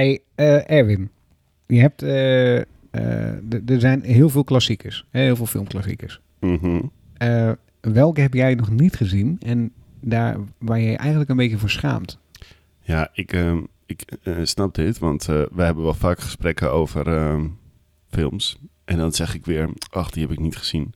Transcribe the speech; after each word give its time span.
Hey, 0.00 0.20
eh, 0.34 0.70
Erwin. 0.70 1.10
Je 1.66 1.80
hebt... 1.80 2.02
eh, 2.02 2.56
eh, 2.58 2.64
er 3.66 3.80
zijn 3.80 4.02
heel 4.02 4.28
veel 4.28 4.44
klassiekers. 4.44 5.04
Heel 5.10 5.36
veel 5.36 5.46
filmklassiekers. 5.46 6.20
Mhm. 6.38 6.80
Welke 7.80 8.20
heb 8.20 8.34
jij 8.34 8.54
nog 8.54 8.70
niet 8.70 8.96
gezien 8.96 9.36
en 9.40 9.72
daar 10.00 10.36
waar 10.58 10.78
je 10.80 10.90
je 10.90 10.96
eigenlijk 10.96 11.30
een 11.30 11.36
beetje 11.36 11.58
voor 11.58 11.70
schaamt? 11.70 12.18
Ja, 12.82 13.08
ik, 13.12 13.32
ehm, 13.32 13.62
ik 13.86 14.04
snap 14.42 14.74
dit, 14.74 14.98
want 14.98 15.24
we 15.24 15.48
hebben 15.62 15.84
wel 15.84 15.94
vaak 15.94 16.20
gesprekken 16.20 16.72
over 16.72 17.06
ehm, 17.06 17.46
films. 18.10 18.58
En 18.84 18.96
dan 18.96 19.12
zeg 19.12 19.34
ik 19.34 19.44
weer, 19.44 19.70
ach, 19.90 20.10
die 20.10 20.22
heb 20.22 20.32
ik 20.32 20.38
niet 20.40 20.56
gezien. 20.56 20.92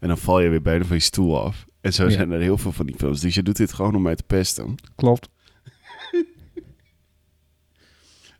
En 0.00 0.08
dan 0.08 0.18
val 0.18 0.40
je 0.40 0.48
weer 0.48 0.62
bijna 0.62 0.84
van 0.84 0.96
je 0.96 1.02
stoel 1.02 1.42
af. 1.44 1.66
En 1.80 1.92
zo 1.92 2.04
Ja. 2.04 2.10
zijn 2.10 2.30
er 2.30 2.40
heel 2.40 2.58
veel 2.58 2.72
van 2.72 2.86
die 2.86 2.96
films. 2.96 3.20
Dus 3.20 3.34
je 3.34 3.42
doet 3.42 3.56
dit 3.56 3.72
gewoon 3.72 3.94
om 3.94 4.02
mij 4.02 4.16
te 4.16 4.24
pesten. 4.26 4.74
Klopt. 4.94 5.28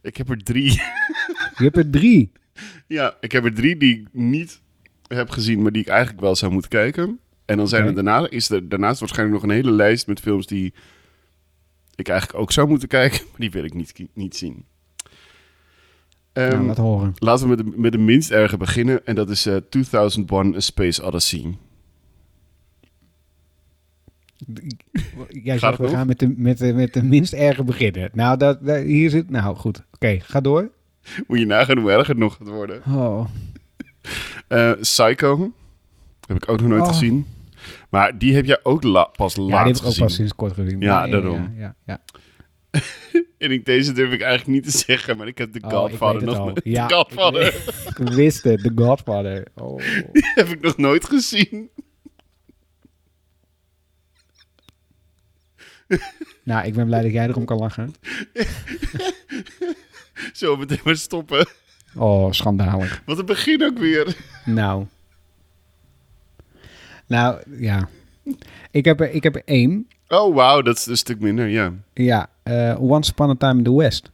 Ik 0.06 0.16
heb 0.16 0.30
er 0.30 0.42
drie. 0.42 0.72
Je 1.56 1.64
hebt 1.64 1.76
er 1.76 1.90
drie. 1.90 2.32
ja, 2.96 3.16
ik 3.20 3.32
heb 3.32 3.44
er 3.44 3.54
drie 3.54 3.76
die 3.76 4.00
ik 4.00 4.06
niet 4.12 4.60
heb 5.06 5.30
gezien, 5.30 5.62
maar 5.62 5.72
die 5.72 5.82
ik 5.82 5.88
eigenlijk 5.88 6.20
wel 6.20 6.36
zou 6.36 6.52
moeten 6.52 6.70
kijken. 6.70 7.18
En 7.44 7.56
dan 7.56 7.68
zijn 7.68 7.86
er 7.86 7.94
daarna, 7.94 8.30
is 8.30 8.50
er 8.50 8.68
daarnaast 8.68 9.00
waarschijnlijk 9.00 9.40
nog 9.40 9.50
een 9.50 9.56
hele 9.56 9.70
lijst 9.70 10.06
met 10.06 10.20
films 10.20 10.46
die 10.46 10.74
ik 11.94 12.08
eigenlijk 12.08 12.40
ook 12.40 12.52
zou 12.52 12.68
moeten 12.68 12.88
kijken, 12.88 13.20
maar 13.30 13.40
die 13.40 13.50
wil 13.50 13.64
ik 13.64 13.74
niet, 13.74 14.06
niet 14.12 14.36
zien. 14.36 14.64
Ehm, 16.32 16.50
nou, 16.50 16.66
laat 16.66 16.76
horen. 16.76 17.12
Laten 17.18 17.48
we 17.48 17.56
met 17.56 17.66
de, 17.66 17.72
met 17.76 17.92
de 17.92 17.98
minst 17.98 18.30
erge 18.30 18.56
beginnen. 18.56 19.06
En 19.06 19.14
dat 19.14 19.30
is 19.30 19.46
eh 19.46 19.56
2001 19.56 20.54
A 20.54 20.60
Space 20.60 21.02
Odyssey. 21.02 21.56
Jij 25.28 25.58
zegt, 25.58 25.78
we 25.78 25.88
gaan 25.88 26.06
met 26.06 26.18
de, 26.18 26.34
met, 26.36 26.58
de, 26.58 26.72
met 26.72 26.92
de 26.94 27.02
minst 27.02 27.32
erge 27.32 27.64
beginnen. 27.64 28.10
Nou, 28.12 28.36
dat, 28.38 28.66
dat- 28.66 28.82
hier 28.82 29.10
zit... 29.10 29.30
Nou, 29.30 29.56
goed. 29.56 29.82
Oké, 29.94 30.18
ga 30.20 30.40
door. 30.40 30.70
Moet 31.26 31.38
je 31.38 31.46
nagaan 31.46 31.78
hoe 31.78 31.90
erg 31.90 32.06
het 32.06 32.16
nog 32.16 32.36
gaat 32.36 32.48
worden. 32.48 32.82
Oh. 32.88 33.26
Eh, 34.48 34.72
Psycho. 34.80 35.52
Heb 36.26 36.36
ik 36.36 36.48
ook 36.48 36.60
nog 36.60 36.68
nooit 36.68 36.82
Oh. 36.82 36.88
gezien. 36.88 37.26
Maar 37.90 38.18
die 38.18 38.34
heb 38.34 38.44
jij 38.44 38.58
ook 38.62 38.82
la- 38.82 39.04
pas 39.16 39.34
Ja, 39.34 39.42
laat 39.42 39.64
die 39.64 39.72
heb 39.72 39.82
ik 39.82 39.88
ook 39.88 39.96
pas 39.98 40.14
sinds 40.14 40.34
kort 40.34 40.52
gezien. 40.52 40.80
Ja, 40.80 41.06
daarom. 41.06 41.52
Ja, 41.58 41.74
ja, 41.86 42.00
En 43.38 43.50
ik, 43.50 43.64
deze 43.64 43.92
durf 43.92 44.12
ik 44.12 44.20
eigenlijk 44.20 44.50
niet 44.64 44.72
te 44.72 44.78
zeggen, 44.78 45.16
maar 45.16 45.26
ik 45.26 45.38
heb 45.38 45.52
The 45.52 45.60
Oh, 45.66 45.70
Godfather 45.70 46.22
nog 46.24 46.38
nooit- 46.38 46.60
Ja, 46.64 46.86
The 46.86 46.94
Godfather 46.94 47.46
ik 47.88 47.98
Ik 47.98 48.08
wist 48.08 48.42
het, 48.42 48.62
The 48.62 48.72
Godfather. 48.74 49.46
Oh. 49.54 49.80
heb 50.34 50.48
ik 50.48 50.60
nog 50.60 50.76
nooit 50.76 51.04
gezien. 51.04 51.68
Nou, 56.42 56.66
ik 56.66 56.74
ben 56.74 56.86
blij 56.86 57.02
dat 57.02 57.12
jij 57.12 57.26
erom 57.28 57.44
kan 57.44 57.58
lachen. 57.58 57.94
Zo 60.32 60.56
meteen 60.56 60.80
maar 60.84 60.96
stoppen. 60.96 61.48
Oh, 61.94 62.32
schandalig. 62.32 63.02
Wat 63.06 63.18
een 63.18 63.26
begin 63.26 63.64
ook 63.64 63.78
weer. 63.78 64.16
Nou. 64.44 64.86
Nou, 67.06 67.42
ja. 67.58 67.88
Ik 68.70 68.84
heb 68.84 69.00
er, 69.00 69.10
ik 69.10 69.22
heb 69.22 69.34
er 69.34 69.42
één. 69.44 69.88
Oh, 70.08 70.34
wauw, 70.34 70.62
dat 70.62 70.76
is 70.76 70.86
een 70.86 70.96
stuk 70.96 71.20
minder, 71.20 71.48
ja. 71.48 71.72
Ja, 71.94 72.28
eh, 72.42 72.80
Once 72.80 73.10
Upon 73.10 73.30
a 73.30 73.34
Time 73.34 73.58
in 73.58 73.64
the 73.64 73.76
West. 73.76 74.10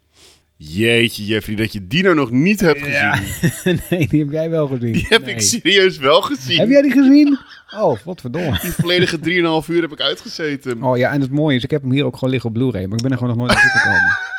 Jeetje, 0.65 1.25
Jeffrey, 1.25 1.57
dat 1.57 1.73
je 1.73 1.87
die 1.87 2.03
nou 2.03 2.15
nog 2.15 2.31
niet 2.31 2.61
hebt 2.61 2.81
gezien. 2.83 3.81
nee, 3.91 4.09
die 4.09 4.21
heb 4.21 4.31
jij 4.31 4.51
wel 4.51 4.67
gezien. 4.67 4.93
Die 4.93 5.07
heb 5.09 5.25
Nee. 5.25 5.35
ik 5.35 5.41
serieus 5.41 5.99
wel 5.99 6.23
gezien. 6.23 6.59
Heb 6.59 6.69
jij 6.69 6.83
die 6.83 6.91
gezien? 6.91 7.39
Oh, 7.77 7.99
wat 8.05 8.21
verdomme. 8.21 8.59
Die 8.61 8.71
volledige 8.73 9.19
3,5 9.65 9.69
uur 9.69 9.81
heb 9.83 9.93
ik 9.93 10.01
uitgezeten. 10.01 10.83
Oh 10.83 10.97
ja, 10.97 11.11
en 11.13 11.21
het 11.21 11.31
mooie 11.31 11.57
is, 11.57 11.65
ik 11.65 11.71
heb 11.71 11.83
hem 11.83 11.91
hier 11.91 12.05
ook 12.05 12.15
gewoon 12.15 12.31
liggen 12.31 12.49
op 12.51 12.55
Blu-ray, 12.57 12.85
maar 12.87 12.97
ik 12.97 13.03
ben 13.03 13.11
er 13.11 13.19
gewoon 13.19 13.37
nog 13.37 13.47
nooit 13.47 13.59
naartoe 13.59 13.81
gekomen. 13.81 14.17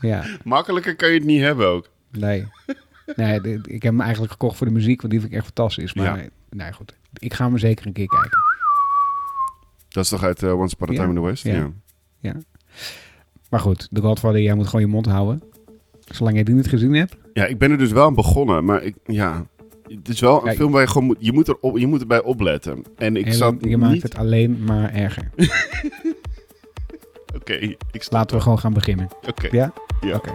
Ja, 0.00 0.24
Makkelijker 0.44 0.96
kan 0.96 1.08
je 1.08 1.14
het 1.14 1.24
niet 1.24 1.40
hebben 1.40 1.66
ook. 1.68 1.88
nee. 2.10 2.46
Nee, 3.16 3.40
ik 3.62 3.82
heb 3.82 3.92
hem 3.92 4.00
eigenlijk 4.00 4.32
gekocht 4.32 4.56
voor 4.56 4.66
de 4.66 4.72
muziek, 4.72 5.00
want 5.00 5.12
die 5.12 5.20
vind 5.20 5.32
ik 5.32 5.38
echt 5.38 5.46
fantastisch. 5.54 5.94
Maar 5.94 6.04
Ja. 6.04 6.14
nee, 6.14 6.28
nee, 6.50 6.72
goed. 6.72 6.94
Ik 7.14 7.34
ga 7.34 7.44
hem 7.44 7.58
zeker 7.58 7.86
een 7.86 7.92
keer 7.92 8.06
kijken. 8.06 8.38
Dat 9.88 10.04
is 10.04 10.10
toch 10.10 10.22
uit 10.24 10.42
eh, 10.42 10.58
Once 10.58 10.74
Upon 10.74 10.88
a 10.88 10.92
Ja, 10.92 10.98
Time 10.98 11.14
in 11.14 11.20
the 11.20 11.26
West? 11.26 11.44
ja. 11.44 11.70
Ja. 12.20 12.34
Maar 13.50 13.60
goed, 13.60 13.88
de 13.90 14.00
Godfather, 14.00 14.40
jij 14.40 14.54
moet 14.54 14.66
gewoon 14.66 14.80
je 14.80 14.92
mond 14.92 15.06
houden. 15.06 15.42
Zolang 16.04 16.34
jij 16.34 16.44
die 16.44 16.54
niet 16.54 16.68
gezien 16.68 16.94
hebt. 16.94 17.16
Ja, 17.32 17.46
ik 17.46 17.58
ben 17.58 17.70
er 17.70 17.78
dus 17.78 17.92
wel 17.92 18.04
aan 18.04 18.14
begonnen, 18.14 18.64
maar 18.64 18.82
ik, 18.82 18.94
ja... 19.04 19.46
Het 19.84 20.08
is 20.08 20.20
wel 20.20 20.48
een 20.48 20.54
film 20.54 20.72
waar 20.72 20.80
je 20.80 20.88
gewoon 20.88 21.06
moet, 21.06 21.16
je 21.18 21.32
moet, 21.32 21.48
er 21.48 21.56
op, 21.60 21.78
je 21.78 21.86
moet 21.86 22.00
erbij 22.00 22.22
opletten. 22.22 22.82
En 22.96 23.16
ik 23.16 23.26
en 23.26 23.32
zat 23.32 23.54
je 23.60 23.76
maakt 23.76 24.02
het 24.02 24.16
alleen 24.16 24.64
maar 24.64 24.92
erger. 24.92 25.30
Oké, 27.36 27.52
ik. 27.90 28.06
Laten 28.10 28.36
we 28.36 28.42
gewoon 28.42 28.58
gaan 28.58 28.72
beginnen. 28.72 29.08
Oké. 29.28 29.48
Ja? 29.50 29.72
Ja. 30.00 30.14
Oké. 30.14 30.30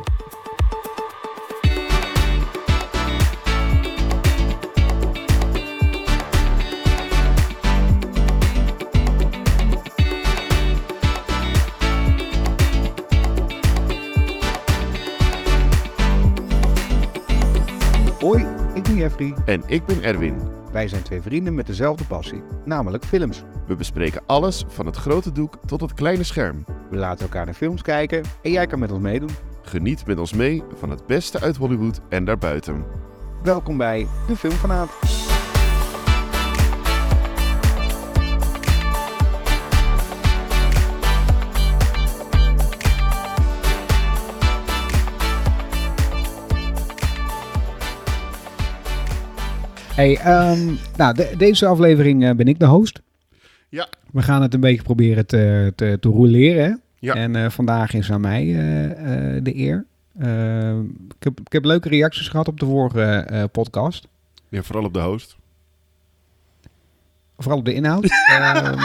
Jeffrey. 19.10 19.34
En 19.46 19.64
ik 19.66 19.86
ben 19.86 20.04
Erwin. 20.04 20.38
Wij 20.72 20.88
zijn 20.88 21.04
twee 21.04 21.22
vrienden 21.22 21.54
met 21.54 21.68
dezelfde 21.68 22.04
passie, 22.04 22.44
namelijk 22.66 23.06
films. 23.06 23.44
We 23.68 23.76
bespreken 23.76 24.22
alles 24.26 24.64
van 24.68 24.86
het 24.86 24.96
grote 24.96 25.32
doek 25.32 25.58
tot 25.66 25.82
het 25.82 25.94
kleine 25.94 26.24
scherm. 26.24 26.66
We 26.90 26.98
laten 26.98 27.22
elkaar 27.26 27.46
naar 27.46 27.54
films 27.54 27.82
kijken 27.82 28.24
en 28.42 28.52
jij 28.52 28.68
kan 28.68 28.80
met 28.80 28.92
ons 28.92 29.02
meedoen. 29.02 29.30
Geniet 29.62 30.06
met 30.06 30.20
ons 30.20 30.34
mee 30.34 30.64
van 30.76 30.90
het 30.90 31.06
beste 31.06 31.40
uit 31.40 31.58
Hollywood 31.58 32.00
en 32.10 32.26
daarbuiten. 32.26 32.84
Welkom 33.44 33.78
bij 33.78 34.08
de 34.28 34.36
Film 34.36 34.54
vanavond. 34.54 35.29
Hey, 50.00 50.18
ehm, 50.18 50.74
nou, 50.98 51.14
de- 51.14 51.34
deze 51.38 51.66
aflevering 51.66 52.26
eh, 52.26 52.36
ben 52.36 52.48
ik 52.48 52.60
de 52.60 52.66
host. 52.66 53.02
Ja. 53.70 53.88
We 54.12 54.22
gaan 54.22 54.42
het 54.42 54.54
een 54.54 54.60
beetje 54.60 54.82
proberen 54.82 55.26
te, 55.26 55.74
te, 55.76 55.98
te 56.00 56.10
roleren. 56.10 56.82
Ja. 57.00 57.14
En 57.14 57.36
eh, 57.36 57.50
vandaag 57.50 57.94
is 57.94 58.12
aan 58.12 58.22
mij 58.22 58.42
eh, 58.48 59.44
de 59.44 59.56
eer. 59.58 59.86
Eh, 60.20 60.80
ik, 60.80 61.24
heb, 61.24 61.40
ik 61.40 61.52
heb 61.52 61.66
leuke 61.66 61.90
reacties 61.90 62.28
gehad 62.28 62.48
op 62.48 62.60
de 62.60 62.66
vorige 62.66 63.48
podcast. 63.52 64.08
Ja, 64.50 64.64
vooral 64.64 64.86
op 64.86 64.94
de 64.94 65.00
host. 65.00 65.38
Vooral 67.38 67.60
op 67.60 67.66
de 67.66 67.74
inhoud. 67.74 68.06
Ehm, 68.30 68.80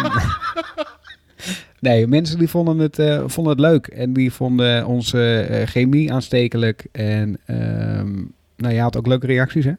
nee, 1.81 2.07
mensen 2.07 2.39
die 2.39 2.49
vonden 2.49 2.79
het, 2.79 2.97
vonden 3.27 3.53
het 3.53 3.61
leuk. 3.61 3.87
En 3.87 4.13
die 4.13 4.33
vonden 4.33 4.87
onze 4.87 5.63
chemie 5.65 6.13
aanstekelijk. 6.13 6.87
En 6.93 7.39
ehm, 7.47 8.15
nou, 8.57 8.75
je 8.75 8.81
had 8.81 8.97
ook 8.97 9.07
leuke 9.07 9.27
reacties, 9.27 9.65
hè? 9.65 9.73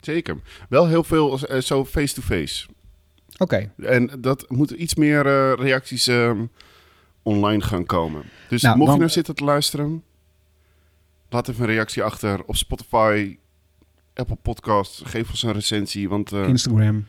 Zeker. 0.00 0.36
Wel 0.68 0.86
heel 0.86 1.04
veel 1.04 1.38
eh, 1.40 1.60
zo 1.60 1.84
face-to-face. 1.84 2.66
Oké. 3.38 3.70
En 3.82 4.10
dat 4.18 4.44
moet 4.50 4.70
iets 4.70 4.94
meer 4.94 5.26
eh, 5.26 5.52
reacties 5.64 6.06
ehm, 6.06 6.44
online 7.22 7.62
gaan 7.62 7.86
komen. 7.86 8.22
Dus 8.48 8.62
Nou, 8.62 8.74
mocht 8.76 8.86
dan- 8.86 8.94
je 8.96 9.00
nou 9.04 9.12
zitten 9.14 9.34
te 9.34 9.44
luisteren, 9.44 10.02
laat 11.28 11.48
even 11.48 11.64
een 11.64 11.70
reactie 11.70 12.02
achter 12.02 12.44
op 12.44 12.56
Spotify, 12.56 13.36
Apple 14.14 14.36
Podcasts. 14.42 15.02
Geef 15.04 15.28
ons 15.30 15.42
een 15.42 15.52
recensie, 15.52 16.08
want 16.08 16.32
eh, 16.32 16.48
Instagram. 16.48 17.06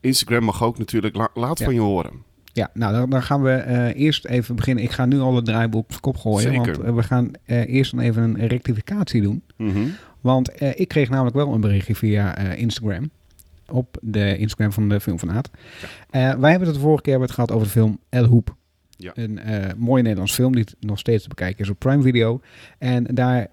Instagram 0.00 0.44
mag 0.44 0.62
ook 0.62 0.78
natuurlijk. 0.78 1.16
La- 1.16 1.30
laat 1.34 1.58
Ja. 1.58 1.64
van 1.64 1.74
je 1.74 1.80
horen. 1.80 2.26
Ja, 2.52 2.70
nou 2.74 2.92
dan, 2.92 3.10
dan 3.10 3.22
gaan 3.22 3.42
we 3.42 3.92
eerst 3.96 4.24
even 4.26 4.56
beginnen. 4.56 4.84
Ik 4.84 4.90
ga 4.90 5.04
nu 5.06 5.18
al 5.20 5.34
het 5.36 5.44
draaiboek 5.44 5.82
op 5.82 5.90
zijn 5.90 6.00
kop 6.00 6.16
gooien. 6.16 6.40
Zeker. 6.54 6.82
Want 6.82 6.96
we 6.96 7.02
gaan 7.02 7.30
eerst 7.46 7.90
dan 7.90 8.00
even 8.00 8.22
een 8.22 8.46
rectificatie 8.46 9.22
doen. 9.22 9.42
Mhm. 9.56 9.86
Want 10.20 10.50
eh, 10.50 10.70
ik 10.74 10.88
kreeg 10.88 11.08
namelijk 11.08 11.36
wel 11.36 11.54
een 11.54 11.60
berichtje 11.60 11.94
via 11.94 12.36
eh, 12.36 12.58
Instagram. 12.58 13.10
Op 13.70 13.96
de 14.00 14.36
Instagram 14.36 14.72
van 14.72 14.88
de 14.88 15.00
Film 15.00 15.18
van 15.18 15.30
Aad. 15.30 15.50
Eh, 16.10 16.34
wij 16.34 16.50
hebben 16.50 16.68
het 16.68 16.76
de 16.76 16.82
vorige 16.82 17.02
keer 17.02 17.20
het 17.20 17.30
gehad 17.30 17.50
over 17.50 17.66
de 17.66 17.72
film 17.72 17.98
El 18.08 18.24
Hoep. 18.24 18.56
Ja. 18.96 19.12
Een 19.14 19.40
mooie 19.76 20.02
Nederlands 20.02 20.34
film 20.34 20.54
die 20.54 20.66
nog 20.80 20.98
steeds 20.98 21.22
te 21.22 21.28
bekijken 21.28 21.64
is 21.64 21.70
op 21.70 21.78
Prime 21.78 22.02
Video. 22.02 22.40
En 22.78 23.04
daar 23.04 23.48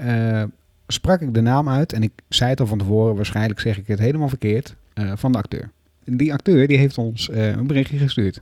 sprak 0.88 1.21
ik 1.21 1.33
de 1.33 1.41
naam 1.41 1.69
uit. 1.69 1.94
En 1.94 2.03
ik 2.03 2.12
zei 2.29 2.50
het 2.50 2.59
al 2.59 2.68
van 2.68 2.77
tevoren, 2.77 3.15
waarschijnlijk 3.15 3.59
zeg 3.59 3.77
ik 3.77 3.88
het 3.88 4.00
helemaal 4.00 4.29
verkeerd, 4.29 4.75
van 4.94 5.31
de 5.31 5.38
acteur. 5.38 5.71
En 6.03 6.18
die 6.18 6.33
acteur 6.33 6.68
die 6.68 6.77
heeft 6.77 6.97
ons 6.97 7.29
een 7.31 7.68
berichtje 7.68 7.97
gestuurd. 7.97 8.41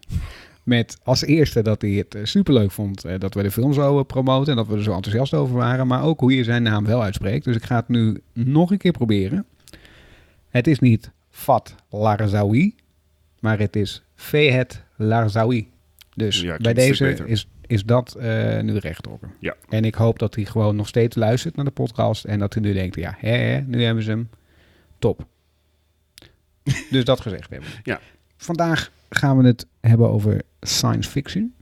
Met 0.63 0.98
als 1.04 1.24
eerste 1.24 1.62
dat 1.62 1.81
hij 1.81 1.92
het 1.92 2.15
eh, 2.15 2.25
superleuk 2.25 2.71
vond 2.71 3.06
eh, 3.06 3.19
dat 3.19 3.33
we 3.33 3.44
de 3.44 3.51
film 3.51 3.74
zo 3.74 4.00
eh, 4.00 4.06
promoten. 4.06 4.51
En 4.51 4.57
dat 4.57 4.68
we 4.68 4.75
er 4.75 4.83
zo 4.83 4.94
enthousiast 4.94 5.33
over 5.33 5.56
waren. 5.56 5.88
Maar 5.88 6.04
ook 6.04 6.19
hoe 6.19 6.36
je 6.36 6.44
zijn 6.44 6.63
naam 6.63 6.86
wel 6.86 7.04
uitspreekt. 7.04 7.45
Dus 7.45 7.56
ik 7.56 7.63
ga 7.63 7.75
het 7.75 7.88
nu 7.88 8.21
nog 8.33 8.71
een 8.71 8.77
keer 8.77 8.92
proberen. 8.92 9.45
Het 10.50 10.68
is 10.68 10.80
niet 10.80 11.12
Fat 11.30 11.75
Larzaoui. 11.89 12.75
Maar 13.39 13.60
het 13.60 13.75
is 13.75 14.04
Fehet 14.15 14.83
Larzaoui. 14.95 15.69
Dus 16.15 16.42
Ja, 16.42 16.57
bij 16.57 16.74
deze 16.74 17.18
is 17.25 17.48
is 17.68 17.83
dat 17.83 18.18
nu 18.62 18.77
rechtdoor. 18.77 19.19
Ja. 19.39 19.56
En 19.69 19.86
ik 19.86 19.95
hoop 19.95 20.19
dat 20.19 20.36
hij 20.36 20.45
gewoon 20.45 20.75
nog 20.75 20.88
steeds 20.88 21.15
luistert 21.15 21.56
naar 21.56 21.65
de 21.65 21.71
podcast 21.71 22.24
en 22.24 22.39
dat 22.39 22.54
hij 22.54 22.63
nu 22.63 22.74
denkt, 22.74 22.95
ja, 22.95 23.15
hè, 23.18 23.38
hè, 23.38 23.62
nu 23.62 23.83
hebben 23.83 24.04
ze 24.04 24.10
hem. 24.10 24.30
Top. 25.00 25.25
dus 26.92 27.04
dat 27.04 27.21
gezegd 27.21 27.50
hebben. 27.50 27.69
Ja. 27.83 28.00
Vandaag 28.38 28.92
gaan 29.10 29.38
we 29.38 29.48
het 29.48 29.68
hebben 29.88 30.09
over 30.09 30.41
science 30.62 31.09
fiction. 31.09 31.53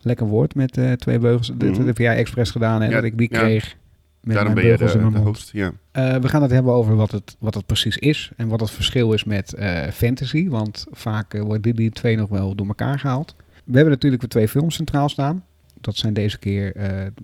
Lekker 0.00 0.26
woord 0.26 0.54
met 0.54 0.76
eh, 0.76 0.92
twee 0.92 1.18
beugels. 1.18 1.50
Mhm. 1.50 1.58
dit 1.58 1.76
heb 1.76 1.98
jij 1.98 2.16
expres 2.16 2.50
gedaan, 2.50 2.82
Ja, 2.82 2.90
dat 2.90 3.04
ik 3.04 3.18
die 3.18 3.28
kreeg. 3.28 3.76
Met 4.20 4.34
Daarom 4.34 4.54
mijn 4.54 4.66
ben 4.66 4.78
je 4.78 4.86
de, 4.86 4.92
in 4.92 5.00
mijn 5.00 5.12
de 5.12 5.18
host. 5.28 5.50
Ja. 5.52 5.72
Eh, 5.90 6.16
we 6.16 6.28
gaan 6.28 6.42
het 6.42 6.50
hebben 6.50 6.72
over 6.72 6.96
wat 6.96 7.10
het, 7.10 7.36
wat 7.38 7.54
het 7.54 7.66
precies 7.66 7.98
is 7.98 8.30
en 8.36 8.48
wat 8.48 8.60
het 8.60 8.70
verschil 8.70 9.12
is 9.12 9.24
met 9.24 9.54
eh, 9.54 9.88
fantasy. 9.88 10.48
Want 10.48 10.86
vaak 10.90 11.32
worden 11.32 11.62
die, 11.62 11.74
die 11.74 11.90
twee 11.90 12.16
nog 12.16 12.28
wel 12.28 12.54
door 12.54 12.66
elkaar 12.66 12.98
gehaald. 12.98 13.36
We 13.64 13.74
hebben 13.74 13.92
natuurlijk 13.92 14.22
weer 14.22 14.30
twee 14.30 14.48
films 14.48 14.74
centraal 14.74 15.08
staan. 15.08 15.44
Dat 15.80 15.96
zijn 15.96 16.12
deze 16.12 16.38
keer 16.38 16.72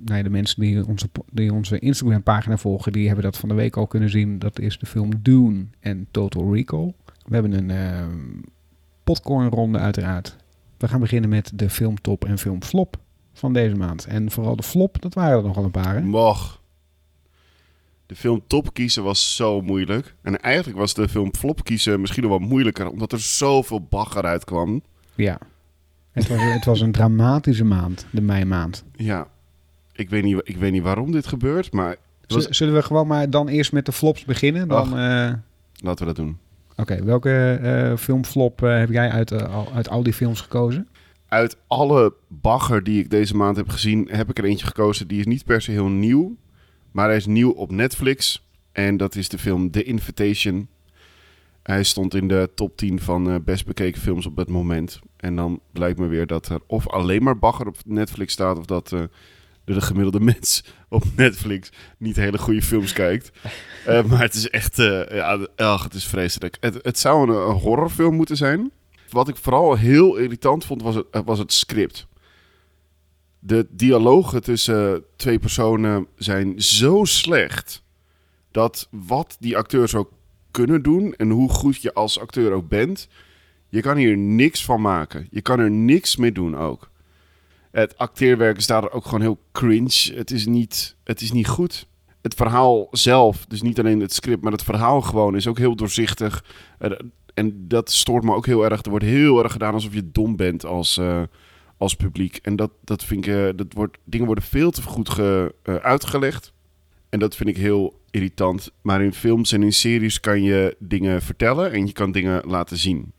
nou 0.04 0.16
ja, 0.16 0.22
de 0.22 0.30
mensen 0.30 0.60
die 0.60 0.86
onze, 0.86 1.08
die 1.32 1.52
onze 1.52 1.78
Instagram 1.78 2.22
pagina 2.22 2.56
volgen. 2.56 2.92
Die 2.92 3.06
hebben 3.06 3.24
dat 3.24 3.36
van 3.36 3.48
de 3.48 3.54
week 3.54 3.76
al 3.76 3.86
kunnen 3.86 4.10
zien. 4.10 4.38
Dat 4.38 4.58
is 4.58 4.78
de 4.78 4.86
film 4.86 5.10
Dune 5.22 5.64
en 5.80 6.06
Total 6.10 6.54
Recall. 6.54 6.94
We 7.24 7.34
hebben 7.34 7.52
een 7.52 7.70
eh 7.70 8.06
popcornronde 9.14 9.78
uiteraard. 9.78 10.36
We 10.78 10.88
gaan 10.88 11.00
beginnen 11.00 11.30
met 11.30 11.50
de 11.54 11.70
filmtop 11.70 12.24
en 12.24 12.38
filmflop 12.38 12.96
van 13.32 13.52
deze 13.52 13.74
maand. 13.74 14.04
En 14.06 14.30
vooral 14.30 14.56
de 14.56 14.62
flop, 14.62 15.02
dat 15.02 15.14
waren 15.14 15.38
er 15.38 15.44
nogal 15.44 15.64
een 15.64 15.70
paar 15.70 15.94
hè? 15.94 16.00
De 18.06 18.16
film 18.16 18.42
top 18.46 18.74
kiezen 18.74 19.02
was 19.02 19.36
zo 19.36 19.60
moeilijk. 19.60 20.14
En 20.22 20.40
eigenlijk 20.40 20.78
was 20.78 20.94
de 20.94 21.08
film 21.08 21.34
flop 21.34 21.64
kiezen 21.64 22.00
misschien 22.00 22.22
nog 22.22 22.38
wel 22.38 22.48
moeilijker, 22.48 22.90
omdat 22.90 23.12
er 23.12 23.20
zoveel 23.20 23.80
bagger 23.82 24.22
uitkwam. 24.22 24.82
Ja. 25.14 25.38
Het 26.12 26.28
was, 26.28 26.38
het 26.40 26.64
was 26.64 26.80
een 26.80 26.92
dramatische 26.92 27.64
maand, 27.64 28.06
de 28.10 28.20
meimaand. 28.20 28.84
Ja, 28.96 29.26
ik 29.92 30.10
weet 30.10 30.22
niet, 30.22 30.40
ik 30.44 30.56
weet 30.56 30.72
niet 30.72 30.82
waarom 30.82 31.12
dit 31.12 31.26
gebeurt, 31.26 31.72
maar 31.72 31.96
was- 32.26 32.46
Zullen 32.48 32.74
we 32.74 32.82
gewoon 32.82 33.06
maar 33.06 33.30
dan 33.30 33.48
eerst 33.48 33.72
met 33.72 33.86
de 33.86 33.92
flops 33.92 34.24
beginnen? 34.24 34.68
Dan, 34.68 34.98
eh, 34.98 35.32
laten 35.74 35.98
we 35.98 36.04
dat 36.04 36.16
doen. 36.16 36.38
Oké, 36.80 37.04
welke 37.04 37.58
eh, 37.62 37.96
filmflop 37.96 38.62
eh, 38.62 38.78
heb 38.78 38.90
jij 38.90 39.10
uit, 39.10 39.30
eh, 39.30 39.66
uit 39.74 39.88
al 39.88 40.02
die 40.02 40.12
films 40.12 40.40
gekozen? 40.40 40.88
Uit 41.28 41.56
alle 41.66 42.14
bagger 42.28 42.82
die 42.82 43.00
ik 43.00 43.10
deze 43.10 43.36
maand 43.36 43.56
heb 43.56 43.68
gezien, 43.68 44.08
heb 44.10 44.30
ik 44.30 44.38
er 44.38 44.44
eentje 44.44 44.66
gekozen. 44.66 45.08
Die 45.08 45.18
is 45.18 45.26
niet 45.26 45.44
per 45.44 45.62
se 45.62 45.70
heel 45.70 45.88
nieuw, 45.88 46.36
maar 46.90 47.06
hij 47.06 47.16
is 47.16 47.26
nieuw 47.26 47.50
op 47.50 47.70
Netflix. 47.70 48.46
En 48.72 48.96
dat 48.96 49.14
is 49.14 49.28
de 49.28 49.38
film 49.38 49.70
The 49.70 49.82
Invitation. 49.82 50.68
Hij 51.62 51.82
stond 51.82 52.14
in 52.14 52.28
de 52.28 52.50
top 52.54 52.76
10 52.76 53.00
van 53.00 53.42
best 53.44 53.66
bekeken 53.66 54.00
films 54.00 54.26
op 54.26 54.36
het 54.36 54.48
moment. 54.48 55.00
En 55.16 55.36
dan 55.36 55.60
blijkt 55.72 55.98
me 55.98 56.06
weer 56.06 56.26
dat 56.26 56.48
er 56.48 56.60
of 56.66 56.88
alleen 56.88 57.22
maar 57.22 57.38
bagger 57.38 57.66
op 57.66 57.76
Netflix 57.84 58.32
staat... 58.32 58.58
of 58.58 58.64
dat 58.64 58.94
eh, 59.68 59.74
de 59.74 59.80
gemiddelde 59.80 60.20
mens 60.20 60.64
op 60.88 61.04
Netflix 61.16 61.70
niet 61.98 62.16
hele 62.16 62.38
goede 62.38 62.62
films 62.62 62.92
kijkt. 62.92 63.30
Eh, 63.86 64.04
maar 64.04 64.20
het 64.20 64.34
is 64.34 64.50
echt... 64.50 64.78
eh, 64.78 65.16
ja, 65.56 65.82
het 65.82 65.94
is 65.94 66.04
vreselijk. 66.06 66.56
Het, 66.60 66.78
het 66.82 66.98
zou 66.98 67.30
een, 67.30 67.36
een 67.36 67.56
horrorfilm 67.56 68.14
moeten 68.14 68.36
zijn. 68.36 68.70
Wat 69.10 69.28
ik 69.28 69.36
vooral 69.36 69.76
heel 69.76 70.16
irritant 70.16 70.64
vond, 70.64 70.82
was 70.82 70.94
het, 70.94 71.06
eh, 71.10 71.20
was 71.24 71.38
het 71.38 71.52
script. 71.52 72.06
De 73.38 73.66
dialogen 73.70 74.42
tussen 74.42 75.04
twee 75.16 75.38
personen 75.38 76.06
zijn 76.16 76.62
zo 76.62 77.04
slecht... 77.04 77.82
dat 78.50 78.88
wat 78.90 79.36
die 79.40 79.56
acteurs 79.56 79.94
ook 79.94 80.10
kunnen 80.50 80.82
doen... 80.82 81.14
en 81.14 81.30
hoe 81.30 81.48
goed 81.50 81.82
je 81.82 81.94
als 81.94 82.20
acteur 82.20 82.52
ook 82.52 82.68
bent... 82.68 83.08
je 83.68 83.80
kan 83.80 83.96
hier 83.96 84.16
niks 84.16 84.64
van 84.64 84.80
maken. 84.80 85.26
Je 85.30 85.42
kan 85.42 85.58
er 85.58 85.70
niks 85.70 86.16
mee 86.16 86.32
doen 86.32 86.56
ook. 86.56 86.90
Het 87.70 87.98
acteerwerk 87.98 88.56
is 88.56 88.66
daar 88.66 88.92
ook 88.92 89.04
gewoon 89.04 89.20
heel 89.20 89.40
cringe. 89.52 90.12
Het 90.14 90.30
is 90.30 90.46
niet, 90.46 90.96
het 91.04 91.20
is 91.20 91.32
niet 91.32 91.48
goed. 91.48 91.86
Het 92.22 92.34
verhaal 92.34 92.88
zelf, 92.90 93.46
dus 93.46 93.62
niet 93.62 93.78
alleen 93.78 94.00
het 94.00 94.12
script, 94.12 94.42
maar 94.42 94.52
het 94.52 94.62
verhaal 94.62 95.00
gewoon 95.00 95.36
is 95.36 95.46
ook 95.46 95.58
heel 95.58 95.76
doorzichtig. 95.76 96.44
En 97.34 97.64
dat 97.68 97.90
stoort 97.90 98.24
me 98.24 98.34
ook 98.34 98.46
heel 98.46 98.64
erg. 98.64 98.82
Er 98.82 98.90
wordt 98.90 99.04
heel 99.04 99.42
erg 99.42 99.52
gedaan 99.52 99.74
alsof 99.74 99.94
je 99.94 100.10
dom 100.10 100.36
bent 100.36 100.64
als, 100.64 100.98
eh, 100.98 101.22
als 101.76 101.94
publiek. 101.94 102.38
En 102.42 102.56
dat, 102.56 102.70
dat 102.84 103.04
vind 103.04 103.26
ik, 103.26 103.34
eh, 103.34 103.48
dat 103.56 103.72
wordt, 103.72 103.98
dingen 104.04 104.26
worden 104.26 104.44
veel 104.44 104.70
te 104.70 104.82
goed 104.82 105.18
eh, 105.18 105.44
uitgelegd. 105.74 106.52
En 107.08 107.18
dat 107.18 107.36
vind 107.36 107.48
ik 107.48 107.56
heel 107.56 108.00
irritant. 108.10 108.70
Maar 108.82 109.02
in 109.02 109.12
films 109.12 109.52
en 109.52 109.62
in 109.62 109.72
series 109.72 110.20
kan 110.20 110.42
je 110.42 110.76
dingen 110.78 111.22
vertellen 111.22 111.72
en 111.72 111.86
je 111.86 111.92
kan 111.92 112.12
dingen 112.12 112.42
laten 112.46 112.76
zien. 112.76 113.12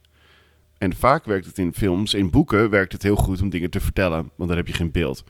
En 0.80 0.96
vaak 0.96 1.26
werkt 1.26 1.46
het 1.46 1.58
in 1.58 1.74
films, 1.74 2.14
in 2.14 2.30
boeken 2.30 2.70
werkt 2.70 2.92
het 2.92 3.04
heel 3.04 3.16
goed 3.16 3.42
om 3.42 3.50
dingen 3.50 3.70
te 3.70 3.80
vertellen, 3.80 4.30
want 4.36 4.50
dan 4.50 4.58
heb 4.58 4.68
je 4.68 4.74
geen 4.74 4.92
beeld. 4.92 5.24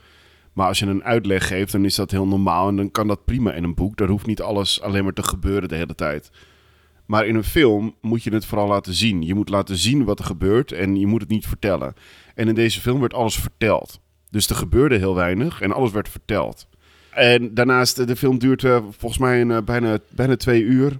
Maar 0.54 0.68
als 0.68 0.80
je 0.80 0.86
een 0.86 1.04
uitleg 1.04 1.48
geeft, 1.48 1.72
dan 1.72 1.86
is 1.86 1.96
dat 1.96 2.12
heel 2.12 2.28
normaal 2.28 2.68
en 2.68 2.76
dan 2.76 2.92
kan 2.92 3.08
dat 3.08 3.26
prima 3.26 3.54
in 3.54 3.64
een 3.64 3.76
boek. 3.76 3.98
Daar 3.98 4.08
hoeft 4.08 4.26
niet 4.26 4.42
alles 4.42 4.82
alleen 4.82 5.04
maar 5.04 5.14
te 5.14 5.24
gebeuren 5.24 5.70
de 5.70 5.76
hele 5.76 5.96
tijd. 5.96 6.32
Maar 7.06 7.28
in 7.28 7.36
een 7.36 7.44
film 7.44 7.96
moet 8.02 8.24
je 8.24 8.34
het 8.34 8.46
vooral 8.46 8.68
laten 8.68 8.94
zien. 8.94 9.22
Je 9.22 9.36
moet 9.36 9.50
laten 9.50 9.78
zien 9.78 10.04
wat 10.04 10.20
er 10.20 10.26
gebeurt 10.26 10.72
en 10.72 10.96
je 10.96 11.08
moet 11.08 11.22
het 11.22 11.30
niet 11.30 11.48
vertellen. 11.48 11.94
En 12.36 12.48
in 12.48 12.56
deze 12.56 12.82
film 12.82 13.00
werd 13.00 13.14
alles 13.14 13.40
verteld. 13.40 14.00
Dus 14.30 14.50
er 14.50 14.56
gebeurde 14.56 14.98
heel 14.98 15.16
weinig 15.16 15.62
en 15.62 15.72
alles 15.72 15.92
werd 15.92 16.10
verteld. 16.10 16.68
En 17.12 17.54
daarnaast, 17.54 18.00
eh, 18.00 18.08
de 18.08 18.16
film 18.16 18.38
duurt 18.38 18.64
eh, 18.64 18.84
volgens 18.90 19.22
mij 19.22 19.42
een, 19.42 19.52
eh, 19.52 19.62
bijna, 19.64 19.98
bijna 20.10 20.36
twee 20.36 20.64
uur. 20.64 21.00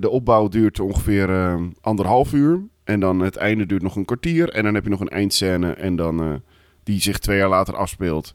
De 0.00 0.08
opbouw 0.10 0.48
duurt 0.48 0.80
ongeveer 0.80 1.58
anderhalf 1.80 2.32
uur. 2.32 2.62
En 2.84 3.00
dan 3.00 3.20
het 3.20 3.36
einde 3.36 3.66
duurt 3.66 3.82
nog 3.82 3.96
een 3.96 4.04
kwartier. 4.04 4.48
En 4.48 4.64
dan 4.64 4.74
heb 4.74 4.84
je 4.84 4.90
nog 4.90 5.00
een 5.00 5.08
eindscène 5.08 5.72
en 5.72 5.96
dan, 5.96 6.22
eh, 6.22 6.34
die 6.82 7.00
zich 7.00 7.18
twee 7.18 7.38
jaar 7.38 7.48
later 7.48 7.76
afspeelt. 7.76 8.34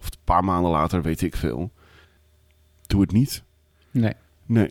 Of 0.00 0.06
een 0.06 0.18
paar 0.24 0.44
maanden 0.44 0.70
later, 0.70 1.02
weet 1.02 1.22
ik 1.22 1.36
veel. 1.36 1.70
Doe 2.86 3.00
het 3.00 3.12
niet. 3.12 3.42
Nee. 3.90 4.12
Nee. 4.46 4.70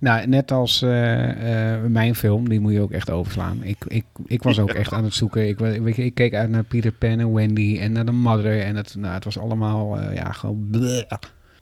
Nou, 0.00 0.26
net 0.26 0.50
als 0.50 0.82
eh, 0.82 1.74
eh, 1.74 1.84
mijn 1.84 2.14
film, 2.14 2.48
die 2.48 2.60
moet 2.60 2.72
je 2.72 2.80
ook 2.80 2.90
echt 2.90 3.10
overslaan. 3.10 3.62
Ik, 3.62 3.84
ik, 3.86 4.04
ik 4.26 4.42
was 4.42 4.58
ook 4.58 4.70
echt 4.70 4.92
aan 4.92 5.04
het 5.04 5.14
zoeken. 5.14 5.48
Ik, 5.48 5.58
weet 5.58 5.96
je, 5.96 6.04
ik 6.04 6.14
keek 6.14 6.34
uit 6.34 6.50
naar 6.50 6.64
Peter 6.64 6.92
Pan 6.92 7.18
en 7.18 7.32
Wendy 7.32 7.78
en 7.80 7.92
naar 7.92 8.06
de 8.06 8.12
Mother. 8.12 8.60
En 8.60 8.76
het, 8.76 8.94
nou, 8.98 9.14
het 9.14 9.24
was 9.24 9.38
allemaal, 9.38 10.12
ja, 10.12 10.32
gewoon... 10.32 10.68
bleh. 10.70 11.04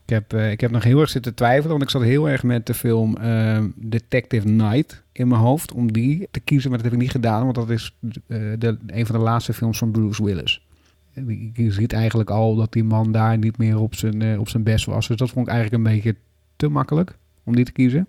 Ik 0.05 0.15
heb, 0.15 0.35
ik 0.35 0.61
heb 0.61 0.71
nog 0.71 0.85
heel 0.85 1.01
erg 1.01 1.11
zitten 1.11 1.35
twijfelen, 1.35 1.71
want 1.71 1.83
ik 1.83 1.91
zat 1.91 2.03
heel 2.03 2.29
erg 2.29 2.43
met 2.43 2.67
de 2.67 2.75
film 2.75 3.17
Detective 3.77 4.49
Night 4.49 5.03
in 5.19 5.29
mijn 5.29 5.41
hoofd 5.41 5.73
om 5.73 5.93
die 5.93 6.29
te 6.31 6.41
kiezen, 6.41 6.71
maar 6.71 6.79
dat 6.79 6.87
heb 6.87 6.97
ik 6.97 7.03
niet 7.03 7.11
gedaan, 7.11 7.43
want 7.43 7.55
dat 7.55 7.71
is 7.71 7.97
eh, 8.27 8.39
de, 8.59 8.79
een 8.87 9.07
van 9.07 9.17
de 9.17 9.23
laatste 9.23 9.53
films 9.53 9.79
van 9.79 9.91
Bruce 9.91 10.25
Willis. 10.25 10.67
Je 11.53 11.73
ziet 11.73 11.93
eigenlijk 11.93 12.31
al 12.31 12.55
dat 12.55 12.73
die 12.73 12.85
man 12.85 13.13
daar 13.13 13.39
niet 13.39 13.59
meer 13.59 13.79
op 13.79 13.95
zijn, 13.95 14.23
eh, 14.23 14.41
op 14.41 14.49
zijn 14.49 14.63
best 14.63 14.85
was. 14.85 15.07
Dus 15.09 15.17
dat 15.17 15.31
vond 15.31 15.47
ik 15.47 15.53
eigenlijk 15.53 15.85
een 15.85 15.93
beetje 15.93 16.17
te 16.57 16.69
makkelijk 16.69 17.17
om 17.45 17.57
die 17.57 17.65
te 17.65 17.73
kiezen. 17.73 18.07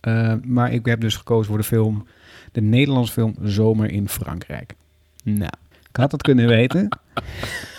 Eh, 0.00 0.34
maar 0.44 0.72
ik 0.72 0.86
heb 0.86 1.00
dus 1.00 1.16
gekozen 1.16 1.46
voor 1.46 1.58
de 1.58 1.64
film, 1.64 2.06
de 2.52 2.60
Nederlandse 2.60 3.12
film 3.12 3.34
Zomer 3.42 3.90
in 3.90 4.08
Frankrijk. 4.08 4.74
Nou, 5.24 5.52
ik 5.88 5.96
had 5.96 6.12
het 6.12 6.22
kunnen 6.22 6.46
weten. 6.46 6.88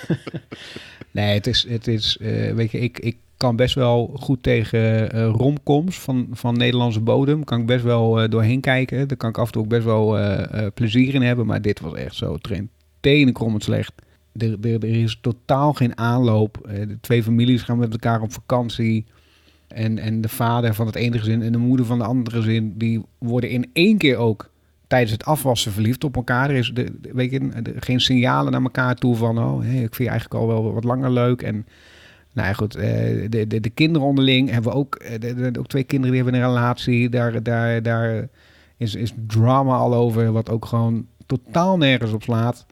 nee, 1.11 1.33
het 1.33 1.47
is, 1.47 1.67
het 1.69 1.87
is 1.87 2.17
weet 2.53 2.71
je, 2.71 2.79
ik, 2.79 2.99
ik 2.99 3.17
kan 3.41 3.55
best 3.55 3.75
wel 3.75 4.11
goed 4.19 4.43
tegen 4.43 5.11
eh, 5.11 5.25
romcoms 5.25 5.99
van, 5.99 6.27
van 6.31 6.57
Nederlandse 6.57 6.99
bodem. 6.99 7.43
Kan 7.43 7.59
ik 7.59 7.65
best 7.65 7.83
wel 7.83 8.21
eh, 8.21 8.29
doorheen 8.29 8.61
kijken. 8.61 9.07
Daar 9.07 9.17
kan 9.17 9.29
ik 9.29 9.37
af 9.37 9.45
en 9.45 9.51
toe 9.51 9.61
ook 9.61 9.69
best 9.69 9.83
wel 9.83 10.19
eh, 10.19 10.67
plezier 10.73 11.13
in 11.13 11.21
hebben. 11.21 11.45
Maar 11.45 11.61
dit 11.61 11.79
was 11.79 11.93
echt 11.93 12.15
zo 12.15 12.37
tenenkrommend 12.99 13.63
slecht. 13.63 13.93
Er, 14.37 14.57
er, 14.61 14.83
is 14.83 15.17
totaal 15.21 15.73
geen 15.73 15.97
aanloop. 15.97 16.69
De 16.69 16.97
twee 17.01 17.23
families 17.23 17.61
gaan 17.61 17.77
met 17.77 17.91
elkaar 17.91 18.21
op 18.21 18.33
vakantie. 18.33 19.05
En, 19.67 19.97
en 19.97 20.21
de 20.21 20.29
vader 20.29 20.73
van 20.73 20.85
het 20.85 20.95
ene 20.95 21.19
gezin 21.19 21.41
en 21.41 21.51
de 21.51 21.57
moeder 21.57 21.85
van 21.85 21.97
de 21.97 22.05
andere 22.05 22.35
gezin... 22.35 22.73
die 22.77 23.01
worden 23.17 23.49
in 23.49 23.69
één 23.73 23.97
keer 23.97 24.17
ook 24.17 24.49
tijdens 24.87 25.11
het 25.11 25.25
afwassen 25.25 25.71
verliefd 25.71 26.03
op 26.03 26.15
elkaar. 26.15 26.49
Er 26.49 26.55
is 26.55 26.71
de, 26.73 26.93
weet 27.13 27.41
geen 27.79 28.01
signalen 28.01 28.51
naar 28.51 28.61
elkaar 28.61 28.95
toe 28.95 29.15
van... 29.15 29.39
oh, 29.39 29.65
ik 29.65 29.71
vind 29.71 29.95
je 29.95 30.09
eigenlijk 30.09 30.41
al 30.41 30.47
wel 30.47 30.73
wat 30.73 30.83
langer 30.83 31.11
leuk. 31.11 31.41
En 31.41 31.65
nou 32.33 32.47
ja, 32.47 32.53
goed, 32.53 32.75
eh, 32.75 33.29
de, 33.29 33.47
de, 33.47 33.59
de 33.59 33.69
kinderen 33.69 34.07
onderling 34.07 34.49
hebben 34.49 34.71
we 34.71 34.77
ook... 34.77 34.95
eh, 34.95 35.19
de, 35.19 35.51
ook 35.59 35.67
twee 35.67 35.83
kinderen 35.83 36.15
die 36.15 36.23
hebben 36.23 36.41
een 36.41 36.47
relatie. 36.47 37.09
Daar, 37.09 37.43
daar, 37.43 37.81
daar 37.81 38.27
is, 38.77 38.95
is 38.95 39.13
drama 39.27 39.75
al 39.75 39.93
over... 39.93 40.31
wat 40.31 40.49
ook 40.49 40.65
gewoon 40.65 41.05
totaal 41.25 41.77
nergens 41.77 42.11
op 42.11 42.23
slaat. 42.23 42.65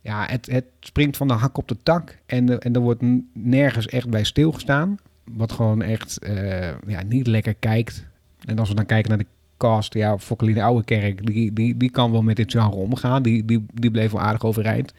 Ja, 0.00 0.26
het, 0.30 0.46
het 0.46 0.64
springt 0.80 1.16
van 1.16 1.28
de 1.28 1.34
hak 1.34 1.58
op 1.58 1.68
de 1.68 1.76
tak. 1.82 2.18
En, 2.26 2.46
de- 2.46 2.58
en 2.58 2.74
er 2.74 2.80
wordt 2.80 3.02
nergens 3.32 3.86
echt 3.86 4.08
bij 4.08 4.24
stilgestaan. 4.24 4.96
Wat 5.24 5.52
gewoon 5.52 5.82
echt 5.82 6.18
eh, 6.18 6.70
ja, 6.86 7.02
niet 7.02 7.26
lekker 7.26 7.54
kijkt. 7.54 8.06
En 8.44 8.58
als 8.58 8.68
we 8.68 8.74
dan 8.74 8.86
kijken 8.86 9.08
naar 9.08 9.18
de 9.18 9.26
cast, 9.56 9.94
ja, 9.94 10.18
Fokkeline 10.18 10.62
Ouwekerk, 10.62 11.26
die, 11.26 11.52
die, 11.52 11.76
die 11.76 11.90
kan 11.90 12.12
wel 12.12 12.22
met 12.22 12.36
dit 12.36 12.50
genre 12.52 12.74
omgaan. 12.76 13.22
Die, 13.22 13.44
die, 13.44 13.66
die 13.74 13.90
bleef 13.90 14.10
wel 14.10 14.20
aardig 14.20 14.44
overeind. 14.44 14.92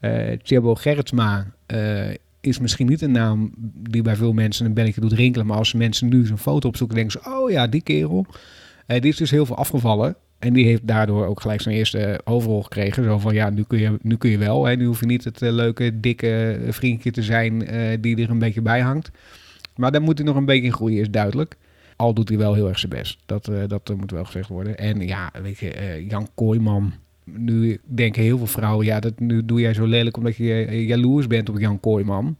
Eh 0.00 0.38
Tjebo 0.42 0.74
Gerritsma 0.74 1.46
eh, 1.66 2.08
is 2.46 2.58
misschien 2.58 2.86
niet 2.86 3.02
een 3.02 3.12
naam 3.12 3.52
die 3.90 4.02
bij 4.02 4.16
veel 4.16 4.32
mensen 4.32 4.66
een 4.66 4.74
belletje 4.74 5.00
doet 5.00 5.12
rinkelen. 5.12 5.46
Maar 5.46 5.56
als 5.56 5.72
mensen 5.72 6.08
nu 6.08 6.26
zijn 6.26 6.38
foto 6.38 6.68
opzoeken, 6.68 6.96
denken 6.96 7.20
ze, 7.22 7.30
oh 7.30 7.50
ja, 7.50 7.66
die 7.66 7.82
kerel. 7.82 8.26
Eh, 8.86 9.00
die 9.00 9.10
is 9.10 9.16
dus 9.16 9.30
heel 9.30 9.46
veel 9.46 9.56
afgevallen. 9.56 10.16
En 10.38 10.52
die 10.52 10.64
heeft 10.64 10.86
daardoor 10.86 11.26
ook 11.26 11.40
gelijk 11.40 11.60
zijn 11.60 11.74
eerste 11.74 12.20
overrol 12.24 12.62
gekregen. 12.62 13.04
Zo 13.04 13.18
van, 13.18 13.34
ja, 13.34 13.50
nu 13.50 13.62
kun 13.62 13.78
je, 13.78 13.98
nu 14.02 14.16
kun 14.16 14.30
je 14.30 14.38
wel. 14.38 14.64
Hè. 14.64 14.76
Nu 14.76 14.86
hoef 14.86 15.00
je 15.00 15.06
niet 15.06 15.24
het 15.24 15.42
eh, 15.42 15.52
leuke, 15.52 16.00
dikke 16.00 16.60
vriendje 16.68 17.10
te 17.10 17.22
zijn 17.22 17.66
eh, 17.66 17.98
die 18.00 18.22
er 18.22 18.30
een 18.30 18.38
beetje 18.38 18.62
bij 18.62 18.80
hangt. 18.80 19.10
Maar 19.76 19.92
daar 19.92 20.02
moet 20.02 20.18
hij 20.18 20.26
nog 20.26 20.36
een 20.36 20.44
beetje 20.44 20.72
groeien, 20.72 21.00
is 21.00 21.10
duidelijk. 21.10 21.56
Al 21.96 22.14
doet 22.14 22.28
hij 22.28 22.38
wel 22.38 22.54
heel 22.54 22.68
erg 22.68 22.78
zijn 22.78 22.92
best. 22.92 23.18
Dat, 23.26 23.48
eh, 23.48 23.62
dat 23.66 23.94
moet 23.96 24.10
wel 24.10 24.24
gezegd 24.24 24.48
worden. 24.48 24.78
En 24.78 25.00
ja, 25.00 25.30
weet 25.42 25.58
je, 25.58 25.72
eh, 25.72 26.08
Jan 26.08 26.28
Kooijman. 26.34 26.92
Nu 27.30 27.80
denken 27.84 28.22
heel 28.22 28.36
veel 28.38 28.46
vrouwen, 28.46 28.86
ja, 28.86 29.00
dat, 29.00 29.20
nu 29.20 29.44
doe 29.44 29.60
jij 29.60 29.74
zo 29.74 29.84
lelijk 29.84 30.16
omdat 30.16 30.36
je 30.36 30.84
jaloers 30.86 31.26
bent 31.26 31.48
op 31.48 31.58
Jan 31.58 31.80
Kooijman. 31.80 32.36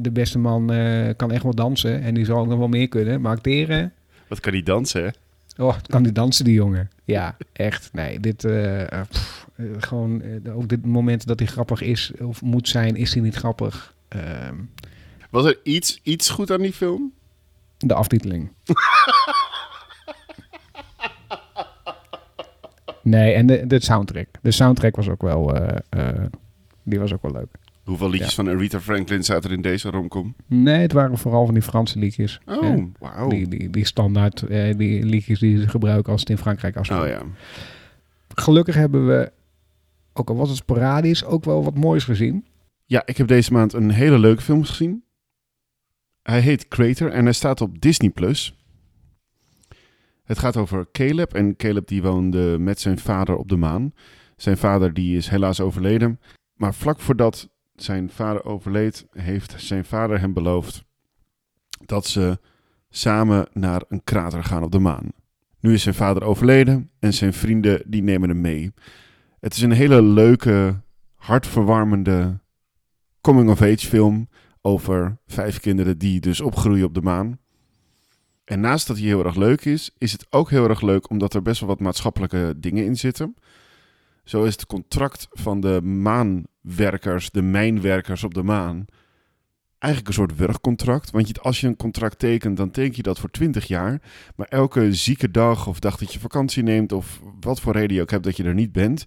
De 0.00 0.10
beste 0.10 0.38
man 0.38 0.72
eh, 0.72 1.08
kan 1.16 1.30
echt 1.30 1.42
wel 1.42 1.54
dansen 1.54 2.02
en 2.02 2.14
die 2.14 2.24
zal 2.24 2.38
ook 2.38 2.46
nog 2.46 2.58
wel 2.58 2.68
meer 2.68 2.88
kunnen. 2.88 3.20
Maar 3.20 3.32
acteren, 3.36 3.92
Wat 4.28 4.40
kan 4.40 4.52
die 4.52 4.62
dansen, 4.62 5.02
hè? 5.04 5.10
oh, 5.64 5.76
kan 5.86 6.02
die 6.02 6.12
dansen 6.12 6.44
die 6.44 6.54
jongen. 6.54 6.90
Ja, 7.04 7.36
echt. 7.52 7.90
Nee, 7.92 8.20
dit, 8.20 8.44
eh, 8.44 8.92
eh, 8.92 9.00
pff, 9.10 9.48
gewoon, 9.78 10.22
ook 10.54 10.68
dit 10.68 10.86
moment 10.86 11.26
dat 11.26 11.38
hij 11.38 11.48
grappig 11.48 11.80
is 11.82 12.12
of 12.20 12.42
moet 12.42 12.68
zijn, 12.68 12.96
is 12.96 13.14
hij 13.14 13.22
niet 13.22 13.34
grappig. 13.34 13.94
Ehm, 14.08 14.54
Was 15.30 15.44
er 15.44 15.58
iets, 15.62 16.00
iets 16.02 16.30
goed 16.30 16.50
aan 16.50 16.60
die 16.62 16.72
film? 16.72 17.12
de 17.78 17.94
aftiteling. 17.94 18.50
nee, 23.04 23.32
en 23.32 23.46
de, 23.46 23.66
de 23.66 23.82
soundtrack. 23.82 24.26
De 24.42 24.50
soundtrack 24.50 24.96
was 24.96 25.08
ook 25.08 25.22
wel, 25.22 25.54
eh, 25.56 25.78
eh, 25.88 26.24
die 26.82 26.98
was 26.98 27.12
ook 27.12 27.22
wel 27.22 27.32
leuk. 27.32 27.56
Hoeveel 27.84 28.10
liedjes 28.10 28.34
van 28.34 28.48
Aretha 28.48 28.80
Franklin 28.80 29.24
zaten 29.24 29.50
er 29.50 29.56
in 29.56 29.62
deze 29.62 29.90
romcom? 29.90 30.34
Nee, 30.46 30.80
het 30.80 30.92
waren 30.92 31.18
vooral 31.18 31.44
van 31.44 31.54
die 31.54 31.62
Franse 31.62 31.98
liedjes. 31.98 32.40
Oh, 32.46 32.84
wauw. 32.98 33.28
Die, 33.28 33.48
die, 33.48 33.70
die 33.70 33.86
standaard, 33.86 34.42
eh, 34.42 34.76
die 34.76 35.04
liedjes 35.04 35.38
die 35.38 35.60
ze 35.60 35.68
gebruiken 35.68 36.12
als 36.12 36.20
het 36.20 36.30
in 36.30 36.38
Frankrijk 36.38 36.76
afspeelt. 36.76 37.02
Oh 37.02 37.08
ja. 37.08 37.22
Gelukkig 38.34 38.74
hebben 38.74 39.06
we, 39.06 39.32
ook 40.12 40.28
al 40.28 40.36
was 40.36 40.48
het 40.48 40.58
sporadisch, 40.58 41.24
ook 41.24 41.44
wel 41.44 41.64
wat 41.64 41.78
moois 41.78 42.04
gezien. 42.04 42.46
Ja, 42.84 43.02
ik 43.04 43.16
heb 43.16 43.26
deze 43.26 43.52
maand 43.52 43.72
een 43.72 43.90
hele 43.90 44.18
leuke 44.18 44.42
film 44.42 44.64
gezien. 44.64 45.04
Hij 46.22 46.40
heet 46.40 46.68
Crater 46.68 47.10
en 47.10 47.24
hij 47.24 47.32
staat 47.32 47.60
op 47.60 47.80
Disney+. 47.80 48.10
Plus. 48.10 48.56
Het 50.24 50.38
gaat 50.38 50.56
over 50.56 50.90
Caleb 50.92 51.34
en 51.34 51.56
Caleb 51.56 51.86
die 51.86 52.02
woonde 52.02 52.58
met 52.58 52.80
zijn 52.80 52.98
vader 52.98 53.36
op 53.36 53.48
de 53.48 53.56
maan. 53.56 53.92
Zijn 54.36 54.56
vader 54.56 54.94
die 54.94 55.16
is 55.16 55.28
helaas 55.28 55.60
overleden. 55.60 56.20
Maar 56.54 56.74
vlak 56.74 57.00
voordat 57.00 57.48
zijn 57.74 58.10
vader 58.10 58.44
overleed, 58.44 59.06
heeft 59.10 59.54
zijn 59.56 59.84
vader 59.84 60.20
hem 60.20 60.32
beloofd 60.32 60.84
dat 61.84 62.06
ze 62.06 62.38
samen 62.88 63.46
naar 63.52 63.82
een 63.88 64.04
krater 64.04 64.44
gaan 64.44 64.62
op 64.62 64.72
de 64.72 64.78
maan. 64.78 65.12
Nu 65.60 65.72
is 65.72 65.82
zijn 65.82 65.94
vader 65.94 66.24
overleden 66.24 66.90
en 66.98 67.14
zijn 67.14 67.32
vrienden 67.32 67.82
die 67.86 68.02
nemen 68.02 68.28
hem 68.28 68.40
mee. 68.40 68.72
Het 69.40 69.54
is 69.54 69.62
een 69.62 69.72
hele 69.72 70.02
leuke, 70.02 70.80
hartverwarmende 71.14 72.40
coming-of-age 73.20 73.86
film 73.86 74.28
over 74.60 75.18
vijf 75.26 75.60
kinderen 75.60 75.98
die 75.98 76.20
dus 76.20 76.40
opgroeien 76.40 76.84
op 76.84 76.94
de 76.94 77.02
maan. 77.02 77.38
En 78.44 78.60
naast 78.60 78.86
dat 78.86 78.96
hij 78.96 79.06
heel 79.06 79.24
erg 79.24 79.34
leuk 79.36 79.64
is, 79.64 79.90
is 79.98 80.12
het 80.12 80.26
ook 80.30 80.50
heel 80.50 80.68
erg 80.68 80.80
leuk 80.80 81.10
omdat 81.10 81.34
er 81.34 81.42
best 81.42 81.60
wel 81.60 81.68
wat 81.68 81.80
maatschappelijke 81.80 82.54
dingen 82.56 82.84
in 82.84 82.96
zitten. 82.96 83.34
Zo 84.24 84.44
is 84.44 84.52
het 84.52 84.66
contract 84.66 85.28
van 85.30 85.60
de 85.60 85.82
maanwerkers, 85.82 87.30
de 87.30 87.42
mijnwerkers 87.42 88.24
op 88.24 88.34
de 88.34 88.42
maan, 88.42 88.84
eigenlijk 89.78 90.08
een 90.08 90.22
soort 90.22 90.36
werkcontract. 90.36 91.10
Want 91.10 91.40
als 91.40 91.60
je 91.60 91.66
een 91.66 91.76
contract 91.76 92.18
tekent, 92.18 92.56
dan 92.56 92.70
teken 92.70 92.96
je 92.96 93.02
dat 93.02 93.18
voor 93.18 93.30
20 93.30 93.66
jaar. 93.66 94.02
Maar 94.36 94.48
elke 94.48 94.94
zieke 94.94 95.30
dag 95.30 95.66
of 95.66 95.78
dag 95.78 95.96
dat 95.96 96.12
je 96.12 96.18
vakantie 96.18 96.62
neemt 96.62 96.92
of 96.92 97.20
wat 97.40 97.60
voor 97.60 97.72
reden 97.72 97.96
je 97.96 98.02
ook 98.02 98.10
hebt 98.10 98.24
dat 98.24 98.36
je 98.36 98.44
er 98.44 98.54
niet 98.54 98.72
bent, 98.72 99.04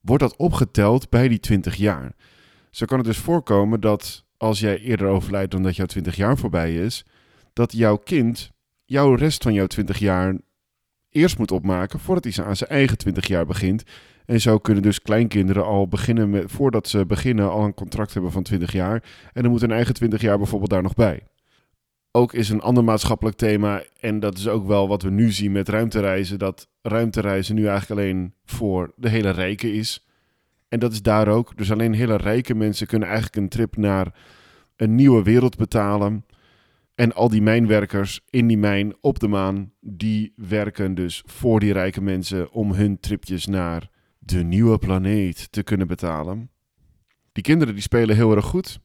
wordt 0.00 0.22
dat 0.22 0.36
opgeteld 0.36 1.10
bij 1.10 1.28
die 1.28 1.40
20 1.40 1.74
jaar. 1.74 2.12
Zo 2.70 2.86
kan 2.86 2.98
het 2.98 3.06
dus 3.06 3.18
voorkomen 3.18 3.80
dat 3.80 4.24
als 4.36 4.60
jij 4.60 4.78
eerder 4.78 5.06
overlijdt 5.08 5.50
dan 5.50 5.62
dat 5.62 5.76
jouw 5.76 5.86
20 5.86 6.16
jaar 6.16 6.38
voorbij 6.38 6.74
is, 6.74 7.04
dat 7.52 7.72
jouw 7.72 7.96
kind 7.96 8.52
jouw 8.88 9.14
rest 9.14 9.42
van 9.42 9.52
jouw 9.52 9.66
20 9.66 9.98
jaar 9.98 10.36
eerst 11.10 11.38
moet 11.38 11.50
opmaken 11.50 12.00
voordat 12.00 12.34
hij 12.34 12.44
aan 12.44 12.56
zijn 12.56 12.70
eigen 12.70 12.98
20 12.98 13.26
jaar 13.26 13.46
begint. 13.46 13.82
En 14.26 14.40
zo 14.40 14.58
kunnen 14.58 14.82
dus 14.82 15.02
kleinkinderen 15.02 15.64
al 15.64 15.88
beginnen 15.88 16.30
met, 16.30 16.50
voordat 16.50 16.88
ze 16.88 17.06
beginnen, 17.06 17.50
al 17.50 17.64
een 17.64 17.74
contract 17.74 18.12
hebben 18.12 18.32
van 18.32 18.42
20 18.42 18.72
jaar. 18.72 19.02
En 19.32 19.42
dan 19.42 19.50
moet 19.50 19.60
hun 19.60 19.72
eigen 19.72 19.94
20 19.94 20.20
jaar 20.20 20.38
bijvoorbeeld 20.38 20.70
daar 20.70 20.82
nog 20.82 20.94
bij. 20.94 21.22
Ook 22.10 22.32
is 22.32 22.48
een 22.48 22.60
ander 22.60 22.84
maatschappelijk 22.84 23.36
thema, 23.36 23.82
en 24.00 24.20
dat 24.20 24.38
is 24.38 24.48
ook 24.48 24.66
wel 24.66 24.88
wat 24.88 25.02
we 25.02 25.10
nu 25.10 25.30
zien 25.30 25.52
met 25.52 25.68
ruimtereizen, 25.68 26.38
dat 26.38 26.68
ruimtereizen 26.82 27.54
nu 27.54 27.66
eigenlijk 27.66 28.00
alleen 28.00 28.34
voor 28.44 28.92
de 28.96 29.08
hele 29.08 29.30
rijken 29.30 29.74
is. 29.74 30.06
En 30.68 30.78
dat 30.78 30.92
is 30.92 31.02
daar 31.02 31.28
ook. 31.28 31.56
Dus 31.56 31.72
alleen 31.72 31.92
hele 31.92 32.16
rijke 32.16 32.54
mensen 32.54 32.86
kunnen 32.86 33.08
eigenlijk 33.08 33.36
een 33.36 33.48
trip 33.48 33.76
naar 33.76 34.14
een 34.76 34.94
nieuwe 34.94 35.22
wereld 35.22 35.56
betalen. 35.56 36.24
En 36.98 37.14
al 37.14 37.28
die 37.28 37.42
mijnwerkers 37.42 38.20
in 38.30 38.46
die 38.46 38.58
mijn 38.58 38.94
op 39.00 39.18
de 39.18 39.28
maan, 39.28 39.72
die 39.80 40.32
werken 40.36 40.94
dus 40.94 41.22
voor 41.26 41.60
die 41.60 41.72
rijke 41.72 42.00
mensen 42.00 42.50
om 42.50 42.72
hun 42.72 43.00
tripjes 43.00 43.46
naar 43.46 43.90
de 44.18 44.42
nieuwe 44.42 44.78
planeet 44.78 45.52
te 45.52 45.62
kunnen 45.62 45.86
betalen. 45.86 46.50
Die 47.32 47.42
kinderen 47.42 47.74
die 47.74 47.82
spelen 47.82 48.16
heel 48.16 48.36
erg 48.36 48.44
goed. 48.44 48.80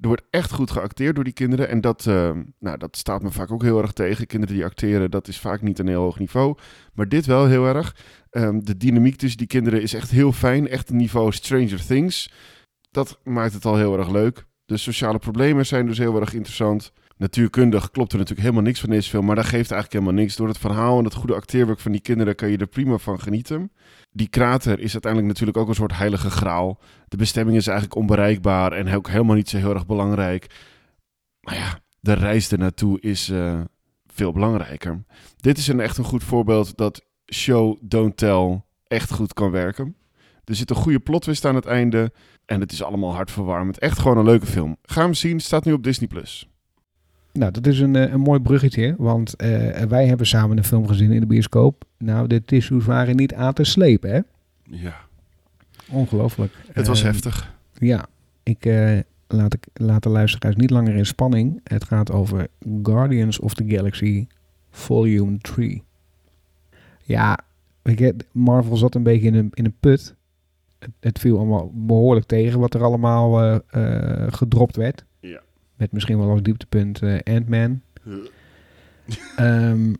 Er 0.00 0.08
wordt 0.08 0.22
echt 0.30 0.52
goed 0.52 0.70
geacteerd 0.70 1.14
door 1.14 1.24
die 1.24 1.32
kinderen. 1.32 1.68
En 1.68 1.80
dat, 1.80 2.06
uh, 2.08 2.30
nou, 2.58 2.78
dat 2.78 2.96
staat 2.96 3.22
me 3.22 3.30
vaak 3.30 3.50
ook 3.50 3.62
heel 3.62 3.82
erg 3.82 3.92
tegen. 3.92 4.26
Kinderen 4.26 4.54
die 4.54 4.64
acteren, 4.64 5.10
dat 5.10 5.28
is 5.28 5.38
vaak 5.38 5.62
niet 5.62 5.78
een 5.78 5.88
heel 5.88 6.02
hoog 6.02 6.18
niveau. 6.18 6.56
Maar 6.94 7.08
dit 7.08 7.26
wel 7.26 7.46
heel 7.46 7.66
erg. 7.66 7.96
Um, 8.30 8.64
de 8.64 8.76
dynamiek 8.76 9.16
tussen 9.16 9.38
die 9.38 9.46
kinderen 9.46 9.82
is 9.82 9.94
echt 9.94 10.10
heel 10.10 10.32
fijn. 10.32 10.68
Echt 10.68 10.90
een 10.90 10.96
niveau 10.96 11.32
Stranger 11.32 11.86
Things. 11.86 12.32
Dat 12.90 13.20
maakt 13.24 13.52
het 13.52 13.64
al 13.64 13.76
heel 13.76 13.98
erg 13.98 14.10
leuk. 14.10 14.46
De 14.64 14.76
sociale 14.76 15.18
problemen 15.18 15.66
zijn 15.66 15.86
dus 15.86 15.98
heel 15.98 16.20
erg 16.20 16.34
interessant. 16.34 16.92
Natuurkundig 17.22 17.90
klopt 17.90 18.12
er 18.12 18.18
natuurlijk 18.18 18.46
helemaal 18.46 18.66
niks 18.66 18.80
van 18.80 18.90
deze 18.90 19.08
film, 19.08 19.24
maar 19.24 19.36
dat 19.36 19.44
geeft 19.44 19.70
eigenlijk 19.70 19.92
helemaal 19.92 20.22
niks. 20.22 20.36
Door 20.36 20.48
het 20.48 20.58
verhaal 20.58 20.98
en 20.98 21.04
het 21.04 21.14
goede 21.14 21.34
acteerwerk 21.34 21.78
van 21.78 21.92
die 21.92 22.00
kinderen 22.00 22.34
kan 22.34 22.50
je 22.50 22.56
er 22.56 22.66
prima 22.66 22.98
van 22.98 23.20
genieten. 23.20 23.72
Die 24.12 24.28
krater 24.28 24.80
is 24.80 24.92
uiteindelijk 24.92 25.32
natuurlijk 25.32 25.58
ook 25.58 25.68
een 25.68 25.74
soort 25.74 25.96
heilige 25.96 26.30
graal. 26.30 26.80
De 27.08 27.16
bestemming 27.16 27.56
is 27.56 27.66
eigenlijk 27.66 27.96
onbereikbaar 27.96 28.72
en 28.72 28.94
ook 28.94 29.08
helemaal 29.08 29.36
niet 29.36 29.48
zo 29.48 29.56
heel 29.56 29.74
erg 29.74 29.86
belangrijk. 29.86 30.46
Maar 31.40 31.54
ja, 31.54 31.78
de 32.00 32.12
reis 32.12 32.52
ernaartoe 32.52 33.00
is 33.00 33.28
uh, 33.28 33.60
veel 34.06 34.32
belangrijker. 34.32 35.04
Dit 35.36 35.58
is 35.58 35.68
een 35.68 35.80
echt 35.80 35.98
een 35.98 36.04
goed 36.04 36.24
voorbeeld 36.24 36.76
dat 36.76 37.06
show, 37.34 37.78
don't 37.80 38.16
tell 38.16 38.62
echt 38.86 39.12
goed 39.12 39.32
kan 39.32 39.50
werken. 39.50 39.96
Er 40.44 40.54
zit 40.54 40.70
een 40.70 40.76
goede 40.76 41.00
plotwist 41.00 41.44
aan 41.44 41.54
het 41.54 41.66
einde 41.66 42.12
en 42.46 42.60
het 42.60 42.72
is 42.72 42.82
allemaal 42.82 43.14
hartverwarmend. 43.14 43.78
Echt 43.78 43.98
gewoon 43.98 44.18
een 44.18 44.24
leuke 44.24 44.46
film. 44.46 44.76
Ga 44.82 45.02
hem 45.02 45.14
zien, 45.14 45.40
staat 45.40 45.64
nu 45.64 45.72
op 45.72 45.82
Disney+. 45.82 46.08
Nou, 47.32 47.52
dat 47.52 47.66
is 47.66 47.80
een, 47.80 47.94
een 47.94 48.20
mooi 48.20 48.40
bruggetje, 48.40 48.94
want 48.98 49.34
uh, 49.42 49.70
wij 49.74 50.06
hebben 50.06 50.26
samen 50.26 50.56
een 50.56 50.64
film 50.64 50.86
gezien 50.86 51.12
in 51.12 51.20
de 51.20 51.26
bioscoop. 51.26 51.84
Nou, 51.98 52.26
de 52.26 52.44
tissues 52.44 52.84
waren 52.84 53.16
niet 53.16 53.34
aan 53.34 53.52
te 53.52 53.64
slepen, 53.64 54.10
hè? 54.10 54.20
Ja. 54.62 54.96
Ongelooflijk. 55.90 56.52
Het 56.72 56.86
was 56.86 57.00
uh, 57.00 57.04
heftig. 57.04 57.54
Ja, 57.78 58.06
ik 58.42 58.66
uh, 58.66 58.98
laat, 59.28 59.54
ik, 59.54 59.66
laat 59.72 60.02
de 60.02 60.08
luisteraars 60.08 60.56
niet 60.56 60.70
langer 60.70 60.94
in 60.94 61.06
spanning. 61.06 61.60
Het 61.64 61.84
gaat 61.84 62.10
over 62.10 62.48
Guardians 62.82 63.38
of 63.38 63.54
the 63.54 63.64
Galaxy 63.66 64.26
Volume 64.70 65.38
3. 65.38 65.82
Ja, 67.02 67.38
weet 67.82 67.98
je, 67.98 68.16
Marvel 68.32 68.76
zat 68.76 68.94
een 68.94 69.02
beetje 69.02 69.26
in 69.26 69.34
een, 69.34 69.50
in 69.54 69.64
een 69.64 69.76
put. 69.80 70.14
Het, 70.78 70.90
het 71.00 71.18
viel 71.18 71.38
allemaal 71.38 71.70
behoorlijk 71.74 72.26
tegen 72.26 72.60
wat 72.60 72.74
er 72.74 72.82
allemaal 72.82 73.60
gedropt 74.28 74.76
werd. 74.76 75.04
Met 75.82 75.92
misschien 75.92 76.18
wel 76.18 76.30
als 76.30 76.42
dieptepunt 76.42 77.02
uh, 77.02 77.18
Ant-Man. 77.24 77.80
um, 79.38 79.96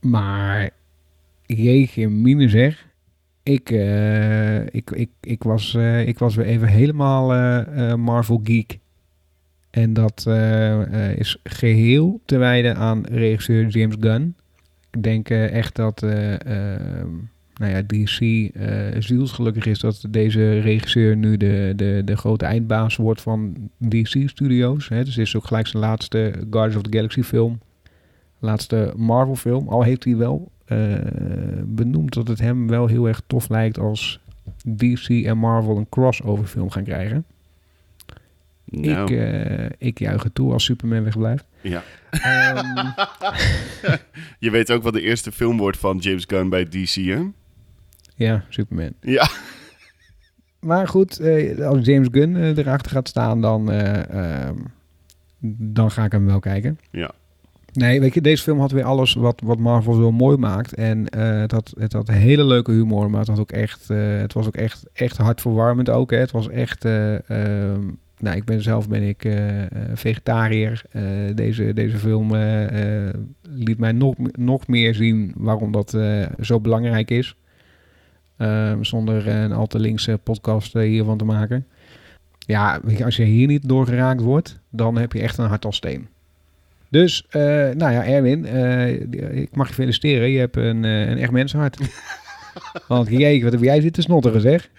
maar 0.00 0.70
jeetje 1.46 2.08
mine 2.08 2.48
zeg. 2.48 2.86
Ik, 3.42 3.70
uh, 3.70 4.66
ik, 4.66 4.90
ik, 4.90 5.10
ik, 5.20 5.42
was, 5.42 5.74
uh, 5.74 6.06
ik 6.08 6.18
was 6.18 6.34
weer 6.34 6.46
even 6.46 6.68
helemaal 6.68 7.26
Marvel 7.96 8.40
geek. 8.44 8.78
En 9.70 9.92
dat 9.92 10.26
is 11.16 11.38
geheel 11.44 12.20
te 12.24 12.36
wijden 12.36 12.76
aan 12.76 13.06
regisseur 13.06 13.66
James 13.66 13.96
Gunn. 14.00 14.36
Ik 14.90 15.02
denk 15.02 15.28
echt 15.30 15.76
dat 15.76 16.02
ehm, 16.02 17.08
nou 17.62 17.74
ja, 17.74 17.82
DC 17.82 18.20
uh, 18.20 19.00
zielsgelukkig 19.02 19.66
is 19.66 19.78
dat 19.78 20.04
deze 20.08 20.60
regisseur 20.60 21.16
nu 21.16 21.36
de, 21.36 21.72
de, 21.76 22.02
de 22.04 22.16
grote 22.16 22.44
eindbaas 22.44 22.96
wordt 22.96 23.20
van 23.20 23.54
DC 23.76 24.22
Studios. 24.26 24.88
Hè. 24.88 25.04
Dus 25.04 25.14
dit 25.14 25.26
is 25.26 25.36
ook 25.36 25.46
gelijk 25.46 25.66
zijn 25.66 25.82
laatste 25.82 26.32
Guardians 26.50 26.76
of 26.76 26.82
the 26.82 26.96
Galaxy 26.96 27.22
film. 27.22 27.60
Laatste 28.38 28.92
Marvel 28.96 29.36
film. 29.36 29.68
Al 29.68 29.82
heeft 29.82 30.04
hij 30.04 30.16
wel 30.16 30.50
uh, 30.68 30.96
benoemd 31.64 32.14
dat 32.14 32.28
het 32.28 32.40
hem 32.40 32.68
wel 32.68 32.86
heel 32.86 33.08
erg 33.08 33.22
tof 33.26 33.48
lijkt 33.48 33.78
als 33.78 34.20
DC 34.76 35.08
en 35.08 35.38
Marvel 35.38 35.76
een 35.76 35.88
crossover 35.88 36.46
film 36.46 36.70
gaan 36.70 36.84
krijgen. 36.84 37.24
Nou, 38.64 39.02
Ik, 39.02 39.18
eh, 39.18 39.66
ik 39.78 39.98
juich 39.98 40.22
het 40.22 40.34
toe 40.34 40.52
als 40.52 40.64
Superman 40.64 41.04
wegblijft. 41.04 41.44
ja. 41.60 41.82
Ehm, 42.10 42.90
Je 44.38 44.50
weet 44.50 44.70
ook 44.70 44.82
wat 44.82 44.92
de 44.92 45.00
eerste 45.00 45.32
film 45.32 45.56
wordt 45.56 45.78
van 45.78 45.96
James 45.96 46.24
Gunn 46.26 46.48
bij 46.48 46.64
DC, 46.64 46.94
hè? 46.94 47.22
Ja, 48.22 48.44
Superman. 48.48 48.92
Ja. 49.00 49.28
Maar 50.60 50.88
goed, 50.88 51.18
eh, 51.20 51.66
als 51.66 51.86
James 51.86 52.08
Gunn 52.10 52.36
eh, 52.36 52.56
erachter 52.56 52.90
gaat 52.90 53.08
staan, 53.08 53.40
dan, 53.40 53.70
eh, 53.70 54.08
ehm, 54.44 54.56
dan 55.56 55.90
ga 55.90 56.04
ik 56.04 56.12
hem 56.12 56.26
wel 56.26 56.38
kijken. 56.40 56.78
Ja. 56.90 57.10
Nee, 57.72 58.00
weet 58.00 58.14
je, 58.14 58.20
deze 58.20 58.42
film 58.42 58.60
had 58.60 58.70
weer 58.70 58.84
alles 58.84 59.14
wat, 59.14 59.40
wat 59.44 59.58
Marvel 59.58 59.94
zo 59.94 60.12
mooi 60.12 60.36
maakt. 60.36 60.74
En 60.74 61.08
eh, 61.08 61.40
het, 61.40 61.52
had, 61.52 61.72
het 61.78 61.92
had 61.92 62.08
hele 62.08 62.44
leuke 62.44 62.72
humor, 62.72 63.10
maar 63.10 63.18
het, 63.20 63.28
had 63.28 63.38
ook 63.38 63.52
echt, 63.52 63.90
eh, 63.90 63.98
het 64.18 64.32
was 64.32 64.46
ook 64.46 64.56
echt, 64.56 64.84
echt 64.92 65.16
hartverwarmend 65.16 65.90
ook. 65.90 66.10
Hè. 66.10 66.16
Het 66.16 66.30
was 66.30 66.48
echt... 66.48 66.84
eh, 66.84 67.30
ehm, 67.30 67.80
nou, 68.18 68.36
ik 68.36 68.44
ben 68.44 68.62
zelf 68.62 68.88
ben 68.88 69.02
ik 69.02 69.24
eh, 69.24 69.60
eh, 69.62 69.68
vegetariër. 69.94 70.82
Eh, 70.90 71.02
deze, 71.34 71.72
deze 71.72 71.98
film 71.98 72.34
eh, 72.34 73.06
eh, 73.08 73.14
liet 73.42 73.78
mij 73.78 73.92
nog, 73.92 74.14
nog 74.32 74.66
meer 74.66 74.94
zien 74.94 75.32
waarom 75.36 75.72
dat 75.72 75.94
eh, 75.94 76.26
zo 76.40 76.60
belangrijk 76.60 77.10
is. 77.10 77.36
Ehm, 78.42 78.82
zonder 78.82 79.28
eh, 79.28 79.42
een 79.42 79.52
al 79.52 79.66
te 79.66 79.78
linkse 79.78 80.18
podcast 80.22 80.74
eh, 80.74 80.82
hiervan 80.82 81.18
te 81.18 81.24
maken. 81.24 81.66
Ja, 82.38 82.80
als 83.04 83.16
je 83.16 83.24
hier 83.24 83.46
niet 83.46 83.68
door 83.68 83.86
geraakt 83.86 84.20
wordt, 84.20 84.60
dan 84.70 84.96
heb 84.96 85.12
je 85.12 85.20
echt 85.20 85.38
een 85.38 85.46
hart 85.46 85.64
als 85.64 85.76
steen. 85.76 86.08
Dus, 86.88 87.26
eh, 87.28 87.42
nou 87.70 87.92
ja, 87.92 88.04
Erwin, 88.04 88.44
ik 89.34 89.56
mag 89.56 89.68
je 89.68 89.74
feliciteren. 89.74 90.30
Je 90.30 90.38
hebt 90.38 90.56
een, 90.56 90.84
eh, 90.84 91.10
een 91.10 91.18
echt 91.18 91.30
mensenhart. 91.30 91.78
Want 92.88 93.08
jeetje, 93.08 93.42
wat 93.42 93.52
heb 93.52 93.62
jij 93.62 93.80
zitten 93.80 94.02
snotteren, 94.02 94.40
zeg. 94.40 94.70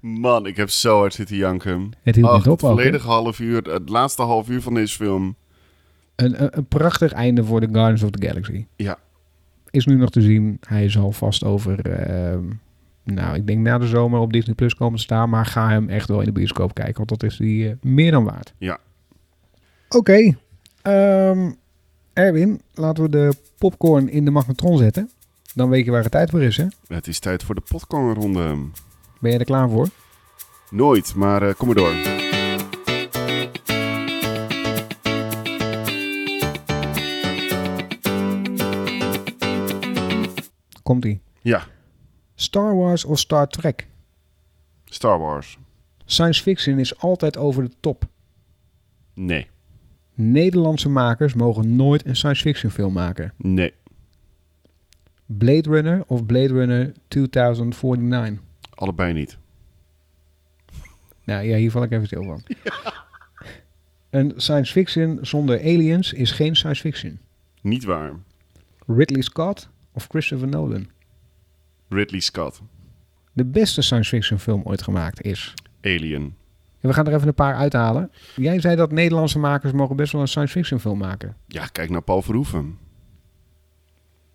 Man, 0.00 0.46
ik 0.46 0.56
heb 0.56 0.70
zo 0.70 0.98
hard 0.98 1.14
zitten 1.14 1.36
janken. 1.36 1.92
Het 2.02 2.14
hield 2.14 2.28
Ach, 2.28 2.36
niet 2.36 2.46
op 2.46 2.60
het 2.60 2.70
volledige 2.70 3.06
half 3.06 3.40
uur, 3.40 3.62
het 3.62 3.88
laatste 3.88 4.22
half 4.22 4.48
uur 4.48 4.62
van 4.62 4.74
deze 4.74 4.96
film. 4.96 5.34
Een, 6.16 6.42
een, 6.42 6.58
een 6.58 6.66
prachtig 6.66 7.12
einde 7.12 7.44
voor 7.44 7.60
The 7.60 7.68
Guardians 7.72 8.02
of 8.02 8.10
the 8.10 8.26
Galaxy. 8.26 8.66
Ja. 8.76 8.98
Is 9.70 9.86
nu 9.86 9.94
nog 9.94 10.10
te 10.10 10.20
zien. 10.20 10.58
Hij 10.66 10.88
zal 10.88 11.12
vast 11.12 11.44
over, 11.44 11.90
ehm, 11.90 12.44
nou, 13.04 13.34
ik 13.36 13.46
denk 13.46 13.58
na 13.58 13.78
de 13.78 13.86
zomer 13.86 14.20
op 14.20 14.32
Disney 14.32 14.54
Plus 14.54 14.74
komen 14.74 14.96
te 14.96 15.02
staan. 15.02 15.28
Maar 15.30 15.46
ga 15.46 15.68
hem 15.68 15.88
echt 15.88 16.08
wel 16.08 16.18
in 16.18 16.24
de 16.26 16.32
bioscoop 16.32 16.74
kijken, 16.74 16.96
want 16.96 17.08
dat 17.08 17.22
is 17.22 17.36
die 17.36 17.68
eh, 17.68 17.74
meer 17.80 18.10
dan 18.10 18.24
waard. 18.24 18.54
Ja. 18.58 18.78
Oké. 19.88 20.36
ehm, 20.82 21.50
Erwin, 22.12 22.60
laten 22.74 23.02
we 23.02 23.10
de 23.10 23.34
popcorn 23.58 24.08
in 24.10 24.24
de 24.24 24.30
magnetron 24.30 24.78
zetten. 24.78 25.10
Dan 25.54 25.68
weet 25.68 25.84
je 25.84 25.90
waar 25.90 26.02
het 26.02 26.10
tijd 26.12 26.30
voor 26.30 26.42
is, 26.42 26.56
hè? 26.56 26.66
Het 26.86 27.06
is 27.06 27.18
tijd 27.18 27.42
voor 27.42 27.54
de 27.54 27.62
popcornronde. 27.68 28.56
Ben 29.20 29.32
je 29.32 29.38
er 29.38 29.44
klaar 29.44 29.68
voor? 29.70 29.88
Nooit, 30.70 31.14
maar 31.14 31.42
eh, 31.42 31.54
kom 31.54 31.66
maar 31.66 31.76
door. 31.76 31.94
Komt-ie. 40.82 41.20
Ja, 41.40 41.66
Star 42.42 42.74
Wars 42.74 43.04
of 43.04 43.18
Star 43.18 43.46
Trek? 43.48 43.86
Star 44.84 45.18
Wars. 45.18 45.58
Science 46.04 46.42
fiction 46.42 46.78
is 46.78 46.98
altijd 46.98 47.36
over 47.36 47.62
de 47.62 47.70
top. 47.80 48.04
Nee, 49.14 49.46
Nederlandse 50.14 50.88
makers 50.88 51.34
mogen 51.34 51.76
nooit 51.76 52.06
een 52.06 52.16
science 52.16 52.42
fiction 52.42 52.70
film 52.70 52.92
maken. 52.92 53.32
nee. 53.36 53.72
Blade 55.26 55.70
Runner 55.70 56.04
of 56.06 56.26
Blade 56.26 56.52
Runner 56.52 56.92
2049? 57.08 58.38
Allebei 58.74 59.12
niet. 59.12 59.38
Nou 61.24 61.44
ja, 61.44 61.56
hier 61.56 61.70
val 61.70 61.82
ik 61.82 61.90
even 61.90 62.06
stil 62.06 62.24
van. 62.24 62.42
Een 64.10 64.32
science 64.36 64.72
fiction 64.72 65.18
zonder 65.22 65.58
aliens 65.60 66.12
is 66.12 66.30
geen 66.30 66.56
science 66.56 66.80
fiction. 66.80 67.18
Niet 67.60 67.84
waar. 67.84 68.12
Ridley 68.86 69.22
Scott 69.22 69.68
of 69.92 70.06
Christopher 70.06 70.48
Nolan? 70.48 70.86
Ridley 71.92 72.20
Scott. 72.20 72.60
De 73.32 73.44
beste 73.44 73.82
science 73.82 74.08
fiction 74.16 74.38
film 74.38 74.60
ooit 74.64 74.82
gemaakt 74.82 75.22
is. 75.22 75.54
Alien. 75.82 76.34
En 76.80 76.88
we 76.88 76.92
gaan 76.94 77.06
er 77.06 77.14
even 77.14 77.28
een 77.28 77.34
paar 77.34 77.54
uithalen. 77.54 78.10
Jij 78.36 78.60
zei 78.60 78.76
dat 78.76 78.92
Nederlandse 78.92 79.38
makers 79.38 79.72
mogen 79.72 79.96
best 79.96 80.12
wel 80.12 80.20
een 80.20 80.28
science 80.28 80.52
fiction 80.52 80.80
film 80.80 80.98
maken. 80.98 81.36
Ja, 81.46 81.66
kijk 81.66 81.90
naar 81.90 82.02
Paul 82.02 82.22
Verhoeven. 82.22 82.78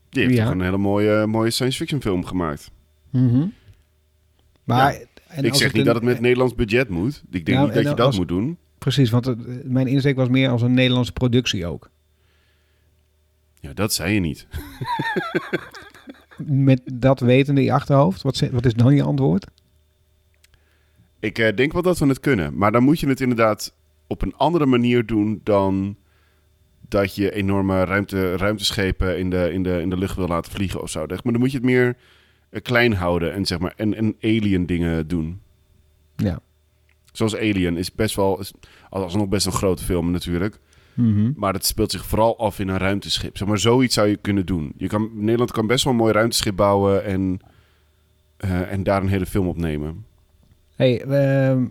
Die 0.09 0.23
heeft 0.23 0.35
Ja. 0.35 0.43
toch 0.43 0.53
een 0.53 0.61
hele 0.61 0.77
mooie, 0.77 1.25
mooie 1.25 1.49
science 1.51 1.77
fiction 1.77 2.01
film 2.01 2.25
gemaakt. 2.25 2.71
Maar 4.63 4.93
en 5.27 5.43
ik 5.45 5.53
zeg 5.55 5.67
niet 5.67 5.77
een- 5.77 5.85
dat 5.85 5.95
het 5.95 6.03
met 6.03 6.19
Nederlands 6.19 6.55
budget 6.55 6.89
moet. 6.89 7.23
Ik 7.31 7.45
denk 7.45 7.57
Ja, 7.57 7.63
niet 7.63 7.73
dat 7.73 7.83
je 7.83 7.89
dat 7.89 7.99
als- 7.99 8.17
moet 8.17 8.27
doen. 8.27 8.57
Precies, 8.77 9.09
want 9.09 9.25
het- 9.25 9.69
mijn 9.71 9.87
insteek 9.87 10.15
was 10.15 10.29
meer 10.29 10.49
als 10.49 10.61
een 10.61 10.73
Nederlandse 10.73 11.11
productie 11.13 11.65
ook. 11.65 11.89
Ja, 13.59 13.73
dat 13.73 13.93
zei 13.93 14.13
je 14.13 14.19
niet. 14.19 14.47
Met 16.45 16.81
dat 16.93 17.19
wetende 17.19 17.61
in 17.61 17.67
je 17.67 17.73
achterhoofd, 17.73 18.21
wat, 18.21 18.39
wat 18.51 18.65
is 18.65 18.73
dan 18.73 18.95
je 18.95 19.03
antwoord? 19.03 19.47
Ik 21.19 21.39
eh, 21.39 21.55
denk 21.55 21.73
wel 21.73 21.81
dat 21.81 21.97
we 21.97 22.07
het 22.07 22.19
kunnen. 22.19 22.57
Maar 22.57 22.71
dan 22.71 22.83
moet 22.83 22.99
je 22.99 23.07
het 23.07 23.21
inderdaad 23.21 23.73
op 24.07 24.21
een 24.21 24.35
andere 24.35 24.65
manier 24.65 25.05
doen 25.05 25.41
dan 25.43 25.95
dat 26.87 27.15
je 27.15 27.33
enorme 27.33 27.83
ruimte, 27.83 28.35
ruimteschepen 28.35 29.19
in 29.19 29.29
de, 29.29 29.53
in, 29.53 29.63
de, 29.63 29.81
in 29.81 29.89
de 29.89 29.97
lucht 29.97 30.15
wil 30.15 30.27
laten 30.27 30.51
vliegen 30.51 30.81
of 30.81 30.89
zo. 30.89 31.05
Maar 31.07 31.19
dan 31.23 31.39
moet 31.39 31.51
je 31.51 31.57
het 31.57 31.65
meer 31.65 31.97
eh, 32.49 32.61
klein 32.61 32.93
houden 32.93 33.33
en, 33.33 33.45
zeg 33.45 33.59
maar, 33.59 33.73
en, 33.75 33.93
en 33.93 34.15
alien 34.21 34.65
dingen 34.65 35.07
doen. 35.07 35.41
Ja. 36.15 36.39
Zoals 37.11 37.35
Alien 37.35 37.77
is 37.77 37.93
best 37.93 38.15
wel, 38.15 38.41
alsnog 38.89 39.27
best 39.27 39.45
een 39.45 39.51
grote 39.51 39.83
film 39.83 40.11
natuurlijk. 40.11 40.59
Mhm. 40.97 41.31
Maar 41.35 41.53
het 41.53 41.65
speelt 41.65 41.91
zich 41.91 42.05
vooral 42.05 42.39
af 42.39 42.59
in 42.59 42.67
een 42.67 42.77
ruimteschip. 42.77 43.37
Zeg 43.37 43.47
maar, 43.47 43.57
zoiets 43.57 43.93
zou 43.93 44.07
je 44.07 44.17
kunnen 44.17 44.45
doen. 44.45 44.73
Je 44.77 44.87
kan, 44.87 45.09
Nederland 45.13 45.51
kan 45.51 45.67
best 45.67 45.83
wel 45.83 45.93
een 45.93 45.99
mooi 45.99 46.13
ruimteschip 46.13 46.55
bouwen 46.55 47.03
en, 47.05 47.39
eh, 48.37 48.71
en 48.71 48.83
daar 48.83 49.01
een 49.01 49.07
hele 49.09 49.25
film 49.25 49.47
op 49.47 49.57
nemen. 49.57 50.05
Hey, 50.75 51.01
ehm, 51.01 51.65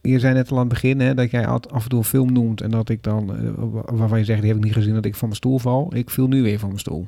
je 0.00 0.18
zei 0.18 0.34
net 0.34 0.50
al 0.50 0.56
aan 0.56 0.64
het 0.64 0.72
begin 0.72 1.00
hè, 1.00 1.14
dat 1.14 1.30
jij 1.30 1.46
af 1.46 1.82
en 1.82 1.88
toe 1.88 1.98
een 1.98 2.04
film 2.04 2.32
noemt 2.32 2.60
en 2.60 2.70
dat 2.70 2.88
ik 2.88 3.02
dan, 3.02 3.36
eh, 3.36 3.50
wa- 3.56 3.94
waarvan 3.94 4.18
je 4.18 4.24
zegt, 4.24 4.40
die 4.40 4.48
heb 4.48 4.58
ik 4.58 4.64
niet 4.64 4.72
gezien, 4.74 4.94
dat 4.94 5.04
ik 5.04 5.14
van 5.14 5.28
mijn 5.28 5.36
stoel 5.40 5.58
val. 5.58 5.94
Ik 5.94 6.10
viel 6.10 6.26
nu 6.28 6.42
weer 6.42 6.58
van 6.58 6.68
mijn 6.68 6.80
stoel. 6.80 7.06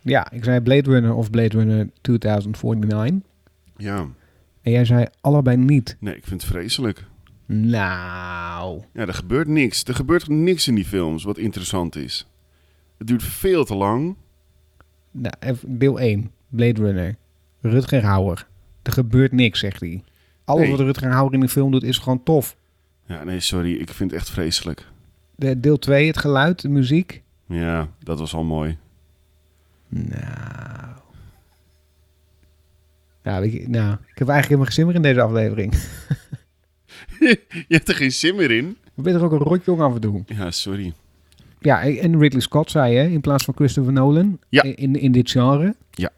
Ja, 0.00 0.30
ik 0.32 0.44
zei 0.44 0.60
Blade 0.60 0.90
Runner 0.90 1.14
of 1.14 1.30
Blade 1.30 1.56
Runner 1.58 1.88
2049. 2.00 3.30
Ja, 3.76 4.06
En 4.62 4.72
jij 4.72 4.84
zei 4.84 5.06
allebei 5.20 5.56
niet. 5.56 5.96
nee, 6.00 6.16
ik 6.16 6.24
vind 6.26 6.42
het 6.42 6.50
vreselijk. 6.50 7.04
Nou. 7.54 8.82
Ja, 8.92 9.06
er 9.06 9.14
gebeurt 9.14 9.48
niks. 9.48 9.84
Er 9.84 9.94
gebeurt 9.94 10.28
niks 10.28 10.68
in 10.68 10.74
die 10.74 10.84
films 10.84 11.24
wat 11.24 11.38
interessant 11.38 11.96
is. 11.96 12.26
Het 12.98 13.06
duurt 13.06 13.22
veel 13.22 13.64
te 13.64 13.74
lang. 13.74 14.16
nou 15.10 15.34
even 15.40 15.78
deel 15.78 16.00
1, 16.00 16.30
Blade 16.48 16.80
Runner. 16.82 17.16
Rutger 17.60 18.04
Hauer. 18.04 18.46
Er 18.82 18.92
gebeurt 18.92 19.32
niks, 19.32 19.58
zegt 19.58 19.80
hij. 19.80 20.02
Alles 20.44 20.62
Nee. 20.62 20.70
wat 20.70 20.80
Rutger 20.80 21.10
Hauer 21.10 21.32
in 21.32 21.40
de 21.40 21.48
film 21.48 21.70
doet 21.70 21.82
is 21.82 21.98
gewoon 21.98 22.22
tof. 22.22 22.56
Ja, 23.06 23.24
nee, 23.24 23.40
sorry. 23.40 23.74
Ik 23.74 23.90
vind 23.90 24.10
het 24.10 24.20
echt 24.20 24.30
vreselijk. 24.30 24.86
De, 25.34 25.60
deel 25.60 25.78
2, 25.78 26.06
het 26.06 26.18
geluid, 26.18 26.60
de 26.60 26.68
muziek. 26.68 27.22
Ja, 27.46 27.88
dat 27.98 28.18
was 28.18 28.34
al 28.34 28.44
mooi. 28.44 28.78
Nou. 29.88 30.90
Nou, 33.22 33.50
je, 33.50 33.68
nou, 33.68 33.92
ik 33.92 34.18
heb 34.18 34.28
eigenlijk 34.28 34.42
helemaal 34.42 34.64
geen 34.64 34.72
zin 34.74 34.86
meer 34.86 34.94
in 34.94 35.02
deze 35.02 35.20
aflevering. 35.22 35.74
Je 37.68 37.74
hebt 37.74 37.88
er 37.88 37.94
geen 37.94 38.12
zin 38.12 38.34
meer 38.36 38.50
in. 38.50 38.76
Ik 38.96 39.02
ben 39.02 39.14
er 39.14 39.24
ook 39.24 39.32
een 39.32 39.38
rotjong 39.38 39.80
af 39.80 39.94
en 39.94 40.00
toe. 40.00 40.22
Ja, 40.26 40.50
sorry. 40.50 40.92
Ja, 41.60 41.82
en 41.82 42.18
Ridley 42.18 42.40
Scott 42.40 42.70
zei 42.70 42.96
hè, 42.96 43.06
in 43.06 43.20
plaats 43.20 43.44
van 43.44 43.54
Christopher 43.54 43.92
Nolan. 43.92 44.38
Ja. 44.48 44.62
In, 44.62 45.00
in 45.00 45.12
dit 45.12 45.30
genre. 45.30 45.74
Ja. 45.90 46.10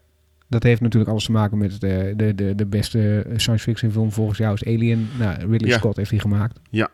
Dat 0.48 0.62
heeft 0.62 0.80
natuurlijk 0.80 1.10
alles 1.10 1.24
te 1.24 1.32
maken 1.32 1.58
met 1.58 1.80
de, 1.80 2.12
de, 2.16 2.34
de, 2.34 2.54
de 2.54 2.66
beste 2.66 3.26
science 3.36 3.64
fiction 3.64 3.90
film 3.90 4.12
volgens 4.12 4.38
jou 4.38 4.54
is 4.54 4.64
Alien. 4.64 5.08
Nou, 5.18 5.38
Ridley 5.50 5.70
Ja. 5.70 5.76
Scott 5.76 5.96
heeft 5.96 6.10
die 6.10 6.20
gemaakt. 6.20 6.60
Ja. 6.70 6.90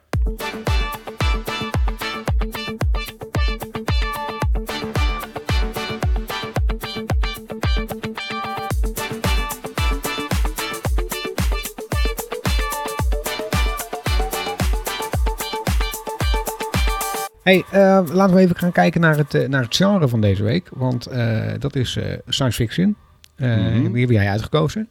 Hey, 17.50 17.64
eh, 17.70 18.02
laten 18.12 18.36
we 18.36 18.40
even 18.42 18.56
gaan 18.56 18.72
kijken 18.72 19.00
naar 19.00 19.16
het, 19.16 19.34
eh, 19.34 19.48
naar 19.48 19.62
het 19.62 19.76
genre 19.76 20.08
van 20.08 20.20
deze 20.20 20.42
week. 20.42 20.68
Want 20.72 21.06
eh, 21.06 21.52
dat 21.58 21.76
is 21.76 21.98
science 22.28 22.56
fiction. 22.62 22.96
Mhm. 23.36 23.92
Die 23.92 24.00
heb 24.00 24.10
jij 24.10 24.28
uitgekozen. 24.28 24.88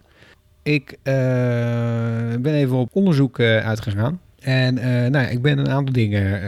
Ik 0.64 0.98
ben 1.04 2.54
even 2.54 2.76
op 2.78 2.90
onderzoek 2.92 3.40
uitgegaan. 3.40 4.22
En 4.40 4.74
nou 5.12 5.12
ja, 5.12 5.28
ik 5.28 5.42
ben 5.42 5.58
een 5.58 5.70
aantal 5.70 5.94
dingen 5.94 6.42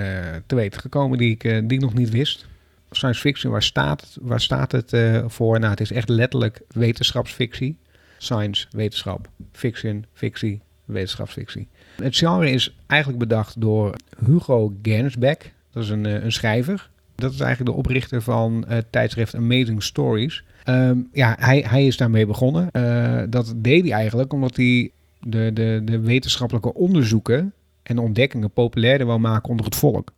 te 0.46 0.56
weten 0.56 0.82
gekomen 0.82 1.18
die 1.18 1.32
ik, 1.32 1.42
die 1.42 1.78
ik 1.78 1.80
nog 1.80 1.94
niet 1.94 2.10
wist. 2.10 2.48
Science 2.92 3.20
fiction, 3.22 3.52
waar 3.52 3.64
staat, 3.64 4.02
het- 4.02 4.18
waar 4.22 4.42
staat 4.42 4.72
het 4.72 4.94
voor? 5.28 5.60
Nou, 5.60 5.72
het 5.72 5.82
is 5.82 5.92
echt 5.92 6.10
letterlijk 6.10 6.62
wetenschapsfictie. 6.68 7.78
Science, 8.18 8.68
wetenschap, 8.72 9.28
fiction, 9.52 10.06
fictie, 10.14 10.62
wetenschapsfictie. 10.86 11.68
Het 12.02 12.18
genre 12.18 12.50
is 12.52 12.76
eigenlijk 12.88 13.20
bedacht 13.20 13.62
door 13.62 13.96
Hugo 14.26 14.74
Gernsback. 14.82 15.52
Dat 15.72 15.84
is 15.84 15.90
een, 15.90 16.06
eh, 16.06 16.24
een 16.24 16.32
schrijver. 16.32 16.90
Dat 17.16 17.32
is 17.34 17.40
eigenlijk 17.40 17.72
de 17.72 17.78
oprichter 17.78 18.22
van 18.22 18.66
het 18.68 18.92
tijdschrift 18.92 19.36
Amazing 19.36 19.84
Stories. 19.84 20.44
Ehm, 20.64 20.98
ja, 21.12 21.36
hij, 21.40 21.66
hij 21.68 21.86
is 21.86 21.98
daarmee 21.98 22.26
begonnen. 22.26 22.72
Eh, 22.72 23.24
dat 23.30 23.54
deed 23.58 23.82
hij 23.82 23.92
eigenlijk 23.92 24.34
omdat 24.34 24.56
hij 24.56 24.92
de, 25.20 25.52
de, 25.54 25.82
de 25.86 26.00
wetenschappelijke 26.00 26.74
onderzoeken 26.74 27.54
en 27.84 27.98
ontdekkingen 27.98 28.52
populairder 28.52 29.08
wil 29.08 29.20
maken 29.20 29.50
onder 29.50 29.66
het 29.66 29.76
volk. 29.76 30.12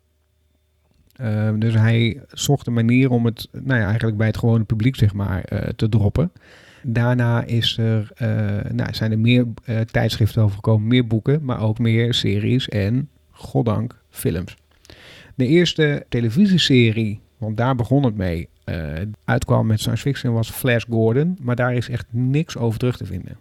Ehm, 1.16 1.58
dus 1.58 1.74
hij 1.74 2.20
zocht 2.32 2.66
een 2.66 2.72
manier 2.72 3.10
om 3.10 3.24
het 3.24 3.48
nou 3.52 3.80
ja, 3.80 3.86
eigenlijk 3.86 4.16
bij 4.16 4.26
het 4.26 4.38
gewone 4.38 4.64
publiek 4.64 4.96
zeg 4.96 5.14
maar, 5.14 5.44
eh, 5.44 5.68
te 5.68 5.88
droppen. 5.88 6.32
Daarna 6.82 7.44
is 7.44 7.78
er, 7.78 8.10
eh, 8.14 8.70
nou, 8.72 8.94
zijn 8.94 9.12
er 9.12 9.18
meer 9.18 9.46
eh, 9.64 9.80
tijdschriften 9.80 10.42
over 10.42 10.54
gekomen, 10.54 10.88
meer 10.88 11.06
boeken, 11.06 11.44
maar 11.44 11.60
ook 11.60 11.78
meer 11.78 12.14
series 12.14 12.68
en, 12.68 13.08
goddank, 13.30 14.00
films. 14.10 14.56
De 15.34 15.46
eerste 15.46 16.06
televisieserie, 16.08 17.20
want 17.38 17.56
daar 17.56 17.74
begon 17.74 18.04
het 18.04 18.16
mee, 18.16 18.48
uitkwam 19.24 19.66
met 19.66 19.80
science 19.80 20.02
fiction 20.02 20.32
was 20.32 20.50
Flash 20.50 20.84
Gordon, 20.90 21.38
maar 21.40 21.56
daar 21.56 21.74
is 21.74 21.88
echt 21.88 22.06
niks 22.10 22.56
over 22.56 22.78
terug 22.78 22.96
te 22.96 23.06
vinden 23.06 23.36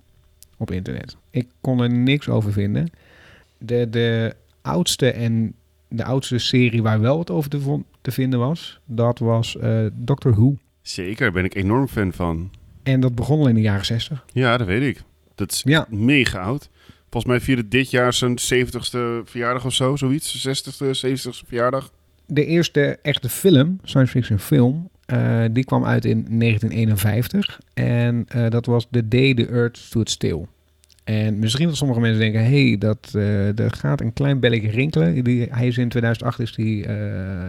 op 0.57 0.71
internet. 0.71 1.17
Ik 1.29 1.47
kon 1.61 1.79
er 1.79 1.89
niks 1.89 2.29
over 2.29 2.51
vinden. 2.51 2.89
De, 3.57 3.89
de 3.89 4.35
oudste 4.61 5.11
en 5.11 5.53
de 5.87 6.03
oudste 6.03 6.37
serie 6.37 6.81
waar 6.81 6.99
wel 6.99 7.17
wat 7.17 7.29
over 7.29 7.49
te, 7.49 7.81
te 8.01 8.11
vinden 8.11 8.39
was, 8.39 8.79
dat 8.85 9.19
was 9.19 9.55
uh, 9.61 9.85
Doctor 9.93 10.31
Who. 10.31 10.55
Zeker, 10.81 11.31
ben 11.31 11.45
ik 11.45 11.55
enorm 11.55 11.87
fan 11.87 12.13
van. 12.13 12.51
En 12.83 12.99
dat 12.99 13.15
begon 13.15 13.39
al 13.39 13.47
in 13.47 13.55
de 13.55 13.61
jaren 13.61 13.85
60. 13.85 14.25
Ja, 14.33 14.57
dat 14.57 14.67
weet 14.67 14.81
ik. 14.81 15.03
Dat 15.35 15.51
is 15.51 15.61
ja. 15.65 15.85
mega 15.89 16.39
oud. 16.39 16.69
Volgens 17.13 17.33
mij 17.33 17.41
vierde 17.41 17.67
dit 17.67 17.91
jaar 17.91 18.13
zijn 18.13 18.37
70ste 18.39 19.23
verjaardag 19.23 19.65
of 19.65 19.73
zo, 19.73 19.95
zoiets. 19.95 20.47
60ste, 20.47 20.85
70ste 20.85 21.47
verjaardag. 21.47 21.91
De 22.25 22.45
eerste 22.45 22.99
echte 23.01 23.29
film, 23.29 23.79
science 23.83 24.11
fiction 24.11 24.39
film, 24.39 24.89
uh, 25.07 25.43
die 25.51 25.65
kwam 25.65 25.85
uit 25.85 26.05
in 26.05 26.25
1951. 26.39 27.59
En 27.73 28.25
uh, 28.35 28.49
dat 28.49 28.65
was 28.65 28.87
The 28.91 29.07
Day 29.07 29.33
the 29.33 29.47
Earth 29.47 29.77
Stood 29.77 30.09
Still. 30.09 30.45
En 31.03 31.39
misschien 31.39 31.67
dat 31.67 31.75
sommige 31.75 31.99
mensen 31.99 32.19
denken, 32.19 32.43
hé, 32.43 32.67
hey, 32.67 32.77
dat 32.77 33.11
uh, 33.15 33.59
er 33.59 33.71
gaat 33.71 34.01
een 34.01 34.13
klein 34.13 34.39
belletje 34.39 34.69
rinkelen. 34.69 35.23
Die, 35.23 35.47
hij 35.49 35.67
is 35.67 35.77
in 35.77 35.89
2008 35.89 36.39
is, 36.39 36.55
die, 36.55 36.85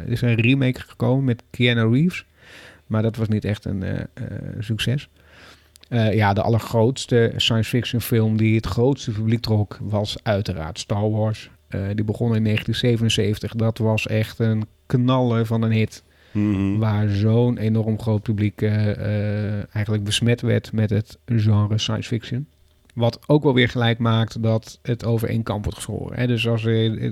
is 0.07 0.21
een 0.21 0.35
remake 0.35 0.81
gekomen 0.81 1.25
met 1.25 1.43
Keanu 1.51 1.93
Reeves. 1.95 2.25
Maar 2.87 3.03
dat 3.03 3.17
was 3.17 3.29
niet 3.29 3.45
echt 3.45 3.65
een 3.65 3.85
uh, 5.89 5.99
succes. 5.99 6.15
ja, 6.15 6.33
de 6.33 6.43
allergrootste 6.43 7.33
science 7.37 7.69
fiction 7.71 8.01
film 8.01 8.37
die 8.37 8.57
het 8.57 8.67
grootste 8.67 9.11
publiek 9.11 9.41
trok 9.41 9.79
was 9.83 10.17
uiteraard 10.23 10.79
Star 10.79 11.11
Wars. 11.11 11.51
die 11.69 12.05
begon 12.05 12.35
in 12.35 12.45
1977. 12.45 13.55
Dat 13.55 13.79
was 13.79 14.07
echt 14.07 14.39
een 14.39 14.67
knaller 14.87 15.47
van 15.47 15.63
een 15.63 15.73
hit. 15.73 16.03
Mm-hmm. 16.33 16.79
Waar 16.79 17.09
zo'n 17.09 17.59
enorm 17.59 18.01
groot 18.01 18.23
publiek 18.23 18.63
eigenlijk 18.63 20.05
besmet 20.05 20.41
werd 20.41 20.73
met 20.73 20.91
het 20.91 21.19
genre 21.27 21.79
science 21.79 22.09
fiction. 22.09 22.47
Wat 22.95 23.19
ook 23.27 23.43
wel 23.43 23.55
weer 23.55 23.69
gelijk 23.69 23.99
maakt 23.99 24.43
dat 24.43 24.79
het 24.83 25.05
over 25.05 25.29
één 25.29 25.43
kamp 25.43 25.65
wordt 25.65 25.79
geschoren. 25.79 26.19
Hè? 26.19 26.27
Dus 26.27 26.49
als 26.49 26.63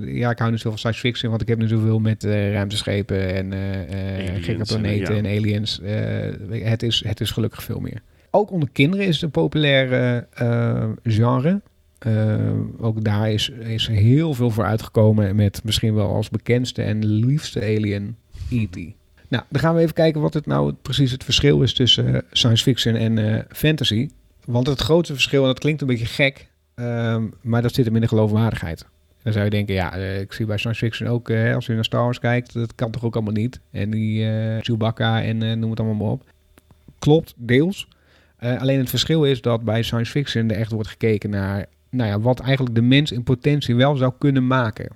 ja, 0.05 0.29
ik 0.29 0.39
hou 0.39 0.51
nu 0.51 0.57
zoveel 0.57 0.77
science 0.77 0.99
fiction, 0.99 1.29
want 1.29 1.41
ik 1.41 1.47
heb 1.47 1.57
nu 1.57 1.67
zoveel 1.67 1.99
met 1.99 2.23
uh, 2.23 2.51
ruimteschepen 2.51 3.35
en 3.35 3.51
uh, 3.51 4.43
gekke 4.43 4.63
planeten 4.65 5.15
en 5.15 5.25
aliens. 5.25 5.79
Uh, 5.83 6.63
het, 6.63 6.83
is, 6.83 7.03
het 7.05 7.21
is 7.21 7.31
gelukkig 7.31 7.63
veel 7.63 7.79
meer. 7.79 8.01
Ook 8.35 8.51
onder 8.51 8.69
kinderen 8.71 9.05
is 9.05 9.13
het 9.13 9.23
een 9.23 9.31
populaire 9.31 10.27
genre. 11.03 11.61
ook 12.79 13.03
daar 13.03 13.31
is, 13.31 13.49
is 13.49 13.87
heel 13.87 14.33
veel 14.33 14.49
voor 14.49 14.65
uitgekomen 14.65 15.35
met 15.35 15.63
misschien 15.63 15.93
wel 15.93 16.13
als 16.13 16.29
bekendste 16.29 16.81
en 16.81 17.05
liefste 17.05 17.61
alien 17.61 18.15
E.T. 18.49 18.75
Nou, 19.27 19.43
dan 19.49 19.61
gaan 19.61 19.75
we 19.75 19.81
even 19.81 19.93
kijken 19.93 20.21
wat 20.21 20.33
het 20.33 20.45
nou 20.45 20.73
precies 20.81 21.11
het 21.11 21.23
verschil 21.23 21.61
is 21.61 21.73
tussen 21.73 22.23
science 22.31 22.63
fiction 22.63 22.95
en 22.95 23.45
fantasy. 23.49 24.09
Want 24.45 24.67
het 24.67 24.79
grootste 24.79 25.13
verschil, 25.13 25.41
en 25.41 25.47
dat 25.47 25.59
klinkt 25.59 25.81
een 25.81 25.87
beetje 25.87 26.05
gek, 26.05 26.47
um, 26.75 27.33
maar 27.41 27.61
dat 27.61 27.73
zit 27.73 27.85
hem 27.85 27.95
in 27.95 28.01
de 28.01 28.07
geloofwaardigheid. 28.07 28.85
Dan 29.23 29.33
zou 29.33 29.45
je 29.45 29.51
denken, 29.51 29.73
ja, 29.73 29.97
uh, 29.97 30.19
ik 30.19 30.33
zie 30.33 30.45
bij 30.45 30.57
science 30.57 30.85
fiction 30.85 31.09
ook, 31.09 31.29
uh, 31.29 31.55
als 31.55 31.65
je 31.65 31.73
naar 31.73 31.85
Star 31.85 32.03
Wars 32.03 32.19
kijkt, 32.19 32.53
dat 32.53 32.75
kan 32.75 32.91
toch 32.91 33.03
ook 33.03 33.15
allemaal 33.15 33.33
niet. 33.33 33.59
En 33.71 33.89
die 33.89 34.25
uh, 34.25 34.57
Chewbacca 34.61 35.23
en 35.23 35.59
noem 35.59 35.69
het 35.69 35.79
allemaal 35.79 35.97
maar 35.97 36.11
op. 36.11 36.23
Klopt, 36.99 37.33
deels. 37.37 37.87
Alleen 38.43 38.79
het 38.79 38.89
verschil 38.89 39.23
is 39.23 39.41
dat 39.41 39.63
bij 39.63 39.83
science 39.83 40.11
fiction 40.11 40.49
er 40.49 40.57
echt 40.57 40.71
wordt 40.71 40.89
gekeken 40.89 41.29
naar, 41.29 41.65
nou 41.89 42.09
ja, 42.09 42.19
wat 42.19 42.39
eigenlijk 42.39 42.75
de 42.75 42.81
mens 42.81 43.11
in 43.11 43.23
potentie 43.23 43.75
wel 43.75 43.95
zou 43.95 44.13
kunnen 44.17 44.47
maken. 44.47 44.89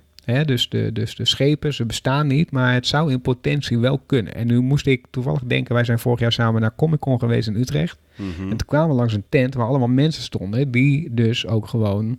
Dus, 0.44 0.68
de, 0.68 0.90
dus 0.92 1.16
de 1.16 1.24
schepen, 1.24 1.74
ze 1.74 1.86
bestaan 1.86 2.26
niet, 2.26 2.50
maar 2.50 2.74
het 2.74 2.86
zou 2.86 3.12
in 3.12 3.20
potentie 3.20 3.78
wel 3.78 3.98
kunnen. 4.06 4.34
En 4.34 4.46
nu 4.46 4.60
moest 4.60 4.86
ik 4.86 5.06
toevallig 5.10 5.42
denken, 5.44 5.74
wij 5.74 5.84
zijn 5.84 5.98
vorig 5.98 6.20
jaar 6.20 6.32
samen 6.32 6.60
naar 6.60 6.74
Comic 6.76 7.00
Con 7.00 7.18
geweest 7.18 7.48
in 7.48 7.56
Utrecht. 7.56 7.98
Mhm. 8.16 8.42
En 8.42 8.56
toen 8.56 8.66
kwamen 8.66 8.88
we 8.88 8.94
langs 8.94 9.14
een 9.14 9.24
tent 9.28 9.54
waar 9.54 9.66
allemaal 9.66 9.88
mensen 9.88 10.22
stonden 10.22 10.70
die 10.70 11.14
dus 11.14 11.46
ook 11.46 11.68
gewoon 11.68 12.18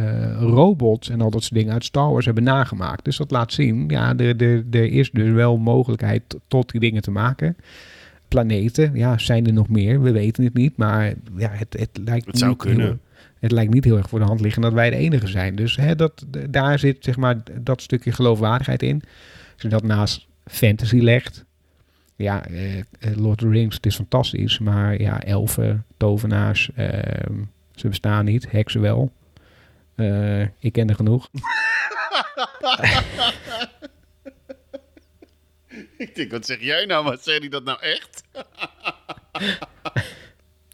uh, 0.00 0.40
robots 0.40 1.08
en 1.08 1.20
al 1.20 1.30
dat 1.30 1.42
soort 1.42 1.54
dingen 1.54 1.72
uit 1.72 1.84
Star 1.84 2.10
Wars 2.10 2.24
hebben 2.24 2.44
nagemaakt. 2.44 3.04
Dus 3.04 3.16
dat 3.16 3.30
laat 3.30 3.52
zien, 3.52 3.84
ja, 3.88 4.16
er, 4.16 4.42
er, 4.42 4.64
er 4.70 4.92
is 4.92 5.10
dus 5.10 5.30
wel 5.30 5.58
mogelijkheid 5.58 6.22
tot 6.48 6.70
die 6.70 6.80
dingen 6.80 7.02
te 7.02 7.10
maken. 7.10 7.56
Planeten, 8.28 8.90
ja, 8.94 9.18
zijn 9.18 9.46
er 9.46 9.52
nog 9.52 9.68
meer? 9.68 10.02
We 10.02 10.12
weten 10.12 10.44
het 10.44 10.54
niet, 10.54 10.76
maar 10.76 11.14
ja, 11.36 11.50
het, 11.50 11.76
het 11.78 12.00
lijkt 12.04 12.26
het 12.26 12.38
zou 12.38 12.56
kunnen. 12.56 12.86
Heel, 12.86 12.98
het 13.38 13.52
lijkt 13.52 13.72
niet 13.72 13.84
heel 13.84 13.96
erg 13.96 14.08
voor 14.08 14.18
de 14.18 14.24
hand 14.24 14.40
liggen 14.40 14.62
dat 14.62 14.72
wij 14.72 14.90
de 14.90 14.96
enige 14.96 15.26
zijn. 15.26 15.54
Dus 15.54 15.76
hè, 15.76 15.96
dat, 15.96 16.24
daar 16.50 16.78
zit 16.78 16.96
zeg 17.00 17.16
maar 17.16 17.36
dat 17.60 17.82
stukje 17.82 18.12
geloofwaardigheid 18.12 18.82
in. 18.82 19.02
Als 19.52 19.62
je 19.62 19.68
dat 19.68 19.82
naast 19.82 20.26
fantasy 20.46 20.98
legt, 20.98 21.44
ja, 22.16 22.44
eh, 22.44 22.82
Lord 23.16 23.42
of 23.42 23.48
the 23.48 23.48
Rings, 23.48 23.74
het 23.76 23.86
is 23.86 23.96
fantastisch, 23.96 24.58
maar 24.58 25.00
ja, 25.00 25.22
elfen, 25.22 25.84
tovenaars, 25.96 26.70
uh, 26.76 26.88
ze 27.74 27.88
bestaan 27.88 28.24
niet, 28.24 28.50
heksen 28.50 28.80
wel. 28.80 29.12
Uh, 29.96 30.40
ik 30.40 30.72
ken 30.72 30.88
er 30.88 30.94
genoeg. 30.94 31.28
ik 36.06 36.14
denk, 36.14 36.30
wat 36.30 36.46
zeg 36.46 36.60
jij 36.60 36.84
nou? 36.84 37.04
Wat 37.04 37.24
zeg 37.24 37.42
je 37.42 37.50
dat 37.50 37.64
nou 37.64 37.78
echt? 37.80 38.22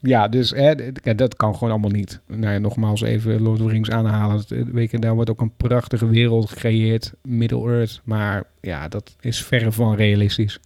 ja, 0.01 0.29
dus 0.29 0.51
hè, 0.51 0.93
dat 1.15 1.37
kan 1.37 1.55
gewoon 1.55 1.71
allemaal 1.71 1.91
niet. 1.91 2.21
Nou 2.27 2.53
ja, 2.53 2.59
nogmaals 2.59 3.03
even 3.03 3.43
Lord 3.43 3.61
of 3.61 3.67
the 3.67 3.73
Rings 3.73 3.91
aanhalen. 3.91 4.45
Weet 4.73 4.91
je, 4.91 4.99
daar 4.99 5.15
wordt 5.15 5.31
ook 5.31 5.41
een 5.41 5.57
prachtige 5.57 6.09
wereld 6.09 6.49
gecreëerd, 6.49 7.13
Middle-earth. 7.23 8.01
Maar 8.05 8.45
ja, 8.61 8.89
dat 8.89 9.17
is 9.21 9.45
verre 9.45 9.73
van 9.73 9.97
realistisch. 9.97 10.59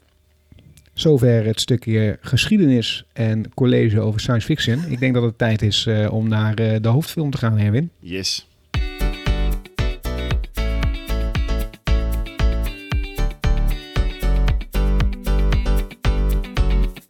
Zover 0.95 1.45
het 1.45 1.61
stukje 1.61 2.19
geschiedenis 2.21 3.05
en 3.13 3.55
college 3.55 4.01
over 4.01 4.21
science 4.21 4.47
fiction. 4.47 4.85
Ik 4.89 4.99
denk 4.99 5.15
dat 5.15 5.23
het 5.23 5.39
tijd 5.39 5.63
is 5.63 5.87
uh, 5.87 6.13
om 6.13 6.29
naar 6.29 6.61
uh, 6.61 6.77
de 6.81 6.89
hoofdfilm 6.89 7.31
te 7.31 7.39
gaan, 7.39 7.59
Herwin. 7.59 7.91
Yes. 8.01 8.48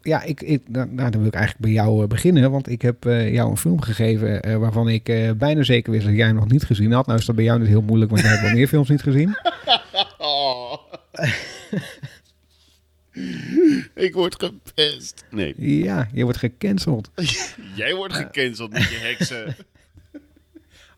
Ja, 0.08 0.22
ik, 0.22 0.42
ik, 0.42 0.62
nou, 0.68 0.94
dan 0.94 1.10
wil 1.10 1.26
ik 1.26 1.34
eigenlijk 1.34 1.64
bij 1.64 1.72
jou 1.72 2.02
uh, 2.02 2.08
beginnen. 2.08 2.50
Want 2.50 2.68
ik 2.68 2.82
heb 2.82 3.04
jou 3.04 3.50
een 3.50 3.56
film 3.56 3.80
gegeven 3.80 4.60
waarvan 4.60 4.88
ik 4.88 5.04
bijna 5.38 5.62
zeker 5.62 5.92
wist 5.92 6.06
dat 6.06 6.14
jij 6.14 6.26
hem 6.26 6.34
nog 6.34 6.50
niet 6.50 6.64
gezien 6.64 6.92
had. 6.92 7.06
Nou 7.06 7.18
is 7.18 7.26
dat 7.26 7.36
bij 7.36 7.44
jou 7.44 7.58
niet 7.58 7.68
heel 7.68 7.82
moeilijk, 7.82 8.10
want 8.10 8.22
jij 8.22 8.30
hebt 8.30 8.42
wel 8.42 8.52
meer 8.52 8.68
films 8.68 8.88
niet 8.88 9.02
gezien. 9.02 9.36
Oh. 10.18 10.76
Ik 13.94 14.14
word 14.14 14.42
gepest. 14.42 15.24
Nee. 15.30 15.54
Ja, 15.56 16.08
je 16.12 16.22
wordt 16.22 16.38
gecanceld. 16.38 17.10
Jij 17.76 17.94
wordt 17.94 18.14
gecanceld 18.14 18.72
met 18.72 18.88
je 18.88 18.96
heksen. 18.96 19.56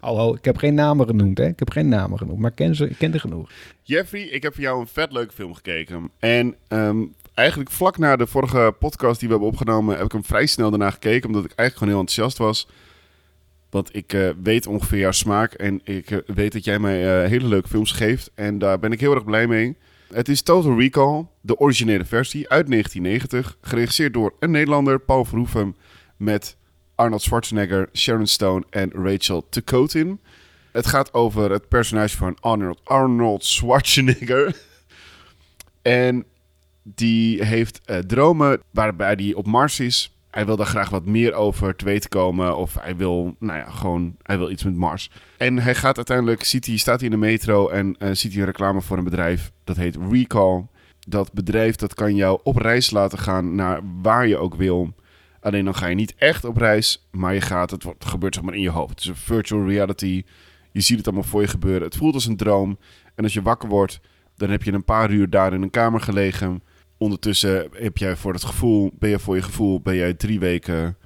Hallo, 0.01 0.35
ik 0.35 0.45
heb 0.45 0.57
geen 0.57 0.75
namen 0.75 1.07
genoemd, 1.07 1.39
hè? 1.39 1.47
Ik 1.47 1.59
heb 1.59 1.71
geen 1.71 1.89
namen 1.89 2.19
genoemd, 2.19 2.39
maar 2.39 2.51
ken, 2.51 2.75
ze, 2.75 2.89
ik 2.89 2.99
ken 2.99 3.13
er 3.13 3.21
genoeg. 3.21 3.51
Jeffrey, 3.83 4.23
ik 4.23 4.43
heb 4.43 4.55
voor 4.55 4.63
jou 4.63 4.81
een 4.81 4.87
vet 4.87 5.13
leuke 5.13 5.33
film 5.33 5.55
gekeken. 5.55 6.11
En 6.19 6.55
um, 6.69 7.15
eigenlijk 7.35 7.71
vlak 7.71 7.99
na 7.99 8.17
de 8.17 8.27
vorige 8.27 8.75
podcast 8.79 9.21
die 9.21 9.29
we 9.29 9.35
hebben 9.35 9.53
opgenomen, 9.53 9.97
heb 9.97 10.05
ik 10.05 10.13
hem 10.13 10.25
vrij 10.25 10.47
snel 10.47 10.71
daarna 10.71 10.91
gekeken, 10.91 11.27
omdat 11.27 11.45
ik 11.45 11.53
eigenlijk 11.53 11.79
gewoon 11.79 11.93
heel 11.93 12.01
enthousiast 12.01 12.39
was. 12.39 12.69
Want 13.71 13.97
ik 13.97 14.13
uh, 14.13 14.31
weet 14.43 14.67
ongeveer 14.67 14.99
jouw 14.99 15.13
smaak 15.13 15.53
en 15.53 15.81
ik 15.85 16.11
uh, 16.11 16.19
weet 16.27 16.53
dat 16.53 16.65
jij 16.65 16.79
mij 16.79 17.23
uh, 17.25 17.29
hele 17.29 17.47
leuke 17.47 17.69
films 17.69 17.93
geeft. 17.93 18.31
En 18.35 18.59
daar 18.59 18.79
ben 18.79 18.93
ik 18.93 19.01
heel 19.01 19.15
erg 19.15 19.25
blij 19.25 19.47
mee. 19.47 19.77
Het 20.13 20.29
is 20.29 20.43
Total 20.43 20.79
Recall, 20.79 21.27
de 21.41 21.59
originele 21.59 22.05
versie 22.05 22.49
uit 22.49 22.71
1990, 22.71 23.57
geregisseerd 23.61 24.13
door 24.13 24.35
een 24.39 24.51
Nederlander, 24.51 25.01
Paul 25.01 25.25
Verhoeven, 25.25 25.77
met 26.17 26.57
Arnold 26.95 27.23
Schwarzenegger, 27.23 27.89
Sharon 27.93 28.27
Stone 28.27 28.65
en 28.71 28.91
Rachel 28.93 29.47
Tekotin. 29.49 30.21
Het 30.73 30.87
gaat 30.87 31.15
over 31.15 31.51
het 31.51 31.69
personage 31.69 32.17
van 32.17 32.37
Arnold, 32.41 32.81
Arnold 32.85 33.45
Schwarzenegger. 33.45 34.57
en 35.83 36.25
die 36.83 37.45
heeft 37.45 37.81
uh, 37.87 37.99
dromen 37.99 38.61
waarbij 38.71 39.15
hij 39.19 39.35
op 39.35 39.47
Mars 39.47 39.81
is. 39.81 40.15
hij 40.31 40.47
wil 40.47 40.57
daar 40.57 40.67
graag 40.67 40.91
wat 40.91 41.07
meer 41.07 41.33
over 41.33 41.77
te 41.77 41.85
weten 41.85 42.11
komen. 42.11 42.57
Of 42.57 42.77
hij 42.81 42.97
wil, 42.97 43.37
nou 43.39 43.59
ja, 43.59 43.71
gewoon, 43.71 44.17
hij 44.23 44.39
wil 44.39 44.51
iets 44.51 44.65
met 44.65 44.77
Mars. 44.77 45.11
En 45.37 45.59
hij 45.59 45.75
gaat 45.75 45.97
uiteindelijk, 45.97 46.45
ziet 46.45 46.67
hij, 46.67 46.77
staat 46.77 47.01
hij 47.01 47.09
in 47.09 47.21
de 47.21 47.27
metro 47.27 47.69
en 47.69 47.97
uh, 47.99 48.09
ziet 48.13 48.33
hij 48.33 48.41
een 48.41 48.47
reclame 48.47 48.81
voor 48.81 48.99
een 48.99 49.05
bedrijf. 49.05 49.53
Dat 49.65 49.77
heet 49.77 49.99
Recall. 50.11 50.67
Dat 51.09 51.33
bedrijf 51.33 51.77
dat 51.77 51.95
kan 51.95 52.15
jou 52.15 52.41
op 52.43 52.57
reis 52.57 52.91
laten 52.91 53.19
gaan 53.19 53.55
naar 53.55 53.81
waar 54.03 54.27
je 54.27 54.37
ook 54.37 54.55
wil. 54.55 54.95
Alleen 55.41 55.65
dan 55.65 55.75
ga 55.75 55.87
je 55.87 55.95
niet 55.95 56.15
echt 56.15 56.45
op 56.45 56.57
reis, 56.57 57.09
maar 57.11 57.35
je 57.35 57.41
gaat, 57.41 57.71
het, 57.71 57.87
gebeurt 57.99 58.35
zeg 58.35 58.45
maar 58.45 58.55
in 58.55 58.61
je 58.61 58.71
hoofd. 58.71 58.91
Het 58.91 59.01
is 59.01 59.07
een 59.07 59.17
virtual 59.17 59.67
reality. 59.67 60.25
Je 60.73 60.81
ziet 60.81 60.97
het 60.97 61.07
allemaal 61.07 61.25
voor 61.25 61.41
je 61.41 61.47
gebeuren. 61.47 61.83
Het 61.83 61.97
voelt 61.97 62.15
als 62.15 62.27
een 62.27 62.37
droom. 62.37 62.79
En 63.15 63.25
als 63.25 63.33
je 63.33 63.43
wakker 63.43 63.69
wordt, 63.69 64.01
dan 64.37 64.51
heb 64.51 64.63
je 64.63 64.73
een 64.73 64.85
paar 64.85 65.11
uur 65.11 65.31
daar 65.31 65.53
in 65.53 65.63
een 65.63 65.71
kamer 65.71 66.01
gelegen. 66.01 66.63
Ondertussen 67.01 67.69
heb 67.73 67.97
jij 67.97 68.17
voor 68.17 68.33
het 68.33 68.45
gevoel, 68.45 68.93
ben 68.99 69.11
je 69.11 69.19
voor 69.19 69.35
je 69.35 69.43
gevoel, 69.43 69.81
ben 69.81 69.97
jij 69.97 70.15
drie 70.15 70.39
weken 70.39 70.97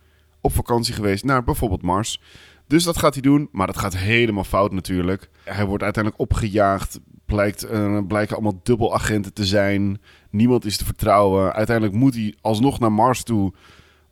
op 0.40 0.52
vakantie 0.52 0.94
geweest 0.94 1.24
naar 1.24 1.44
bijvoorbeeld 1.44 1.82
Mars. 1.82 2.20
Dus 2.66 2.84
dat 2.84 2.98
gaat 2.98 3.12
hij 3.12 3.22
doen, 3.22 3.48
maar 3.52 3.66
dat 3.66 3.78
gaat 3.78 3.96
helemaal 3.96 4.44
fout 4.44 4.72
natuurlijk. 4.72 5.30
Hij 5.44 5.66
wordt 5.66 5.82
uiteindelijk 5.82 6.22
opgejaagd, 6.22 7.00
blijkt, 7.24 7.70
uh, 7.70 7.98
blijken 8.06 8.34
allemaal 8.34 8.60
dubbelagenten 8.62 9.32
te 9.32 9.44
zijn. 9.44 10.00
Niemand 10.30 10.64
is 10.64 10.76
te 10.76 10.84
vertrouwen. 10.84 11.52
Uiteindelijk 11.52 11.96
moet 11.96 12.14
hij 12.14 12.34
alsnog 12.40 12.78
naar 12.78 12.92
Mars 12.92 13.22
toe 13.22 13.52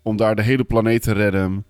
om 0.02 0.16
daar 0.16 0.36
de 0.36 0.42
hele 0.42 0.64
planeet 0.64 1.02
te 1.02 1.12
redden. 1.12 1.66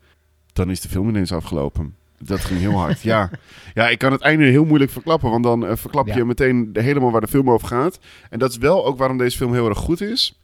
Dan 0.52 0.70
is 0.70 0.80
de 0.80 0.88
film 0.88 1.08
ineens 1.08 1.32
afgelopen. 1.32 1.96
Dat 2.24 2.40
ging 2.40 2.60
heel 2.60 2.72
hard, 2.72 3.00
ja. 3.00 3.30
Ja, 3.74 3.88
ik 3.88 3.98
kan 3.98 4.12
het 4.12 4.20
einde 4.20 4.44
heel 4.44 4.64
moeilijk 4.64 4.90
verklappen, 4.90 5.30
want 5.30 5.44
dan 5.44 5.64
uh, 5.64 5.76
verklap 5.76 6.06
je 6.06 6.24
meteen 6.24 6.70
helemaal 6.72 7.10
waar 7.10 7.20
de 7.20 7.26
film 7.26 7.50
over 7.50 7.68
gaat. 7.68 7.98
En 8.30 8.38
dat 8.38 8.50
is 8.50 8.56
wel 8.56 8.86
ook 8.86 8.98
waarom 8.98 9.18
deze 9.18 9.36
film 9.36 9.52
heel 9.52 9.68
erg 9.68 9.78
goed 9.78 10.00
is. 10.00 10.40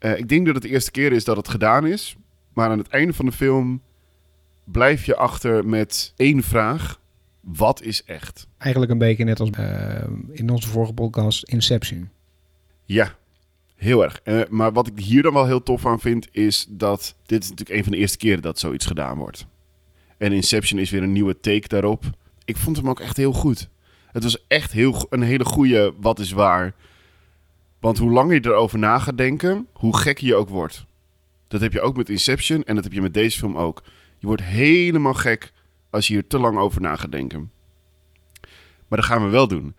Uh, 0.00 0.18
ik 0.18 0.28
denk 0.28 0.46
dat 0.46 0.54
het 0.54 0.62
de 0.62 0.68
eerste 0.68 0.90
keer 0.90 1.12
is 1.12 1.24
dat 1.24 1.36
het 1.36 1.48
gedaan 1.48 1.86
is. 1.86 2.16
Maar 2.52 2.70
aan 2.70 2.78
het 2.78 2.88
einde 2.88 3.12
van 3.12 3.26
de 3.26 3.32
film 3.32 3.82
blijf 4.64 5.04
je 5.04 5.16
achter 5.16 5.66
met 5.66 6.12
één 6.16 6.42
vraag. 6.42 7.00
Wat 7.40 7.82
is 7.82 8.04
echt? 8.04 8.46
Eigenlijk 8.58 8.92
een 8.92 8.98
beetje 8.98 9.24
net 9.24 9.40
als 9.40 9.50
uh, 9.58 10.02
in 10.32 10.50
onze 10.50 10.68
vorige 10.68 10.92
podcast 10.92 11.44
Inception. 11.44 12.10
Ja, 12.84 13.14
heel 13.76 14.02
erg. 14.02 14.20
Uh, 14.24 14.40
maar 14.48 14.72
wat 14.72 14.86
ik 14.86 14.98
hier 14.98 15.22
dan 15.22 15.32
wel 15.32 15.46
heel 15.46 15.62
tof 15.62 15.86
aan 15.86 16.00
vind, 16.00 16.28
is 16.30 16.66
dat 16.68 17.14
dit 17.26 17.42
is 17.42 17.50
natuurlijk 17.50 17.78
een 17.78 17.84
van 17.84 17.92
de 17.92 17.98
eerste 17.98 18.18
keren 18.18 18.42
dat 18.42 18.58
zoiets 18.58 18.86
gedaan 18.86 19.18
wordt. 19.18 19.46
En 20.18 20.32
Inception 20.32 20.78
is 20.78 20.90
weer 20.90 21.02
een 21.02 21.12
nieuwe 21.12 21.40
take 21.40 21.68
daarop. 21.68 22.04
Ik 22.44 22.56
vond 22.56 22.76
hem 22.76 22.88
ook 22.88 23.00
echt 23.00 23.16
heel 23.16 23.32
goed. 23.32 23.68
Het 24.12 24.22
was 24.22 24.46
echt 24.46 24.72
heel, 24.72 25.06
een 25.10 25.22
hele 25.22 25.44
goede 25.44 25.94
wat 26.00 26.18
is 26.18 26.32
waar. 26.32 26.74
Want 27.80 27.98
hoe 27.98 28.10
langer 28.10 28.34
je 28.34 28.46
erover 28.46 28.78
na 28.78 28.98
gaat 28.98 29.18
denken, 29.18 29.66
hoe 29.72 29.96
gekker 29.96 30.26
je 30.26 30.34
ook 30.34 30.48
wordt. 30.48 30.86
Dat 31.48 31.60
heb 31.60 31.72
je 31.72 31.80
ook 31.80 31.96
met 31.96 32.08
Inception 32.08 32.64
en 32.64 32.74
dat 32.74 32.84
heb 32.84 32.92
je 32.92 33.00
met 33.00 33.14
deze 33.14 33.38
film 33.38 33.56
ook. 33.56 33.82
Je 34.18 34.26
wordt 34.26 34.42
helemaal 34.42 35.14
gek 35.14 35.52
als 35.90 36.06
je 36.06 36.12
hier 36.12 36.26
te 36.26 36.38
lang 36.38 36.58
over 36.58 36.80
na 36.80 36.96
gaat 36.96 37.12
denken. 37.12 37.50
Maar 38.88 38.98
dat 38.98 39.04
gaan 39.04 39.24
we 39.24 39.30
wel 39.30 39.48
doen. 39.48 39.74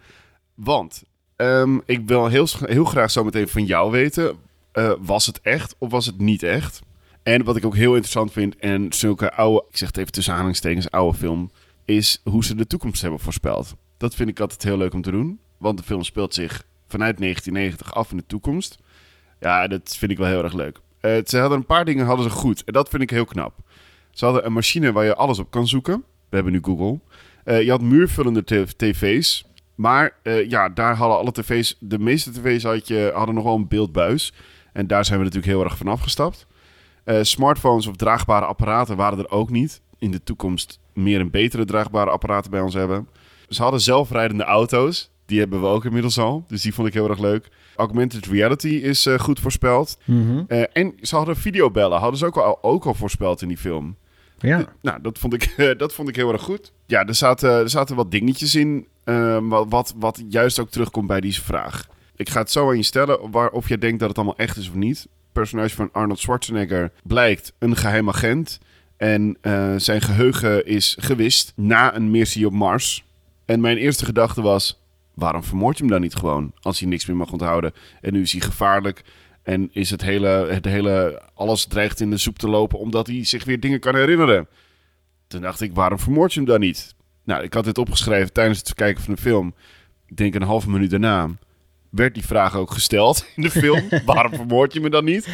Want 0.54 1.04
um, 1.36 1.82
ik 1.86 2.08
wil 2.08 2.28
heel, 2.28 2.48
heel 2.60 2.86
graag 2.86 3.12
zo 3.12 3.24
meteen 3.24 3.48
van 3.48 3.66
jou 3.66 3.92
weten. 3.92 4.38
Uh, 4.74 4.92
was 5.00 5.26
het 5.26 5.42
echt 5.42 5.76
of 5.78 5.92
was 5.92 6.06
het 6.06 6.18
niet 6.18 6.44
echt? 6.44 6.82
En 7.24 7.44
wat 7.44 7.56
ik 7.56 7.66
ook 7.66 7.76
heel 7.76 7.92
interessant 7.92 8.32
vind, 8.32 8.56
en 8.56 8.94
zulke 8.94 9.34
oude, 9.34 9.66
ik 9.70 9.78
zeg 9.78 9.88
het 9.88 9.98
even 9.98 10.12
tussen 10.12 10.34
aanhalingstekens, 10.34 10.92
oude 10.92 11.18
film, 11.18 11.52
is 11.86 12.22
hoe 12.24 12.44
ze 12.44 12.56
de 12.56 12.68
toekomst 12.68 13.02
hebben 13.02 13.20
voorspeld. 13.20 13.76
Dat 13.98 14.16
vind 14.16 14.30
ik 14.30 14.40
altijd 14.40 14.64
heel 14.64 14.78
leuk 14.78 14.94
om 14.94 15.02
te 15.02 15.12
doen, 15.12 15.40
want 15.58 15.78
de 15.78 15.84
film 15.84 16.04
speelt 16.04 16.34
zich 16.34 16.66
vanuit 16.88 17.18
1990 17.18 17.94
af 17.94 18.12
in 18.12 18.18
de 18.18 18.26
toekomst. 18.28 18.78
Ja, 19.40 19.68
dat 19.68 19.96
vind 19.98 20.12
ik 20.12 20.18
wel 20.18 20.28
heel 20.28 20.44
erg 20.44 20.54
leuk. 20.54 20.80
Uh, 21.02 21.18
ze 21.26 21.38
hadden 21.38 21.58
een 21.58 21.66
paar 21.66 21.86
dingen 21.86 22.06
hadden 22.06 22.30
ze 22.30 22.32
goed, 22.32 22.64
en 22.64 22.74
dat 22.74 22.90
vind 22.90 23.02
ik 23.02 23.10
heel 23.10 23.26
knap. 23.26 23.54
Ze 24.12 24.26
hadden 24.26 24.46
een 24.46 24.54
machine 24.54 24.92
waar 24.92 25.06
je 25.06 25.16
alles 25.16 25.40
op 25.40 25.52
kan 25.52 25.68
zoeken. 25.68 26.04
We 26.30 26.36
hebben 26.36 26.54
nu 26.54 26.60
Google. 26.62 27.00
Uh, 27.46 27.62
je 27.62 27.70
had 27.70 27.82
muurvullende 27.82 28.44
tv's. 28.76 29.46
Maar 29.76 30.16
uh, 30.24 30.50
ja, 30.50 30.70
daar 30.70 30.96
hadden 30.96 31.18
alle 31.18 31.32
tv's, 31.32 31.76
de 31.80 32.00
meeste 32.00 32.32
tv's 32.32 32.64
had 32.64 32.88
je, 32.88 33.12
hadden 33.14 33.36
nog 33.36 33.44
wel 33.44 33.56
een 33.56 33.68
beeldbuis. 33.68 34.34
En 34.74 34.88
daar 34.88 35.06
zijn 35.06 35.18
we 35.18 35.26
natuurlijk 35.26 35.54
heel 35.54 35.64
erg 35.64 35.78
van 35.78 35.88
afgestapt. 35.88 36.48
Uh, 37.10 37.20
smartphones 37.22 37.88
of 37.88 37.96
draagbare 37.96 38.46
apparaten 38.46 38.96
waren 38.96 39.20
er 39.20 39.30
ook 39.30 39.50
niet. 39.50 39.82
In 40.00 40.12
de 40.12 40.24
toekomst 40.24 40.80
meer 40.94 41.20
en 41.20 41.32
betere 41.32 41.66
draagbare 41.66 42.10
apparaten 42.10 42.52
bij 42.52 42.62
ons 42.62 42.74
hebben. 42.74 43.08
Ze 43.48 43.62
hadden 43.62 43.82
zelfrijdende 43.82 44.44
auto's. 44.44 45.12
Die 45.26 45.40
hebben 45.40 45.62
we 45.62 45.68
ook 45.68 45.86
inmiddels 45.86 46.18
al. 46.18 46.44
Dus 46.48 46.62
die 46.62 46.74
vond 46.74 46.88
ik 46.88 46.94
heel 46.94 47.10
erg 47.10 47.20
leuk. 47.20 47.50
Augmented 47.76 48.26
reality 48.26 48.68
is 48.68 49.06
uh, 49.06 49.20
goed 49.20 49.40
voorspeld. 49.40 49.98
Mhm. 50.06 50.20
Mm 50.20 50.28
-hmm. 50.28 50.46
uh, 50.48 50.64
en 50.74 50.94
ze 51.02 51.16
hadden 51.16 51.36
videobellen. 51.36 52.00
Hadden 52.00 52.20
ze 52.20 52.26
ook 52.26 52.38
al, 52.38 52.64
ook 52.64 52.86
al 52.86 52.94
voorspeld 52.94 53.42
in 53.42 53.48
die 53.48 53.58
film. 53.58 53.96
Ja. 54.40 54.66
nou, 54.82 55.02
dat 55.02 55.18
vond, 55.18 55.34
ik, 55.34 55.56
dat 55.78 55.94
vond 55.94 56.10
ik 56.10 56.16
heel 56.16 56.32
erg 56.32 56.42
goed. 56.42 56.72
Ja, 56.86 57.06
er 57.06 57.16
zaten, 57.16 57.50
er 57.50 57.70
zaten 57.70 57.96
wat 57.96 58.12
dingetjes 58.12 58.56
in. 58.56 58.88
wat, 59.42 59.66
wat, 59.70 59.94
wat 59.98 60.24
juist 60.30 60.60
ook 60.60 60.70
terugkomt 60.70 61.08
bij 61.08 61.22
deze 61.22 61.42
vraag. 61.44 61.88
Ik 62.16 62.30
ga 62.30 62.40
het 62.40 62.52
zo 62.52 62.70
aan 62.70 62.78
je 62.78 62.84
stellen. 62.84 63.32
Waar, 63.32 63.50
of 63.50 63.68
jij 63.68 63.78
denkt 63.78 64.00
dat 64.00 64.10
het 64.10 64.18
allemaal 64.18 64.38
echt 64.38 64.58
is 64.58 64.70
of 64.70 64.76
niet 64.76 65.08
personage 65.40 65.76
van 65.76 65.90
Arnold 65.92 66.20
Schwarzenegger 66.20 66.92
blijkt 67.04 67.54
een 67.60 67.76
geheim 67.76 68.10
agent. 68.10 68.60
En 68.98 69.38
uh, 69.42 69.74
zijn 69.78 70.02
geheugen 70.02 70.66
is 70.66 70.98
gewist 71.00 71.54
na 71.56 71.96
een 71.96 72.12
missie 72.12 72.46
op 72.46 72.54
Mars. 72.54 73.04
En 73.46 73.62
mijn 73.62 73.78
eerste 73.78 74.06
gedachte 74.06 74.42
was: 74.42 74.82
waarom 75.14 75.44
vermoord 75.44 75.78
je 75.78 75.84
hem 75.84 75.92
dan 75.92 76.02
niet 76.02 76.16
gewoon? 76.16 76.52
Als 76.62 76.80
hij 76.80 76.90
niks 76.90 77.06
meer 77.06 77.16
mag 77.16 77.32
onthouden. 77.32 77.74
En 78.02 78.14
nu 78.14 78.22
is 78.22 78.32
hij 78.32 78.42
gevaarlijk. 78.42 79.04
En 79.44 79.70
is 79.72 79.90
het 79.90 80.02
hele, 80.02 80.28
het 80.28 80.66
hele. 80.66 81.22
Alles 81.34 81.66
dreigt 81.66 82.00
in 82.00 82.10
de 82.10 82.18
soep 82.18 82.40
te 82.40 82.50
lopen 82.50 82.80
omdat 82.80 83.08
hij 83.08 83.26
zich 83.26 83.44
weer 83.44 83.60
dingen 83.60 83.80
kan 83.80 83.96
herinneren. 83.96 84.48
Toen 85.28 85.42
dacht 85.42 85.62
ik: 85.62 85.74
waarom 85.74 86.00
vermoord 86.00 86.34
je 86.34 86.40
hem 86.40 86.50
dan 86.50 86.60
niet? 86.60 86.96
Nou, 87.24 87.44
ik 87.44 87.54
had 87.54 87.64
dit 87.64 87.78
opgeschreven 87.78 88.34
tijdens 88.34 88.60
het 88.60 88.74
kijken 88.74 89.04
van 89.04 89.14
de 89.14 89.22
film. 89.22 89.54
Ik 90.06 90.18
denk 90.18 90.36
een 90.36 90.42
halve 90.42 90.70
minuut 90.70 90.90
daarna 90.90 91.30
werd 91.90 92.14
die 92.14 92.26
vraag 92.26 92.56
ook 92.56 92.72
gesteld 92.72 93.26
in 93.36 93.42
de 93.42 93.52
film. 93.52 93.84
Waarom 94.06 94.34
vermoord 94.34 94.74
je 94.74 94.80
me 94.80 94.90
dan 94.90 95.06
niet? 95.06 95.28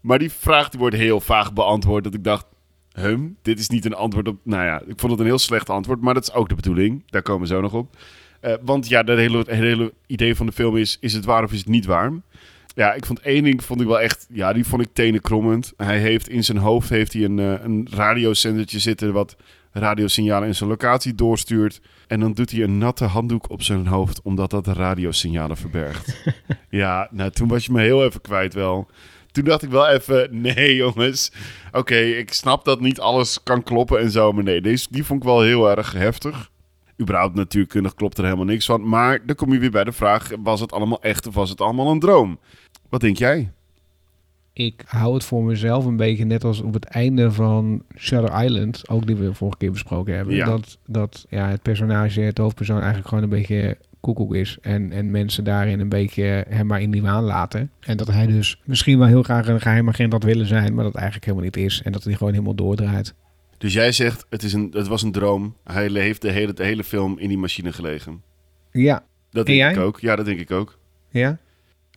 Maar 0.00 0.18
die 0.18 0.32
vraag 0.32 0.68
die 0.68 0.80
wordt 0.80 0.96
heel 0.96 1.20
vaag 1.20 1.52
beantwoord. 1.52 2.04
Dat 2.04 2.14
ik 2.14 2.24
dacht, 2.24 2.46
hum, 2.92 3.36
dit 3.42 3.58
is 3.58 3.68
niet 3.68 3.84
een 3.84 3.94
antwoord 3.94 4.28
op... 4.28 4.38
Nou 4.42 4.64
ja, 4.64 4.80
ik 4.86 4.98
vond 5.00 5.12
het 5.12 5.20
een 5.20 5.26
heel 5.26 5.38
slecht 5.38 5.70
antwoord. 5.70 6.00
Maar 6.00 6.14
dat 6.14 6.22
is 6.22 6.32
ook 6.32 6.48
de 6.48 6.54
bedoeling. 6.54 7.02
Daar 7.06 7.22
komen 7.22 7.48
we 7.48 7.54
zo 7.54 7.60
nog 7.60 7.72
op. 7.72 7.96
Uh, 8.42 8.54
want 8.62 8.88
ja, 8.88 9.04
het 9.04 9.18
hele, 9.18 9.44
hele 9.46 9.92
idee 10.06 10.36
van 10.36 10.46
de 10.46 10.52
film 10.52 10.76
is... 10.76 10.96
Is 11.00 11.12
het 11.12 11.24
waar 11.24 11.44
of 11.44 11.52
is 11.52 11.58
het 11.58 11.68
niet 11.68 11.86
waar? 11.86 12.12
Ja, 12.74 12.92
ik 12.92 13.06
vond 13.06 13.20
één 13.20 13.44
ding 13.44 13.64
vond 13.64 13.80
ik 13.80 13.86
wel 13.86 14.00
echt... 14.00 14.26
Ja, 14.30 14.52
die 14.52 14.64
vond 14.64 14.82
ik 14.82 14.88
tenenkrommend. 14.92 15.72
Hij 15.76 15.98
heeft 15.98 16.28
in 16.28 16.44
zijn 16.44 16.58
hoofd 16.58 16.88
heeft 16.88 17.12
hij 17.12 17.24
een, 17.24 17.38
uh, 17.38 17.52
een 17.62 17.88
radiozendertje 17.90 18.78
zitten... 18.78 19.12
wat 19.12 19.36
radiosignalen 19.72 20.48
in 20.48 20.54
zijn 20.54 20.68
locatie 20.68 21.14
doorstuurt. 21.14 21.80
En 22.06 22.20
dan 22.20 22.32
doet 22.32 22.50
hij 22.50 22.62
een 22.62 22.78
natte 22.78 23.04
handdoek 23.04 23.50
op 23.50 23.62
zijn 23.62 23.86
hoofd, 23.86 24.22
omdat 24.22 24.50
dat 24.50 24.64
de 24.64 24.72
radiosignalen 24.72 25.56
verbergt. 25.56 26.16
ja, 26.70 27.08
nou 27.10 27.30
toen 27.30 27.48
was 27.48 27.66
je 27.66 27.72
me 27.72 27.80
heel 27.80 28.04
even 28.04 28.20
kwijt 28.20 28.54
wel. 28.54 28.88
Toen 29.30 29.44
dacht 29.44 29.62
ik 29.62 29.70
wel 29.70 29.88
even, 29.88 30.40
nee 30.40 30.74
jongens. 30.74 31.32
Oké, 31.66 31.78
okay, 31.78 32.10
ik 32.10 32.32
snap 32.32 32.64
dat 32.64 32.80
niet 32.80 33.00
alles 33.00 33.42
kan 33.42 33.62
kloppen 33.62 34.00
en 34.00 34.10
zo. 34.10 34.32
Maar 34.32 34.44
nee, 34.44 34.60
deze, 34.60 34.86
die 34.90 35.04
vond 35.04 35.20
ik 35.20 35.28
wel 35.28 35.40
heel 35.40 35.70
erg 35.76 35.92
heftig. 35.92 36.50
Überhaupt 37.00 37.34
natuurkundig 37.34 37.94
klopt 37.94 38.18
er 38.18 38.24
helemaal 38.24 38.44
niks 38.44 38.66
van. 38.66 38.88
Maar 38.88 39.26
dan 39.26 39.36
kom 39.36 39.52
je 39.52 39.58
weer 39.58 39.70
bij 39.70 39.84
de 39.84 39.92
vraag, 39.92 40.30
was 40.42 40.60
het 40.60 40.72
allemaal 40.72 41.02
echt 41.02 41.26
of 41.26 41.34
was 41.34 41.50
het 41.50 41.60
allemaal 41.60 41.90
een 41.90 42.00
droom? 42.00 42.38
Wat 42.88 43.00
denk 43.00 43.16
jij? 43.16 43.52
Ik 44.56 44.82
hou 44.86 45.14
het 45.14 45.24
voor 45.24 45.44
mezelf 45.44 45.84
een 45.84 45.96
beetje 45.96 46.24
net 46.24 46.44
als 46.44 46.60
op 46.60 46.74
het 46.74 46.84
einde 46.84 47.32
van 47.32 47.82
Shutter 47.96 48.44
Island, 48.44 48.88
ook 48.88 49.06
die 49.06 49.16
we 49.16 49.34
vorige 49.34 49.58
keer 49.58 49.70
besproken 49.70 50.14
hebben. 50.14 50.34
Ja. 50.34 50.46
Dat, 50.46 50.78
dat 50.86 51.26
ja, 51.28 51.48
het 51.48 51.62
personage, 51.62 52.20
het 52.20 52.38
hoofdpersoon 52.38 52.76
eigenlijk 52.76 53.08
gewoon 53.08 53.24
een 53.24 53.30
beetje 53.30 53.76
koekoek 54.00 54.34
is. 54.34 54.58
En, 54.60 54.92
en 54.92 55.10
mensen 55.10 55.44
daarin 55.44 55.80
een 55.80 55.88
beetje 55.88 56.44
hem 56.48 56.66
maar 56.66 56.80
in 56.80 56.90
die 56.90 57.02
waan 57.02 57.24
laten. 57.24 57.70
En 57.80 57.96
dat 57.96 58.06
hij 58.06 58.26
dus 58.26 58.60
misschien 58.64 58.98
wel 58.98 59.08
heel 59.08 59.22
graag 59.22 59.48
een 59.48 59.60
geheim 59.60 59.88
agent 59.88 60.12
had 60.12 60.22
willen 60.22 60.46
zijn, 60.46 60.74
maar 60.74 60.84
dat 60.84 60.94
eigenlijk 60.94 61.24
helemaal 61.24 61.44
niet 61.44 61.56
is. 61.56 61.82
En 61.84 61.92
dat 61.92 62.04
hij 62.04 62.14
gewoon 62.14 62.32
helemaal 62.32 62.54
doordraait. 62.54 63.14
Dus 63.58 63.72
jij 63.72 63.92
zegt, 63.92 64.26
het, 64.28 64.42
is 64.42 64.52
een, 64.52 64.70
het 64.72 64.86
was 64.86 65.02
een 65.02 65.12
droom. 65.12 65.56
Hij 65.64 65.88
heeft 65.90 66.22
de 66.22 66.30
hele, 66.30 66.52
de 66.52 66.64
hele 66.64 66.84
film 66.84 67.18
in 67.18 67.28
die 67.28 67.38
machine 67.38 67.72
gelegen. 67.72 68.22
Ja. 68.70 69.04
Dat 69.30 69.46
En 69.46 69.54
denk 69.54 69.76
ik 69.76 69.82
ook. 69.82 70.00
Ja, 70.00 70.16
dat 70.16 70.24
denk 70.24 70.40
ik 70.40 70.50
ook. 70.50 70.78
Ja? 71.10 71.38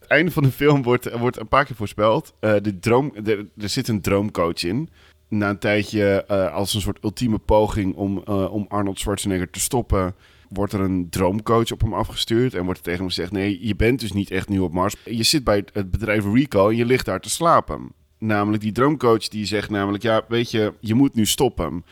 Einde 0.07 0.31
van 0.31 0.43
de 0.43 0.51
film 0.51 0.83
wordt, 0.83 1.17
wordt 1.17 1.39
een 1.39 1.47
paar 1.47 1.65
keer 1.65 1.75
voorspeld. 1.75 2.33
Eh, 2.39 2.55
de 2.61 2.79
droom, 2.79 3.13
er 3.57 3.69
zit 3.69 3.87
een 3.87 4.01
droomcoach 4.01 4.63
in. 4.63 4.89
Na 5.29 5.49
een 5.49 5.59
tijdje, 5.59 6.23
eh, 6.27 6.53
als 6.53 6.73
een 6.73 6.81
soort 6.81 7.03
ultieme 7.03 7.37
poging 7.37 7.95
om, 7.95 8.21
eh, 8.25 8.53
om 8.53 8.65
Arnold 8.69 8.99
Schwarzenegger 8.99 9.49
te 9.49 9.59
stoppen, 9.59 10.15
wordt 10.49 10.73
er 10.73 10.79
een 10.79 11.09
droomcoach 11.09 11.71
op 11.71 11.81
hem 11.81 11.93
afgestuurd. 11.93 12.53
En 12.53 12.63
wordt 12.63 12.77
er 12.79 12.83
tegen 12.85 12.99
hem 12.99 13.09
gezegd: 13.09 13.31
Nee, 13.31 13.57
je 13.67 13.75
bent 13.75 13.99
dus 13.99 14.11
niet 14.11 14.31
echt 14.31 14.49
nu 14.49 14.59
op 14.59 14.73
Mars. 14.73 14.95
Je 15.05 15.23
zit 15.23 15.43
bij 15.43 15.63
het- 15.73 15.91
bedrijf 15.91 16.23
Recall 16.33 16.69
en 16.69 16.75
je 16.75 16.85
ligt 16.85 17.05
daar 17.05 17.19
te 17.19 17.29
slapen. 17.29 17.91
Namelijk, 18.19 18.63
die 18.63 18.71
droomcoach 18.71 19.27
die 19.27 19.45
zegt 19.45 19.69
namelijk: 19.69 20.03
Ja, 20.03 20.25
weet 20.27 20.51
je, 20.51 20.73
je 20.79 20.93
moet 20.93 21.15
nu 21.15 21.25
stoppen. 21.25 21.83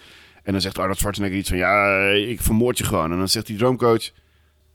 En 0.43 0.51
dan 0.51 0.62
zegt 0.62 0.78
Arnold 0.78 0.97
Schwarzenegger 0.97 1.38
iets 1.39 1.49
van: 1.49 1.58
Ja, 1.58 2.08
ik 2.10 2.41
vermoord 2.41 2.78
je 2.78 2.84
gewoon. 2.84 3.12
En 3.12 3.17
dan 3.17 3.30
zegt 3.30 3.47
die 3.47 3.58
droomcoach: 3.58 4.12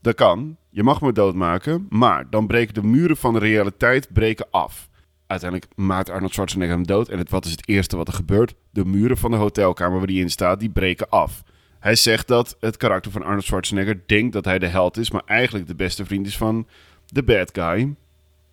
Dat 0.01 0.15
kan. 0.15 0.57
Je 0.69 0.83
mag 0.83 1.01
me 1.01 1.11
doodmaken. 1.11 1.85
Maar 1.89 2.29
dan 2.29 2.47
breken 2.47 2.73
de 2.73 2.83
muren 2.83 3.17
van 3.17 3.33
de 3.33 3.39
realiteit 3.39 4.13
breken 4.13 4.45
af. 4.51 4.89
uiteindelijk 5.27 5.71
maakt 5.75 6.09
Arnold 6.09 6.33
Schwarzenegger 6.33 6.75
hem 6.75 6.85
dood. 6.87 7.09
En 7.09 7.17
het, 7.17 7.29
wat 7.29 7.45
is 7.45 7.51
het 7.51 7.67
eerste 7.67 7.97
wat 7.97 8.07
er 8.07 8.13
gebeurt? 8.13 8.53
De 8.69 8.85
muren 8.85 9.17
van 9.17 9.31
de 9.31 9.37
hotelkamer 9.37 9.97
waar 9.99 10.07
hij 10.07 10.15
in 10.17 10.29
staat, 10.29 10.59
die 10.59 10.69
breken 10.69 11.09
af. 11.09 11.43
Hij 11.79 11.95
zegt 11.95 12.27
dat 12.27 12.57
het 12.59 12.77
karakter 12.77 13.11
van 13.11 13.23
Arnold 13.23 13.43
Schwarzenegger 13.43 14.01
denkt 14.05 14.33
dat 14.33 14.45
hij 14.45 14.59
de 14.59 14.67
held 14.67 14.97
is, 14.97 15.11
maar 15.11 15.21
eigenlijk 15.25 15.67
de 15.67 15.75
beste 15.75 16.05
vriend 16.05 16.27
is 16.27 16.37
van 16.37 16.67
de 17.05 17.23
bad 17.23 17.49
guy. 17.53 17.95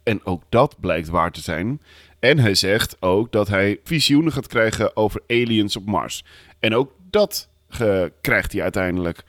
En 0.02 0.24
ook 0.24 0.42
dat 0.48 0.76
blijkt 0.80 1.08
waar 1.08 1.32
te 1.32 1.40
zijn. 1.40 1.80
En 2.18 2.38
hij 2.38 2.54
zegt 2.54 2.96
ook 3.02 3.32
dat 3.32 3.48
hij 3.48 3.80
visioenen 3.84 4.32
gaat 4.32 4.46
krijgen 4.46 4.96
over 4.96 5.22
aliens 5.26 5.76
op 5.76 5.86
Mars. 5.86 6.24
En 6.58 6.74
ook 6.74 6.92
dat 7.10 7.48
ge- 7.68 8.12
krijgt 8.20 8.52
hij 8.52 8.62
uiteindelijk. 8.62 9.24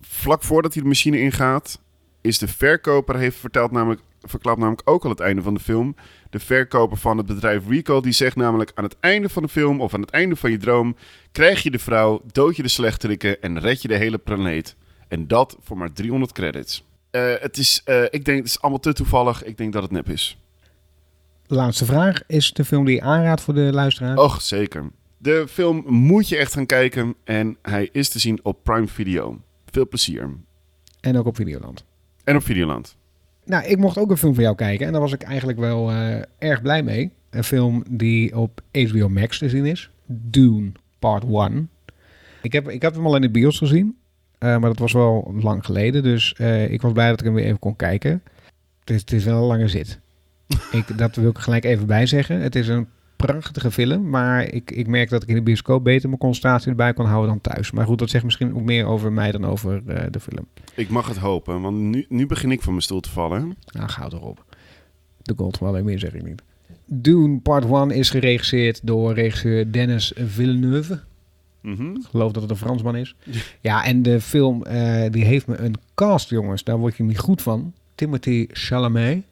Vlak 0.00 0.42
voordat 0.42 0.74
hij 0.74 0.82
de 0.82 0.88
machine 0.88 1.20
ingaat, 1.20 1.80
is 2.20 2.38
de 2.38 2.48
verkoper, 2.48 3.16
heeft 3.16 3.36
verteld 3.36 3.70
namelijk, 3.70 4.00
verklapt 4.20 4.58
namelijk 4.58 4.88
ook 4.88 5.04
al 5.04 5.10
het 5.10 5.20
einde 5.20 5.42
van 5.42 5.54
de 5.54 5.60
film. 5.60 5.96
De 6.30 6.38
verkoper 6.38 6.96
van 6.96 7.16
het 7.16 7.26
bedrijf 7.26 7.68
Recall, 7.68 8.00
die 8.00 8.12
zegt 8.12 8.36
namelijk 8.36 8.72
aan 8.74 8.84
het 8.84 8.96
einde 9.00 9.28
van 9.28 9.42
de 9.42 9.48
film 9.48 9.80
of 9.80 9.94
aan 9.94 10.00
het 10.00 10.10
einde 10.10 10.36
van 10.36 10.50
je 10.50 10.56
droom, 10.56 10.96
krijg 11.32 11.62
je 11.62 11.70
de 11.70 11.78
vrouw, 11.78 12.22
dood 12.32 12.56
je 12.56 12.62
de 12.62 12.68
slechterikken 12.68 13.42
en 13.42 13.60
red 13.60 13.82
je 13.82 13.88
de 13.88 13.96
hele 13.96 14.18
planeet. 14.18 14.76
En 15.08 15.26
dat 15.26 15.56
voor 15.60 15.76
maar 15.76 15.92
300 15.92 16.32
credits. 16.32 16.84
Eh, 17.10 17.32
het 17.40 17.56
is, 17.56 17.82
eh, 17.84 18.02
ik 18.02 18.24
denk, 18.24 18.38
het 18.38 18.46
is 18.46 18.60
allemaal 18.60 18.80
te 18.80 18.92
toevallig. 18.92 19.44
Ik 19.44 19.56
denk 19.56 19.72
dat 19.72 19.82
het 19.82 19.90
nep 19.90 20.08
is. 20.08 20.38
Laatste 21.46 21.84
vraag. 21.84 22.22
Is 22.26 22.52
de 22.52 22.64
film 22.64 22.84
die 22.84 22.94
je 22.94 23.02
aanraadt 23.02 23.40
voor 23.40 23.54
de 23.54 23.72
luisteraar? 23.72 24.16
Och, 24.16 24.42
zeker. 24.42 24.90
De 25.16 25.46
film 25.48 25.84
moet 25.86 26.28
je 26.28 26.36
echt 26.36 26.52
gaan 26.52 26.66
kijken 26.66 27.14
en 27.24 27.56
hij 27.62 27.88
is 27.92 28.08
te 28.08 28.18
zien 28.18 28.40
op 28.42 28.64
Prime 28.64 28.88
Video. 28.88 29.40
Veel 29.70 29.88
plezier. 29.88 30.30
En 31.00 31.16
ook 31.18 31.26
op 31.26 31.36
Videoland. 31.36 31.84
En 32.24 32.36
op 32.36 32.42
Videoland. 32.42 32.96
Nou, 33.44 33.64
ik 33.64 33.78
mocht 33.78 33.98
ook 33.98 34.10
een 34.10 34.16
film 34.16 34.34
van 34.34 34.42
jou 34.42 34.56
kijken. 34.56 34.86
En 34.86 34.92
daar 34.92 35.00
was 35.00 35.12
ik 35.12 35.22
eigenlijk 35.22 35.58
wel 35.58 35.90
eh, 35.90 36.22
erg 36.38 36.62
blij 36.62 36.82
mee. 36.82 37.10
Een 37.30 37.44
film 37.44 37.84
die 37.90 38.36
op 38.36 38.60
HBO 38.72 39.08
Max 39.08 39.38
te 39.38 39.48
zien 39.48 39.66
is. 39.66 39.90
Dune 40.06 40.72
Part 40.98 41.24
1. 41.24 41.70
Ik 42.42 42.52
heb, 42.52 42.68
ik 42.68 42.82
heb 42.82 42.94
hem 42.94 43.06
al 43.06 43.14
in 43.16 43.20
de 43.20 43.30
bios 43.30 43.58
gezien. 43.58 43.96
eh, 44.38 44.48
maar 44.48 44.60
dat 44.68 44.78
was 44.78 44.92
wel 44.92 45.34
lang 45.40 45.64
geleden. 45.64 46.02
Dus 46.02 46.32
eh, 46.32 46.70
ik 46.72 46.82
was 46.82 46.92
blij 46.92 47.08
dat 47.08 47.18
ik 47.20 47.24
hem 47.24 47.34
weer 47.34 47.44
even 47.44 47.58
kon 47.58 47.76
kijken. 47.76 48.22
Het 48.80 48.90
is, 48.90 49.00
het 49.00 49.12
is 49.12 49.24
wel 49.24 49.36
een 49.36 49.46
lange 49.46 49.68
zit. 49.68 49.98
ik, 50.72 50.98
dat 50.98 51.16
wil 51.16 51.30
ik 51.30 51.38
gelijk 51.38 51.64
even 51.64 51.86
bij 51.86 52.06
zeggen. 52.06 52.40
Het 52.40 52.56
is 52.56 52.68
een 52.68 52.88
prachtige 53.26 53.70
film. 53.70 54.08
Maar 54.08 54.44
ik, 54.44 54.70
ik 54.70 54.86
merk 54.86 55.10
dat 55.10 55.22
ik 55.22 55.28
in 55.28 55.34
de 55.34 55.42
bioscoop 55.42 55.84
beter 55.84 56.08
mijn 56.08 56.20
concentratie 56.20 56.70
erbij 56.70 56.92
kan 56.92 57.06
houden 57.06 57.30
dan 57.30 57.52
thuis. 57.52 57.70
Maar 57.70 57.86
goed, 57.86 57.98
dat 57.98 58.10
zegt 58.10 58.24
misschien 58.24 58.54
ook 58.54 58.62
meer 58.62 58.86
over 58.86 59.12
mij 59.12 59.30
dan 59.30 59.44
over 59.44 59.82
eh, 59.86 60.06
de 60.10 60.20
film. 60.20 60.46
Ik 60.74 60.88
mag 60.88 61.08
het 61.08 61.16
hopen, 61.16 61.60
want 61.60 61.76
nu, 61.76 62.06
nu 62.08 62.26
begin 62.26 62.50
ik 62.50 62.62
van 62.62 62.72
mijn 62.72 62.84
stoel 62.84 63.00
te 63.00 63.10
vallen. 63.10 63.56
Nou, 63.66 63.88
goud 63.88 64.12
erop. 64.12 64.44
De 65.22 65.34
Godfather, 65.36 65.84
meer 65.84 65.98
zeg 65.98 66.14
ik 66.14 66.22
niet. 66.22 66.42
Dune 66.86 67.38
Part 67.38 67.64
1 67.64 67.90
is 67.90 68.10
geregisseerd 68.10 68.80
door 68.82 69.14
regisseur 69.14 69.72
Dennis 69.72 70.12
Villeneuve. 70.16 71.00
Mhm. 71.60 71.90
Ik 71.90 72.06
geloof 72.10 72.32
dat 72.32 72.42
het 72.42 72.50
een 72.50 72.56
Fransman 72.56 72.96
is. 72.96 73.14
Ja, 73.60 73.84
en 73.84 74.02
de 74.02 74.20
film 74.20 74.62
eh, 74.62 75.10
die 75.10 75.24
heeft 75.24 75.46
me 75.46 75.56
een 75.56 75.74
cast, 75.94 76.30
jongens. 76.30 76.64
Daar 76.64 76.78
word 76.78 76.96
je 76.96 77.02
niet 77.02 77.18
goed 77.18 77.42
van. 77.42 77.72
Timothy 77.94 78.46
Chalamet, 78.50 79.22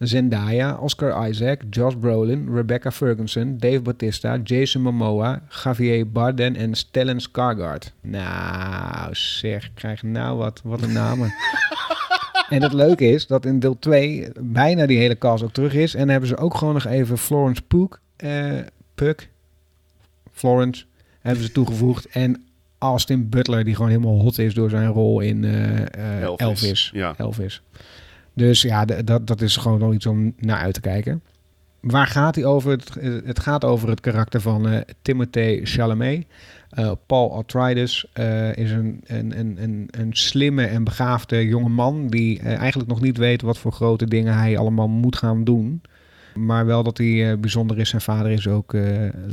Zendaya, 0.00 0.78
Oscar 0.80 1.28
Isaac, 1.28 1.62
Josh 1.70 1.94
Brolin, 2.00 2.48
Rebecca 2.54 2.90
Ferguson, 2.90 3.58
Dave 3.58 3.80
Bautista, 3.80 4.38
Jason 4.44 4.82
Momoa, 4.82 5.42
Javier 5.48 6.10
Bardem 6.10 6.54
en 6.54 6.74
Stellan 6.74 7.20
Skarsgård. 7.20 7.92
Nou, 8.00 9.08
zeg, 9.14 9.70
krijg 9.74 10.02
nou 10.02 10.36
wat, 10.36 10.60
wat 10.64 10.82
een 10.82 10.92
namen. 10.92 11.32
En 12.50 12.62
het 12.62 12.72
leuke 12.72 13.04
is 13.04 13.26
dat 13.26 13.46
in 13.46 13.58
deel 13.58 13.78
2 13.78 14.28
bijna 14.40 14.86
die 14.86 14.98
hele 14.98 15.18
cast 15.18 15.42
ook 15.42 15.52
terug 15.52 15.74
is. 15.74 15.94
En 15.94 16.00
dan 16.00 16.08
hebben 16.08 16.28
ze 16.28 16.36
ook 16.36 16.54
gewoon 16.54 16.74
nog 16.74 16.86
even 16.86 17.18
Florence 17.18 17.62
Pugh, 17.62 17.96
eh 18.16 18.58
Pugh, 18.94 19.24
Florence, 20.32 20.84
hebben 21.20 21.44
ze 21.44 21.52
toegevoegd. 21.52 22.06
En 22.06 22.44
Austin 22.78 23.28
Butler, 23.28 23.64
die 23.64 23.74
gewoon 23.74 23.90
helemaal 23.90 24.20
hot 24.20 24.38
is 24.38 24.54
door 24.54 24.70
zijn 24.70 24.88
rol 24.88 25.20
in 25.20 25.44
eh, 25.44 25.80
eh, 25.80 26.22
Elvis. 26.22 26.46
Elvis. 26.46 26.90
Ja. 26.94 27.14
Elvis. 27.16 27.62
Dus 28.40 28.62
ja, 28.62 28.84
dat, 28.84 29.26
dat 29.26 29.40
is 29.40 29.56
gewoon 29.56 29.78
wel 29.78 29.92
iets 29.92 30.06
om 30.06 30.34
naar 30.38 30.58
uit 30.58 30.74
te 30.74 30.80
kijken. 30.80 31.22
Waar 31.80 32.06
gaat 32.06 32.34
hij 32.34 32.44
over? 32.44 32.70
Het, 33.24 33.38
gaat 33.38 33.64
over 33.64 33.88
het 33.88 34.00
karakter 34.00 34.40
van 34.40 34.68
eh 34.68 34.80
Timothée 35.02 35.60
Chalamet. 35.66 36.26
Eh, 36.70 36.92
Paul 37.06 37.36
Atreides 37.36 38.06
eh, 38.12 38.56
is 38.56 38.70
een, 38.70 39.00
een, 39.06 39.38
een, 39.38 39.88
een, 39.90 40.12
slimme 40.12 40.64
en 40.64 40.84
begaafde 40.84 41.46
jonge 41.46 41.68
man... 41.68 42.08
die 42.08 42.40
eigenlijk 42.40 42.88
nog 42.88 43.00
niet 43.00 43.16
weet 43.16 43.42
wat 43.42 43.58
voor 43.58 43.72
grote 43.72 44.06
dingen 44.06 44.34
hij 44.38 44.58
allemaal 44.58 44.88
moet 44.88 45.16
gaan 45.16 45.44
doen. 45.44 45.82
Maar 46.34 46.66
wel 46.66 46.82
dat 46.82 46.98
hij 46.98 47.40
bijzonder 47.40 47.78
is. 47.78 47.88
Zijn 47.88 48.02
vader 48.02 48.30
is 48.30 48.48
ook 48.48 48.76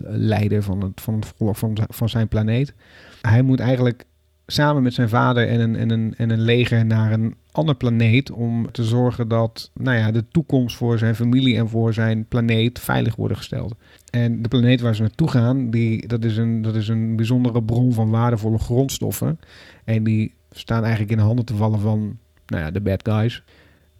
leider 0.03 0.63
van 0.63 0.81
het, 0.81 1.01
van 1.01 1.13
het 1.13 1.33
van, 1.57 1.77
van 1.89 2.09
zijn 2.09 2.27
planeet. 2.27 2.73
Hij 3.21 3.41
moet 3.41 3.59
eigenlijk 3.59 4.05
samen 4.47 4.83
met 4.83 4.93
zijn 4.93 5.09
vader 5.09 5.47
en 5.47 5.59
een, 5.59 5.75
en, 5.75 5.89
een, 5.89 6.13
en 6.17 6.29
een 6.29 6.41
leger 6.41 6.85
naar 6.85 7.11
een 7.11 7.35
ander 7.51 7.75
planeet 7.75 8.31
om 8.31 8.71
te 8.71 8.83
zorgen 8.83 9.27
dat 9.27 9.71
nou 9.73 9.97
ja, 9.97 10.11
de 10.11 10.27
toekomst 10.31 10.75
voor 10.75 10.97
zijn 10.97 11.15
familie 11.15 11.57
en 11.57 11.69
voor 11.69 11.93
zijn 11.93 12.25
planeet 12.25 12.79
veilig 12.79 13.15
worden 13.15 13.37
gesteld. 13.37 13.75
En 14.09 14.41
de 14.41 14.47
planeet 14.47 14.81
waar 14.81 14.95
ze 14.95 15.01
naartoe 15.01 15.29
gaan, 15.29 15.69
die, 15.69 16.07
dat, 16.07 16.23
is 16.23 16.37
een, 16.37 16.61
dat 16.61 16.75
is 16.75 16.87
een 16.87 17.15
bijzondere 17.15 17.63
bron 17.63 17.93
van 17.93 18.09
waardevolle 18.09 18.57
grondstoffen. 18.57 19.39
En 19.83 20.03
die 20.03 20.33
staan 20.51 20.81
eigenlijk 20.81 21.11
in 21.11 21.17
de 21.17 21.23
handen 21.23 21.45
te 21.45 21.55
vallen 21.55 21.79
van 21.79 22.17
nou 22.45 22.63
ja, 22.63 22.71
de 22.71 22.81
bad 22.81 23.09
guys. 23.09 23.43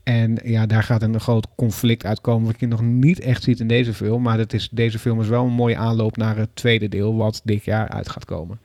En 0.04 0.38
ja, 0.44 0.66
daar 0.66 0.84
gaat 0.84 1.02
een 1.02 1.20
groot 1.20 1.48
conflict 1.56 2.06
uitkomen, 2.06 2.48
wat 2.48 2.60
je 2.60 2.68
nog 2.68 2.82
niet 2.82 3.20
echt 3.20 3.44
ziet 3.44 3.60
in 3.60 3.68
deze 3.68 3.94
film. 3.94 4.22
Maar 4.22 4.38
dat 4.38 4.54
is, 4.54 4.70
deze 4.72 5.00
film 5.00 5.22
is 5.22 5.28
wel 5.28 5.46
een 5.46 5.52
mooie 5.52 5.78
aanloop 5.78 6.18
naar 6.18 6.38
het 6.38 6.50
tweede 6.54 6.88
deel, 6.88 7.16
wat 7.16 7.42
dit 7.44 7.66
jaar 7.66 7.90
uit 7.90 8.10
gaat 8.10 8.26
komen. 8.26 8.60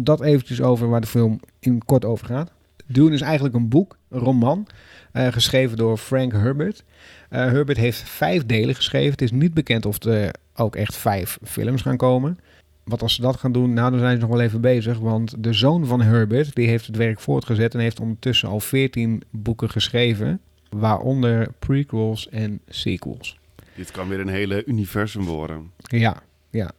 Dat 0.00 0.20
eventjes 0.20 0.60
over 0.60 0.88
waar 0.88 1.00
de 1.00 1.06
film 1.06 1.40
in 1.58 1.84
kort 1.84 2.04
over 2.04 2.26
gaat. 2.26 2.52
Dune 2.86 3.14
is 3.14 3.20
eigenlijk 3.20 3.54
een 3.54 3.68
boek, 3.68 3.96
een 4.08 4.20
roman, 4.20 4.66
eh, 5.12 5.26
geschreven 5.26 5.76
door 5.76 5.96
Frank 5.96 6.32
Herbert. 6.32 6.84
Eh, 7.28 7.40
Herbert 7.40 7.78
heeft 7.78 8.02
vijf 8.02 8.46
delen 8.46 8.74
geschreven. 8.74 9.10
Het 9.10 9.22
is 9.22 9.30
niet 9.30 9.54
bekend 9.54 9.86
of 9.86 10.02
er 10.02 10.34
ook 10.54 10.76
echt 10.76 10.96
vijf 10.96 11.38
films 11.44 11.82
gaan 11.82 11.96
komen. 11.96 12.38
Wat 12.84 13.02
als 13.02 13.14
ze 13.14 13.20
dat 13.20 13.36
gaan 13.36 13.52
doen, 13.52 13.72
nou 13.72 13.90
dan 13.90 13.98
zijn 13.98 14.14
ze 14.14 14.20
nog 14.20 14.30
wel 14.30 14.40
even 14.40 14.60
bezig. 14.60 14.98
Want 14.98 15.34
de 15.38 15.52
zoon 15.52 15.86
van 15.86 16.00
Herbert, 16.00 16.54
die 16.54 16.68
heeft 16.68 16.86
het 16.86 16.96
werk 16.96 17.20
voortgezet 17.20 17.74
en 17.74 17.80
heeft 17.80 18.00
ondertussen 18.00 18.48
al 18.48 18.60
veertien 18.60 19.22
boeken 19.30 19.70
geschreven. 19.70 20.40
Waaronder 20.70 21.52
prequels 21.58 22.28
en 22.28 22.60
sequels. 22.68 23.38
Dit 23.74 23.90
kan 23.90 24.08
weer 24.08 24.20
een 24.20 24.28
hele 24.28 24.64
universum 24.64 25.24
worden. 25.24 25.70
Ja, 25.80 26.22
ja. 26.50 26.70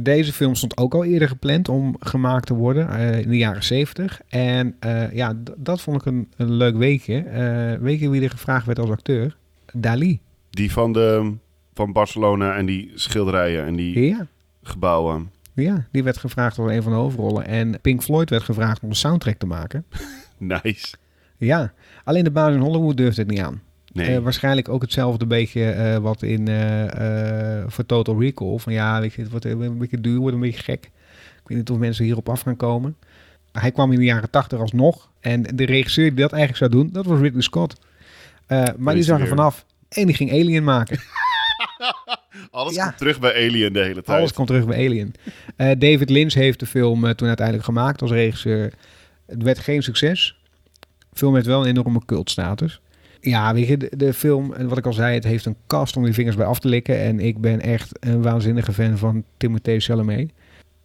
Deze 0.00 0.32
film 0.32 0.54
stond 0.54 0.76
ook 0.76 0.94
al 0.94 1.04
eerder 1.04 1.28
gepland 1.28 1.68
om 1.68 1.96
gemaakt 2.00 2.46
te 2.46 2.54
worden 2.54 2.88
eh, 2.88 3.20
in 3.20 3.28
de 3.28 3.36
jaren 3.36 3.64
70. 3.64 4.20
En 4.28 4.76
eh, 4.80 5.12
ja, 5.12 5.34
dat 5.56 5.80
vond 5.80 6.00
ik 6.00 6.06
een, 6.06 6.28
een 6.36 6.52
leuk 6.52 6.76
weekje. 6.76 7.18
Eh 7.18 7.80
weet 7.82 8.00
je 8.00 8.10
wie 8.10 8.22
er 8.22 8.30
gevraagd 8.30 8.66
werd 8.66 8.78
als 8.78 8.90
acteur? 8.90 9.36
Dali. 9.72 10.20
Die 10.50 10.72
van, 10.72 10.92
de, 10.92 11.32
van 11.74 11.92
Barcelona 11.92 12.56
en 12.56 12.66
die 12.66 12.90
schilderijen 12.94 13.64
en 13.64 13.76
die 13.76 14.00
Ja, 14.06 14.26
gebouwen. 14.62 15.30
ja, 15.54 15.86
die 15.92 16.02
werd 16.02 16.16
gevraagd 16.16 16.58
als 16.58 16.70
een 16.70 16.82
van 16.82 16.92
de 16.92 16.98
hoofdrollen. 16.98 17.46
En 17.46 17.80
Pink 17.80 18.02
Floyd 18.02 18.30
werd 18.30 18.42
gevraagd 18.42 18.82
om 18.82 18.88
een 18.88 18.94
soundtrack 18.96 19.36
te 19.38 19.46
maken. 19.46 19.84
Nice. 20.38 20.94
Ja, 21.36 21.72
alleen 22.04 22.24
de 22.24 22.30
baas 22.30 22.54
in 22.54 22.60
Hollywood 22.60 22.96
durfde 22.96 23.20
het 23.20 23.30
niet 23.30 23.40
aan. 23.40 23.62
Nee. 23.96 24.16
Eh, 24.16 24.22
waarschijnlijk 24.22 24.68
ook 24.68 24.82
hetzelfde 24.82 25.26
beetje 25.26 25.70
eh, 25.70 25.96
wat 25.96 26.22
in 26.22 26.48
eh, 26.48 27.64
voor 27.66 27.86
Total 27.86 28.20
Recall. 28.20 28.58
Van 28.58 28.72
ja, 28.72 29.00
weet 29.00 29.12
je, 29.12 29.22
het 29.22 29.30
wordt 29.30 29.44
een 29.44 29.78
beetje 29.78 30.00
duur, 30.00 30.18
wordt 30.18 30.34
een 30.34 30.40
beetje 30.40 30.62
gek. 30.62 30.84
Ik 31.42 31.48
weet 31.48 31.58
niet 31.58 31.70
of 31.70 31.78
mensen 31.78 32.04
hierop 32.04 32.28
af 32.28 32.40
gaan 32.40 32.56
komen. 32.56 32.96
Hij 33.52 33.72
kwam 33.72 33.92
in 33.92 33.98
de 33.98 34.04
jaren 34.04 34.30
tachtig 34.30 34.58
alsnog. 34.58 35.10
En 35.20 35.42
de 35.42 35.64
regisseur 35.64 36.08
die 36.08 36.20
dat 36.20 36.32
eigenlijk 36.32 36.58
zou 36.58 36.82
doen, 36.82 36.92
dat 36.92 37.06
was 37.06 37.20
Ridley 37.20 37.42
Scott. 37.42 37.80
Maar 38.76 38.94
die 38.94 39.02
zag 39.02 39.20
er 39.20 39.26
vanaf 39.26 39.64
en 39.88 40.06
die 40.06 40.14
ging 40.14 40.30
Alien 40.30 40.64
maken. 40.64 40.98
Alles 42.50 42.74
ja. 42.74 42.84
komt 42.84 42.98
terug 42.98 43.20
bij 43.20 43.34
Alien 43.34 43.72
de 43.72 43.80
hele 43.80 44.02
tijd. 44.02 44.18
Alles 44.18 44.32
komt 44.32 44.46
terug 44.46 44.66
bij 44.66 44.86
Alien. 44.86 45.14
David 45.56 46.10
Lynch 46.10 46.32
heeft 46.32 46.60
de 46.60 46.66
film 46.66 47.14
toen 47.14 47.28
uiteindelijk 47.28 47.66
gemaakt 47.66 48.02
als 48.02 48.10
regisseur. 48.10 48.72
Het 49.26 49.42
werd 49.42 49.58
geen 49.58 49.82
succes. 49.82 50.36
De 50.80 51.18
film 51.18 51.34
heeft 51.34 51.46
wel 51.46 51.60
een 51.60 51.76
enorme 51.76 52.04
cultstatus. 52.06 52.80
Ja, 53.26 53.54
weet 53.54 53.66
je, 53.66 53.76
de, 53.76 53.96
de 53.96 54.12
film, 54.12 54.52
en 54.52 54.68
wat 54.68 54.78
ik 54.78 54.86
al 54.86 54.92
zei, 54.92 55.14
het 55.14 55.24
heeft 55.24 55.46
een 55.46 55.56
kast 55.66 55.96
om 55.96 56.04
die 56.04 56.12
vingers 56.12 56.36
bij 56.36 56.46
af 56.46 56.58
te 56.58 56.68
likken. 56.68 57.00
En 57.00 57.20
ik 57.20 57.38
ben 57.38 57.60
echt 57.60 57.92
een 58.00 58.22
waanzinnige 58.22 58.72
fan 58.72 58.98
van 58.98 59.24
Timothée 59.36 59.80
Chalamet. 59.80 60.30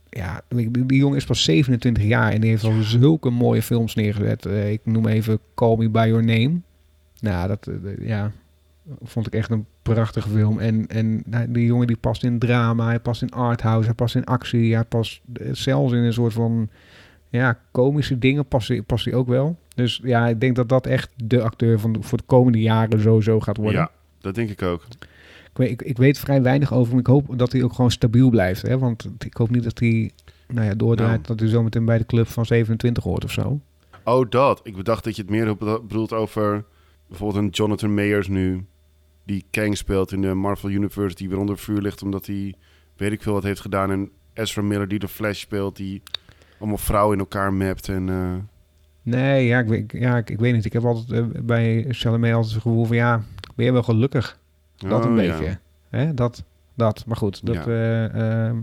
Ja, 0.09 0.41
die 0.47 0.97
jongen 0.97 1.17
is 1.17 1.25
pas 1.25 1.43
27 1.43 2.03
jaar 2.03 2.31
en 2.31 2.41
die 2.41 2.49
heeft 2.49 2.63
al 2.63 2.81
zulke 2.81 3.29
mooie 3.29 3.61
films 3.61 3.95
neergezet. 3.95 4.45
Eh, 4.45 4.71
ik 4.71 4.81
noem 4.83 5.07
even 5.07 5.39
Call 5.55 5.77
Me 5.77 5.89
By 5.89 6.05
Your 6.07 6.23
Name. 6.23 6.59
Nou, 7.19 7.47
dat 7.47 7.67
eh, 7.67 8.07
ja, 8.07 8.31
vond 9.01 9.27
ik 9.27 9.33
echt 9.33 9.49
een 9.49 9.65
prachtige 9.81 10.29
film. 10.29 10.59
En, 10.59 10.87
en 10.87 11.23
nou, 11.25 11.51
die 11.51 11.65
jongen 11.65 11.87
die 11.87 11.97
past 11.97 12.23
in 12.23 12.39
drama, 12.39 12.85
hij 12.85 12.99
past 12.99 13.21
in 13.21 13.31
arthouse, 13.31 13.85
hij 13.85 13.95
past 13.95 14.15
in 14.15 14.25
actie, 14.25 14.73
hij 14.73 14.83
past 14.83 15.21
eh, 15.33 15.47
zelfs 15.51 15.93
in 15.93 16.03
een 16.03 16.13
soort 16.13 16.33
van 16.33 16.69
ja, 17.29 17.59
komische 17.71 18.17
dingen 18.17 18.45
past 18.45 18.67
hij, 18.67 18.81
past 18.81 19.05
hij 19.05 19.13
ook 19.13 19.27
wel. 19.27 19.57
Dus 19.81 19.99
ja, 20.03 20.27
ik 20.27 20.39
denk 20.39 20.55
dat 20.55 20.69
dat 20.69 20.85
echt 20.85 21.09
de 21.15 21.41
acteur 21.41 21.79
van 21.79 21.93
de, 21.93 22.01
voor 22.01 22.17
de 22.17 22.23
komende 22.23 22.59
jaren 22.61 23.01
sowieso 23.01 23.39
gaat 23.39 23.57
worden. 23.57 23.79
Ja, 23.81 23.91
dat 24.19 24.35
denk 24.35 24.49
ik 24.49 24.61
ook. 24.61 24.83
Ik 25.51 25.57
weet, 25.57 25.69
ik, 25.71 25.81
ik 25.81 25.97
weet 25.97 26.19
vrij 26.19 26.41
weinig 26.41 26.73
over 26.73 26.89
hem. 26.91 26.99
Ik 26.99 27.07
hoop 27.07 27.37
dat 27.37 27.51
hij 27.51 27.63
ook 27.63 27.73
gewoon 27.73 27.91
stabiel 27.91 28.29
blijft. 28.29 28.61
Hè? 28.61 28.77
Want 28.77 29.09
ik 29.19 29.33
hoop 29.33 29.49
niet 29.49 29.63
dat 29.63 29.79
hij 29.79 30.11
nou 30.47 30.67
ja, 30.67 30.73
doordraait 30.73 31.15
Nou. 31.15 31.27
dat 31.27 31.39
hij 31.39 31.49
zometeen 31.49 31.85
bij 31.85 31.97
de 31.97 32.05
club 32.05 32.27
van 32.27 32.45
27 32.45 33.03
hoort 33.03 33.23
of 33.23 33.31
zo. 33.31 33.59
Oh, 34.03 34.29
dat. 34.29 34.59
Ik 34.63 34.75
bedacht 34.75 35.03
dat 35.03 35.15
je 35.15 35.21
het 35.21 35.31
meer 35.31 35.57
bedo- 35.57 35.81
bedoelt 35.81 36.13
over 36.13 36.63
bijvoorbeeld 37.07 37.43
een 37.43 37.49
Jonathan 37.49 37.93
Mayers 37.93 38.27
nu. 38.27 38.65
Die 39.25 39.45
Kang 39.49 39.77
speelt 39.77 40.11
in 40.11 40.21
de 40.21 40.33
Marvel 40.33 40.69
Universe. 40.69 41.15
Die 41.15 41.29
weer 41.29 41.39
onder 41.39 41.57
vuur 41.57 41.81
ligt 41.81 42.03
omdat 42.03 42.25
hij 42.25 42.53
weet 42.97 43.11
ik 43.11 43.21
veel 43.21 43.33
wat 43.33 43.43
heeft 43.43 43.61
gedaan. 43.61 43.91
En 43.91 44.09
Ezra 44.33 44.61
Miller 44.61 44.87
die 44.87 44.99
de 44.99 45.07
Flash 45.07 45.39
speelt. 45.39 45.75
Die 45.75 46.01
allemaal 46.59 46.77
vrouwen 46.77 47.13
in 47.13 47.19
elkaar 47.19 47.53
mapt. 47.53 47.89
En 47.89 48.09
eh, 48.09 48.35
Nee, 49.03 49.45
ja, 49.45 49.59
ik, 49.59 49.67
weet- 49.67 49.91
ja, 49.91 50.17
ik, 50.17 50.29
ik 50.29 50.39
weet 50.39 50.53
niet. 50.53 50.65
Ik 50.65 50.73
heb 50.73 50.85
altijd 50.85 51.11
eh, 51.11 51.41
bij 51.41 51.85
Chalamet 51.89 52.33
altijd 52.33 52.53
het 52.53 52.61
gevoel 52.61 52.85
van 52.85 52.95
ja, 52.95 53.21
ben 53.55 53.65
je 53.65 53.71
wel 53.71 53.83
gelukkig? 53.83 54.39
Dat 54.77 55.05
een 55.05 55.11
oh, 55.19 55.23
ja. 55.23 55.37
beetje. 55.37 55.57
Hè? 55.89 56.13
Dat, 56.13 56.43
dat. 56.73 57.03
Maar 57.05 57.17
goed, 57.17 57.45
dat, 57.45 57.55
Ja. 57.55 57.65
eh, 57.65 58.47
ehm, 58.47 58.55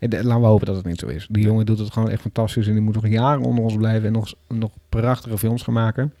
laten 0.00 0.40
we 0.40 0.46
hopen 0.46 0.66
dat 0.66 0.76
het 0.76 0.84
niet 0.84 0.98
zo 0.98 1.06
is. 1.06 1.26
Die 1.30 1.44
jongen 1.44 1.66
doet 1.66 1.78
het 1.78 1.92
gewoon 1.92 2.10
echt 2.10 2.20
fantastisch 2.20 2.66
en 2.66 2.72
die 2.72 2.82
moet 2.82 2.94
nog 2.94 3.08
jaren 3.08 3.42
onder 3.42 3.64
ons 3.64 3.76
blijven 3.76 4.06
en 4.06 4.12
nog, 4.12 4.34
nog 4.48 4.70
prachtige 4.88 5.38
films 5.38 5.62
gaan 5.62 5.74
maken. 5.74 6.12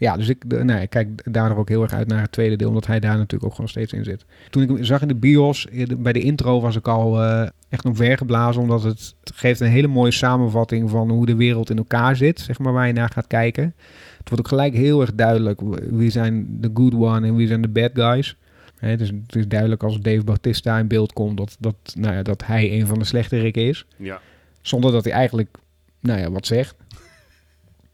Ja, 0.00 0.16
dus 0.16 0.28
ik, 0.28 0.50
de, 0.50 0.64
nee, 0.64 0.82
ik 0.82 0.90
kijk 0.90 1.32
daardoor 1.32 1.58
ook 1.58 1.68
heel 1.68 1.82
erg 1.82 1.92
uit 1.92 2.08
naar 2.08 2.20
het 2.20 2.32
tweede 2.32 2.56
deel, 2.56 2.68
omdat 2.68 2.86
hij 2.86 3.00
daar 3.00 3.16
natuurlijk 3.16 3.44
ook 3.44 3.54
gewoon 3.54 3.68
steeds 3.68 3.92
in 3.92 4.04
zit. 4.04 4.24
Toen 4.50 4.62
ik 4.62 4.68
hem 4.68 4.84
zag 4.84 5.02
in 5.02 5.08
de 5.08 5.14
bios, 5.14 5.66
bij 5.98 6.12
de 6.12 6.20
intro 6.20 6.60
was 6.60 6.76
ik 6.76 6.88
al 6.88 7.22
eh, 7.22 7.48
echt 7.68 7.84
omvergeblazen, 7.84 8.62
omdat 8.62 8.82
het, 8.82 9.14
het 9.24 9.32
geeft 9.34 9.60
een 9.60 9.68
hele 9.68 9.86
mooie 9.86 10.10
samenvatting 10.10 10.90
van 10.90 11.10
hoe 11.10 11.26
de 11.26 11.36
wereld 11.36 11.70
in 11.70 11.76
elkaar 11.76 12.16
zit, 12.16 12.40
zeg 12.40 12.58
maar, 12.58 12.72
waar 12.72 12.86
je 12.86 12.92
naar 12.92 13.10
gaat 13.10 13.26
kijken. 13.26 13.74
Het 14.18 14.28
wordt 14.28 14.44
ook 14.44 14.48
gelijk 14.48 14.74
heel 14.74 15.00
erg 15.00 15.14
duidelijk 15.14 15.60
wie 15.90 16.10
zijn 16.10 16.60
de 16.60 16.70
good 16.74 16.94
one 16.94 17.26
en 17.26 17.36
wie 17.36 17.46
zijn 17.46 17.62
de 17.62 17.68
bad 17.68 17.90
guys. 17.94 18.36
Hè, 18.78 18.88
het, 18.88 19.00
is, 19.00 19.08
het 19.26 19.36
is 19.36 19.48
duidelijk 19.48 19.82
als 19.82 20.00
Dave 20.00 20.24
Bautista 20.24 20.78
in 20.78 20.88
beeld 20.88 21.12
komt 21.12 21.36
dat, 21.36 21.56
dat, 21.58 21.74
nou 21.94 22.14
ja, 22.14 22.22
dat 22.22 22.46
hij 22.46 22.72
een 22.80 22.86
van 22.86 22.98
de 22.98 23.04
slechterikken 23.04 23.62
is. 23.62 23.86
Ja. 23.96 24.20
Zonder 24.60 24.92
dat 24.92 25.04
hij 25.04 25.12
eigenlijk, 25.12 25.58
nou 26.00 26.20
ja, 26.20 26.30
wat 26.30 26.46
zegt. 26.46 26.76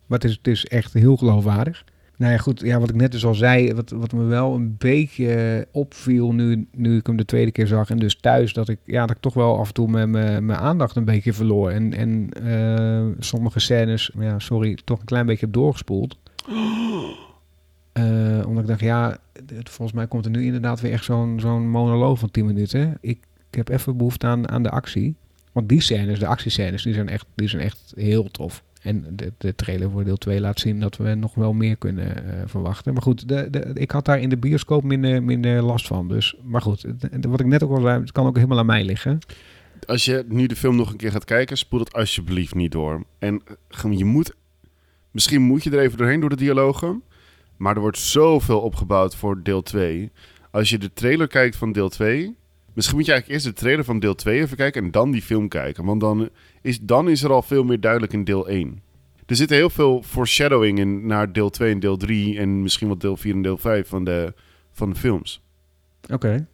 Maar 0.07 0.18
het 0.18 0.30
is, 0.30 0.36
het 0.36 0.46
is 0.46 0.64
echt 0.64 0.92
heel 0.92 1.16
geloofwaardig. 1.16 1.84
Nou 2.19 2.33
ja, 2.33 2.39
goed, 2.39 2.61
ja, 2.61 2.79
wat 2.81 2.89
ik 2.89 2.95
net 2.95 3.12
dus 3.12 3.25
al 3.27 3.35
zei, 3.35 3.75
wat, 3.75 3.91
wat 3.91 4.12
me 4.12 4.25
wel 4.25 4.55
een 4.55 4.77
beetje 4.79 5.67
opviel 5.73 6.33
nu, 6.33 6.69
nu 6.73 6.97
ik 6.97 7.07
hem 7.07 7.17
de 7.17 7.25
tweede 7.25 7.51
keer 7.51 7.67
zag 7.67 7.91
en 7.91 7.99
dus 7.99 8.17
thuis, 8.17 8.53
dat 8.53 8.69
ik, 8.69 8.79
ja, 8.85 9.07
dat 9.07 9.17
ik 9.17 9.23
toch 9.23 9.35
wel 9.35 9.59
af 9.59 9.69
en 9.69 9.75
toe 9.75 9.89
mijn, 9.89 10.11
mijn, 10.11 10.47
mijn 10.47 10.59
aandacht 10.59 10.97
een 10.97 11.05
beetje 11.05 11.33
verloor. 11.33 11.71
En, 11.71 11.93
en 11.95 12.29
eh, 12.33 13.07
sommige 13.19 13.61
scènes, 13.61 14.11
ja, 14.19 14.39
sorry, 14.39 14.79
toch 14.85 14.99
een 14.99 15.05
klein 15.05 15.27
beetje 15.27 15.45
heb 15.45 15.55
doorgespoeld. 15.55 16.19
Eh, 17.93 18.43
omdat 18.47 18.62
ik 18.62 18.69
dacht, 18.69 18.81
ja, 18.81 19.19
het- 19.33 19.71
volgens 19.71 19.97
mij 19.97 20.07
komt 20.07 20.25
er 20.25 20.31
nu 20.31 20.45
inderdaad 20.45 20.81
weer 20.81 20.93
echt 20.93 21.05
zo'n 21.05 21.41
zo'n 21.41 21.69
monoloog 21.69 22.19
van 22.19 22.31
10 22.31 22.47
minuten. 22.47 22.99
Ik, 23.01 23.19
ik 23.51 23.55
heb 23.57 23.69
even 23.69 23.97
behoefte 23.97 24.27
aan, 24.27 24.49
aan 24.49 24.62
de 24.62 24.71
actie. 24.71 25.14
Want 25.53 25.69
die 25.69 25.81
scènes, 25.81 26.19
de 26.19 26.27
actiescènes, 26.27 26.83
die 26.83 26.95
zijn 26.95 27.09
echt, 27.09 27.27
die 27.35 27.49
zijn 27.49 27.62
echt 27.62 27.93
heel 27.97 28.31
tof. 28.31 28.62
En 28.87 29.07
de, 29.11 29.32
de 29.39 29.55
trailer 29.55 29.91
voor 29.91 30.05
deel 30.05 30.16
2 30.16 30.41
laat 30.41 30.61
zien 30.61 30.80
dat 30.80 30.97
we 30.97 31.14
nog 31.14 31.34
wel 31.34 31.53
meer 31.53 31.76
kunnen 31.76 32.26
eh, 32.26 32.43
verwachten. 32.47 32.93
Maar 32.93 33.03
goed, 33.03 33.28
de, 33.28 33.51
de, 33.51 33.70
ik 33.74 33.91
had 33.91 34.05
daar 34.05 34.20
in 34.20 34.28
de 34.28 34.37
bioscoop 34.37 34.82
minder, 34.82 35.22
minder 35.22 35.62
last 35.62 35.87
van. 35.87 36.09
Dus, 36.09 36.37
maar 36.43 36.62
goed, 36.62 36.84
wat 37.20 37.41
ik 37.41 37.47
net 37.47 37.62
ook 37.62 37.70
al 37.70 37.80
zei, 37.80 38.01
het 38.01 38.12
kan 38.12 38.26
ook 38.26 38.37
helemaal 38.37 38.59
aan 38.59 38.66
mij 38.66 38.84
liggen. 38.84 39.18
Als 39.87 40.05
je 40.05 40.24
nu 40.28 40.47
de 40.47 40.57
film 40.57 40.76
nog 40.76 40.91
een 40.91 40.97
keer 40.97 41.11
gaat 41.11 41.24
kijken, 41.24 41.57
spoel 41.57 41.80
het 41.80 41.93
alsjeblieft 41.93 42.55
niet 42.55 42.72
door. 42.72 43.05
En 43.18 43.43
eh, 43.82 43.99
je 43.99 44.05
moet, 44.05 44.34
misschien 45.11 45.43
moet 45.43 45.62
je 45.62 45.70
er 45.70 45.78
even 45.78 45.99
doorheen 45.99 46.20
door 46.20 46.30
de 46.30 46.37
dialogen. 46.37 47.03
Maar 47.57 47.74
er 47.74 47.80
wordt 47.80 47.99
zoveel 47.99 48.61
opgebouwd 48.61 49.16
voor 49.16 49.43
deel 49.43 49.62
2. 49.62 50.11
Als 50.51 50.70
je 50.70 50.78
de 50.78 50.93
trailer 50.93 51.26
kijkt 51.26 51.57
van 51.57 51.72
deel 51.72 51.89
2, 51.89 52.37
misschien 52.77 52.97
moet 52.97 53.07
je 53.07 53.12
eigenlijk 53.12 53.29
eerst 53.29 53.55
de 53.55 53.61
trailer 53.62 53.85
van 53.85 53.99
deel 53.99 54.14
2 54.14 54.41
even 54.41 54.57
kijken 54.57 54.85
en 54.85 54.91
dan 54.91 55.11
die 55.11 55.22
film 55.22 55.49
kijken. 55.49 55.85
Want 55.85 56.01
dan 56.01 56.29
is, 56.62 56.81
dan 56.81 57.09
is 57.09 57.22
er 57.22 57.33
al 57.33 57.43
veel 57.43 57.64
meer 57.64 57.81
duidelijk 57.81 58.12
in 58.12 58.24
deel 58.24 58.49
1. 58.49 58.81
Er 59.27 59.37
zit 59.37 59.51
heel 59.51 59.70
veel 59.70 60.03
foreshadowing 60.03 60.79
in 60.79 61.07
naar 61.07 61.33
deel 61.33 61.51
2 61.51 61.72
en 61.72 61.81
deel 61.81 61.97
3 61.97 62.39
en 62.39 62.62
misschien 62.62 62.89
wat 62.89 63.01
deel 63.01 63.16
4 63.16 63.35
en 63.35 63.43
deel 63.43 63.59
5 63.59 63.89
van 63.89 64.05
de, 64.05 64.35
van 64.72 64.91
de 64.91 64.97
films. 64.97 65.43
Oké. 66.12 66.47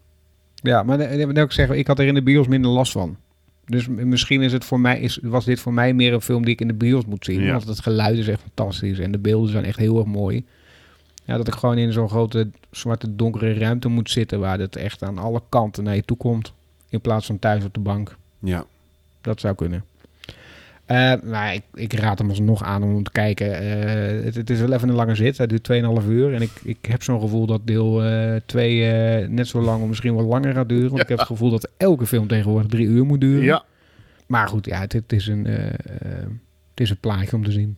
Ja, 0.54 0.82
maar 0.82 0.98
dan 0.98 1.32
wil 1.32 1.44
ik 1.44 1.52
zeggen, 1.52 1.78
ik 1.78 1.86
had 1.86 1.98
er 1.98 2.06
in 2.06 2.14
de 2.14 2.22
bios 2.22 2.46
minder 2.46 2.70
last 2.70 2.92
van. 2.92 3.16
Dus 3.64 3.88
misschien 3.88 4.42
is 4.42 4.52
het 4.52 4.64
voor 4.64 4.80
mij, 4.80 5.00
is, 5.00 5.18
was 5.22 5.44
dit 5.44 5.60
voor 5.60 5.72
mij 5.72 5.94
meer 5.94 6.12
een 6.12 6.20
film 6.20 6.44
die 6.44 6.54
ik 6.54 6.60
in 6.60 6.68
de 6.68 6.74
bios 6.74 7.06
moet 7.06 7.24
zien. 7.24 7.40
Ja. 7.40 7.52
Want 7.52 7.66
het 7.66 7.80
geluid 7.80 8.18
is 8.18 8.28
echt 8.28 8.40
fantastisch 8.40 8.98
en 8.98 9.12
de 9.12 9.18
beelden 9.18 9.50
zijn 9.50 9.64
echt 9.64 9.78
heel 9.78 9.98
erg 9.98 10.06
mooi. 10.06 10.44
Ja, 11.24 11.36
dat 11.36 11.48
ik 11.48 11.54
gewoon 11.54 11.78
in 11.78 11.92
zo'n 11.92 12.08
grote, 12.08 12.48
zwarte, 12.70 13.16
donkere 13.16 13.54
ruimte 13.54 13.88
moet 13.88 14.10
zitten... 14.10 14.40
waar 14.40 14.58
het 14.58 14.76
echt 14.76 15.02
aan 15.02 15.18
alle 15.18 15.42
kanten 15.48 15.84
naar 15.84 15.94
je 15.94 16.04
toe 16.04 16.16
komt. 16.16 16.52
In 16.88 17.00
plaats 17.00 17.26
van 17.26 17.38
thuis 17.38 17.64
op 17.64 17.74
de 17.74 17.80
bank. 17.80 18.16
Ja, 18.38 18.64
Dat 19.20 19.40
zou 19.40 19.54
kunnen. 19.54 19.84
Eh 20.84 21.12
nou, 21.22 21.54
ik, 21.54 21.62
ik 21.74 21.92
raad 21.92 22.18
hem 22.18 22.28
alsnog 22.28 22.62
aan 22.62 22.82
om 22.82 23.02
te 23.02 23.10
kijken. 23.10 23.58
Eh, 23.58 24.24
het, 24.24 24.34
het 24.34 24.50
is 24.50 24.60
wel 24.60 24.72
even 24.72 24.88
een 24.88 24.94
lange 24.94 25.14
zit. 25.14 25.38
Hij 25.38 25.46
duurt 25.46 25.72
2,5 26.02 26.08
uur. 26.08 26.34
En 26.34 26.42
ik, 26.42 26.50
ik 26.62 26.78
heb 26.80 27.02
zo'n 27.02 27.20
gevoel 27.20 27.46
dat 27.46 27.60
deel 27.66 28.02
2 28.46 29.28
net 29.28 29.48
zo 29.48 29.60
lang 29.60 29.82
of 29.82 29.88
misschien 29.88 30.16
wel 30.16 30.24
langer 30.24 30.54
gaat 30.54 30.68
duren. 30.68 30.90
Want 30.90 31.02
ik 31.02 31.08
heb 31.08 31.18
het 31.18 31.26
gevoel 31.26 31.50
dat 31.50 31.70
elke 31.76 32.06
film 32.06 32.26
tegenwoordig 32.26 32.70
drie 32.70 32.86
uur 32.86 33.04
moet 33.04 33.20
duren. 33.20 33.44
ja. 33.44 33.64
Maar 34.32 34.48
goed, 34.48 34.66
ja, 34.66 34.80
het, 34.80 34.92
het 34.92 35.12
is 35.12 35.26
een, 35.26 35.46
eh, 35.46 35.66
eh, 35.66 35.74
het 36.70 36.80
is 36.80 36.90
een 36.90 37.00
plaatje 37.00 37.36
om 37.36 37.44
te 37.44 37.52
zien. 37.52 37.76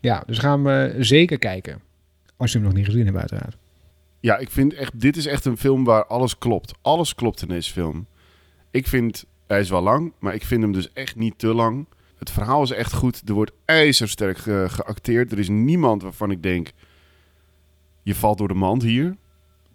Ja, 0.00 0.22
dus 0.26 0.38
gaan 0.38 0.64
we 0.64 0.94
zeker 0.98 1.38
kijken. 1.38 1.80
Als 2.40 2.52
je 2.52 2.58
hem 2.58 2.66
nog 2.66 2.76
niet 2.76 2.84
gezien 2.84 3.04
hebt, 3.06 3.18
uiteraard. 3.18 3.56
Ja, 4.20 4.36
ik 4.36 4.50
vind 4.50 4.74
echt, 4.74 5.00
dit 5.00 5.16
is 5.16 5.26
echt 5.26 5.44
een 5.44 5.56
film 5.56 5.84
waar 5.84 6.06
alles 6.06 6.38
klopt. 6.38 6.72
Alles 6.82 7.14
klopt 7.14 7.42
in 7.42 7.48
deze 7.48 7.72
film. 7.72 8.06
Ik 8.70 8.86
vind, 8.86 9.24
hij 9.46 9.60
is 9.60 9.70
wel 9.70 9.82
lang, 9.82 10.12
maar 10.18 10.34
ik 10.34 10.44
vind 10.44 10.62
hem 10.62 10.72
dus 10.72 10.92
echt 10.92 11.16
niet 11.16 11.38
te 11.38 11.54
lang. 11.54 11.86
Het 12.18 12.30
verhaal 12.30 12.62
is 12.62 12.70
echt 12.70 12.92
goed. 12.92 13.22
Er 13.28 13.34
wordt 13.34 13.52
ijzersterk 13.64 14.38
ge- 14.38 14.66
geacteerd. 14.70 15.32
Er 15.32 15.38
is 15.38 15.48
niemand 15.48 16.02
waarvan 16.02 16.30
ik 16.30 16.42
denk, 16.42 16.72
je 18.02 18.14
valt 18.14 18.38
door 18.38 18.48
de 18.48 18.54
mand 18.54 18.82
hier. 18.82 19.16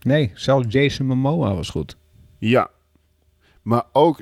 Nee, 0.02 0.32
zelfs 0.34 0.66
Jason 0.70 1.06
Momoa 1.06 1.54
was 1.54 1.70
goed. 1.70 1.98
Ja, 2.38 2.70
maar 3.62 3.84
ook 3.92 4.22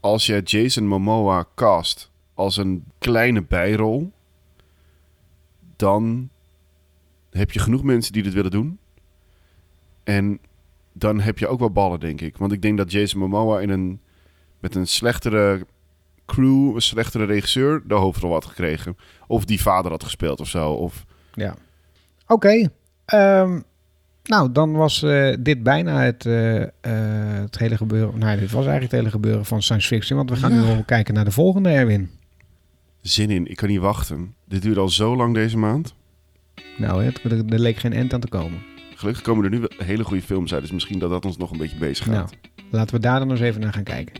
als 0.00 0.26
je 0.26 0.40
Jason 0.44 0.86
Momoa 0.86 1.44
cast 1.54 2.10
als 2.34 2.56
een 2.56 2.84
kleine 2.98 3.42
bijrol, 3.42 4.12
dan 5.76 6.28
heb 7.30 7.50
je 7.50 7.58
genoeg 7.58 7.82
mensen 7.82 8.12
die 8.12 8.22
dit 8.22 8.32
willen 8.32 8.50
doen. 8.50 8.78
En 10.04 10.38
dan 10.92 11.20
heb 11.20 11.38
je 11.38 11.48
ook 11.48 11.58
wel 11.58 11.70
ballen, 11.70 12.00
denk 12.00 12.20
ik. 12.20 12.36
Want 12.36 12.52
ik 12.52 12.62
denk 12.62 12.76
dat 12.78 12.92
Jason 12.92 13.20
Momoa 13.20 13.60
in 13.60 13.70
een, 13.70 14.00
met 14.60 14.74
een 14.74 14.86
slechtere 14.86 15.66
crew, 16.26 16.74
een 16.74 16.80
slechtere 16.82 17.24
regisseur, 17.24 17.82
de 17.86 17.94
hoofdrol 17.94 18.32
had 18.32 18.44
gekregen. 18.44 18.96
Of 19.26 19.44
die 19.44 19.60
vader 19.62 19.90
had 19.90 20.04
gespeeld 20.04 20.40
of 20.40 20.48
zo. 20.48 20.72
Of, 20.72 21.04
Ja. 21.32 21.54
Oké. 22.26 22.68
ehm, 23.04 23.60
nou, 24.24 24.52
dan 24.52 24.72
was 24.72 25.02
eh, 25.02 25.36
dit 25.40 25.62
bijna 25.62 26.00
het, 26.02 26.26
eh, 26.26 26.62
eh, 26.62 26.68
het 27.40 27.58
hele 27.58 27.76
gebeuren. 27.76 28.18
Nou, 28.18 28.38
dit 28.38 28.50
was 28.50 28.66
eigenlijk 28.66 28.82
het 28.82 29.00
hele 29.00 29.10
gebeuren 29.10 29.44
van 29.44 29.62
science 29.62 29.88
fiction. 29.88 30.16
Want 30.18 30.30
we 30.30 30.36
gaan 30.36 30.52
Ja. 30.54 30.60
nu 30.60 30.66
wel 30.66 30.84
kijken 30.84 31.14
naar 31.14 31.24
de 31.24 31.30
volgende, 31.30 31.68
Erwin. 31.68 32.10
zin 33.00 33.30
in, 33.30 33.46
ik 33.46 33.56
kan 33.56 33.68
niet 33.68 33.78
wachten. 33.80 34.34
Dit 34.44 34.62
duurt 34.62 34.76
al 34.76 34.88
zo 34.88 35.16
lang 35.16 35.34
deze 35.34 35.58
maand. 35.58 35.94
Nou, 36.78 37.04
hè, 37.04 37.10
er, 37.22 37.52
er 37.52 37.58
leek 37.58 37.76
geen 37.76 37.92
end 37.92 38.12
aan 38.12 38.20
te 38.20 38.28
komen. 38.28 38.62
Gelukkig 38.94 39.22
komen 39.22 39.44
er 39.44 39.50
nu 39.50 39.64
hele 39.84 40.04
goede 40.04 40.22
films 40.22 40.52
uit. 40.52 40.62
Dus 40.62 40.70
misschien 40.70 40.98
dat 40.98 41.10
dat 41.10 41.24
ons 41.24 41.36
nog 41.36 41.50
een 41.50 41.58
beetje 41.58 41.78
bezig 41.78 42.04
gaat. 42.04 42.14
Nou, 42.14 42.28
laten 42.70 42.94
we 42.94 43.00
daar 43.00 43.18
dan 43.18 43.30
eens 43.30 43.40
even 43.40 43.60
naar 43.60 43.72
gaan 43.72 43.82
kijken. 43.82 44.14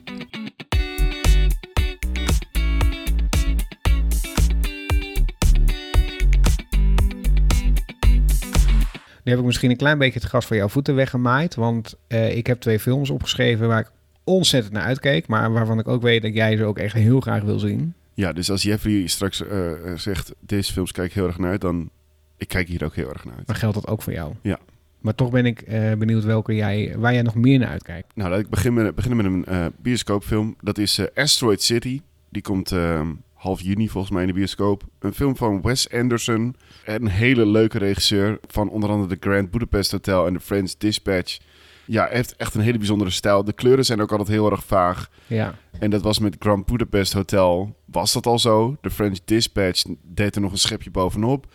Nu 9.24 9.34
heb 9.34 9.38
ik 9.38 9.46
misschien 9.46 9.70
een 9.70 9.76
klein 9.76 9.98
beetje 9.98 10.18
het 10.18 10.28
gras 10.28 10.46
van 10.46 10.56
jouw 10.56 10.68
voeten 10.68 10.94
weggemaaid. 10.94 11.54
Want 11.54 11.94
eh, 12.06 12.36
ik 12.36 12.46
heb 12.46 12.60
twee 12.60 12.78
films 12.78 13.10
opgeschreven 13.10 13.68
waar 13.68 13.80
ik 13.80 13.90
ontzettend 14.24 14.74
naar 14.74 14.84
uitkeek. 14.84 15.26
Maar 15.26 15.52
waarvan 15.52 15.78
ik 15.78 15.88
ook 15.88 16.02
weet 16.02 16.22
dat 16.22 16.34
jij 16.34 16.56
ze 16.56 16.64
ook 16.64 16.78
echt 16.78 16.94
heel 16.94 17.20
graag 17.20 17.42
wil 17.42 17.58
zien. 17.58 17.94
Ja, 18.14 18.32
dus 18.32 18.50
als 18.50 18.62
Jeffrey 18.62 19.06
straks 19.06 19.46
eh, 19.46 19.70
zegt, 19.96 20.34
deze 20.40 20.72
films 20.72 20.92
kijk 20.92 21.08
ik 21.08 21.14
heel 21.14 21.26
erg 21.26 21.38
naar 21.38 21.50
uit, 21.50 21.60
dan 21.60 21.90
ik 22.38 22.48
kijk 22.48 22.68
hier 22.68 22.84
ook 22.84 22.94
heel 22.94 23.08
erg 23.08 23.24
naar 23.24 23.34
uit. 23.36 23.46
Maar 23.46 23.56
geldt 23.56 23.74
dat 23.74 23.86
ook 23.86 24.02
voor 24.02 24.12
jou? 24.12 24.34
Ja. 24.42 24.58
Maar 25.00 25.14
toch 25.14 25.30
ben 25.30 25.46
ik 25.46 25.60
eh, 25.60 25.92
benieuwd 25.92 26.24
welke 26.24 26.54
jij, 26.54 26.94
waar 26.98 27.12
jij 27.12 27.22
nog 27.22 27.34
meer 27.34 27.58
naar 27.58 27.68
uitkijkt. 27.68 28.12
Nou, 28.14 28.30
laat 28.30 28.40
ik 28.40 28.48
beginnen 28.48 28.84
met, 28.84 28.94
beginnen 28.94 29.32
met 29.32 29.48
een 29.48 29.54
eh, 29.54 29.66
bioscoopfilm. 29.82 30.56
Dat 30.60 30.78
is 30.78 30.98
eh, 30.98 31.06
Asteroid 31.14 31.62
City. 31.62 32.00
Die 32.28 32.42
komt 32.42 32.72
eh, 32.72 33.00
half 33.34 33.60
juni 33.60 33.88
volgens 33.88 34.12
mij 34.12 34.22
in 34.22 34.28
de 34.28 34.34
bioscoop. 34.34 34.82
Een 34.98 35.14
film 35.14 35.36
van 35.36 35.62
Wes 35.62 35.90
Anderson. 35.90 36.56
Een 36.84 37.08
hele 37.08 37.46
leuke 37.46 37.78
regisseur 37.78 38.38
van 38.46 38.68
onder 38.70 38.90
andere 38.90 39.08
de 39.08 39.28
Grand 39.28 39.50
Budapest 39.50 39.90
Hotel 39.90 40.26
en 40.26 40.32
de 40.32 40.40
French 40.40 40.72
Dispatch. 40.78 41.38
Ja, 41.84 42.06
hij 42.06 42.16
heeft 42.16 42.36
echt 42.36 42.54
een 42.54 42.60
hele 42.60 42.78
bijzondere 42.78 43.10
stijl. 43.10 43.44
De 43.44 43.52
kleuren 43.52 43.84
zijn 43.84 44.00
ook 44.00 44.10
altijd 44.10 44.28
heel 44.28 44.50
erg 44.50 44.64
vaag. 44.64 45.10
Ja, 45.26 45.54
En 45.78 45.90
dat 45.90 46.02
was 46.02 46.18
met 46.18 46.36
Grand 46.38 46.66
Budapest 46.66 47.12
Hotel. 47.12 47.76
Was 47.84 48.12
dat 48.12 48.26
al 48.26 48.38
zo? 48.38 48.76
De 48.80 48.90
French 48.90 49.18
Dispatch 49.24 49.84
deed 50.02 50.34
er 50.34 50.40
nog 50.40 50.52
een 50.52 50.58
schepje 50.58 50.90
bovenop. 50.90 51.46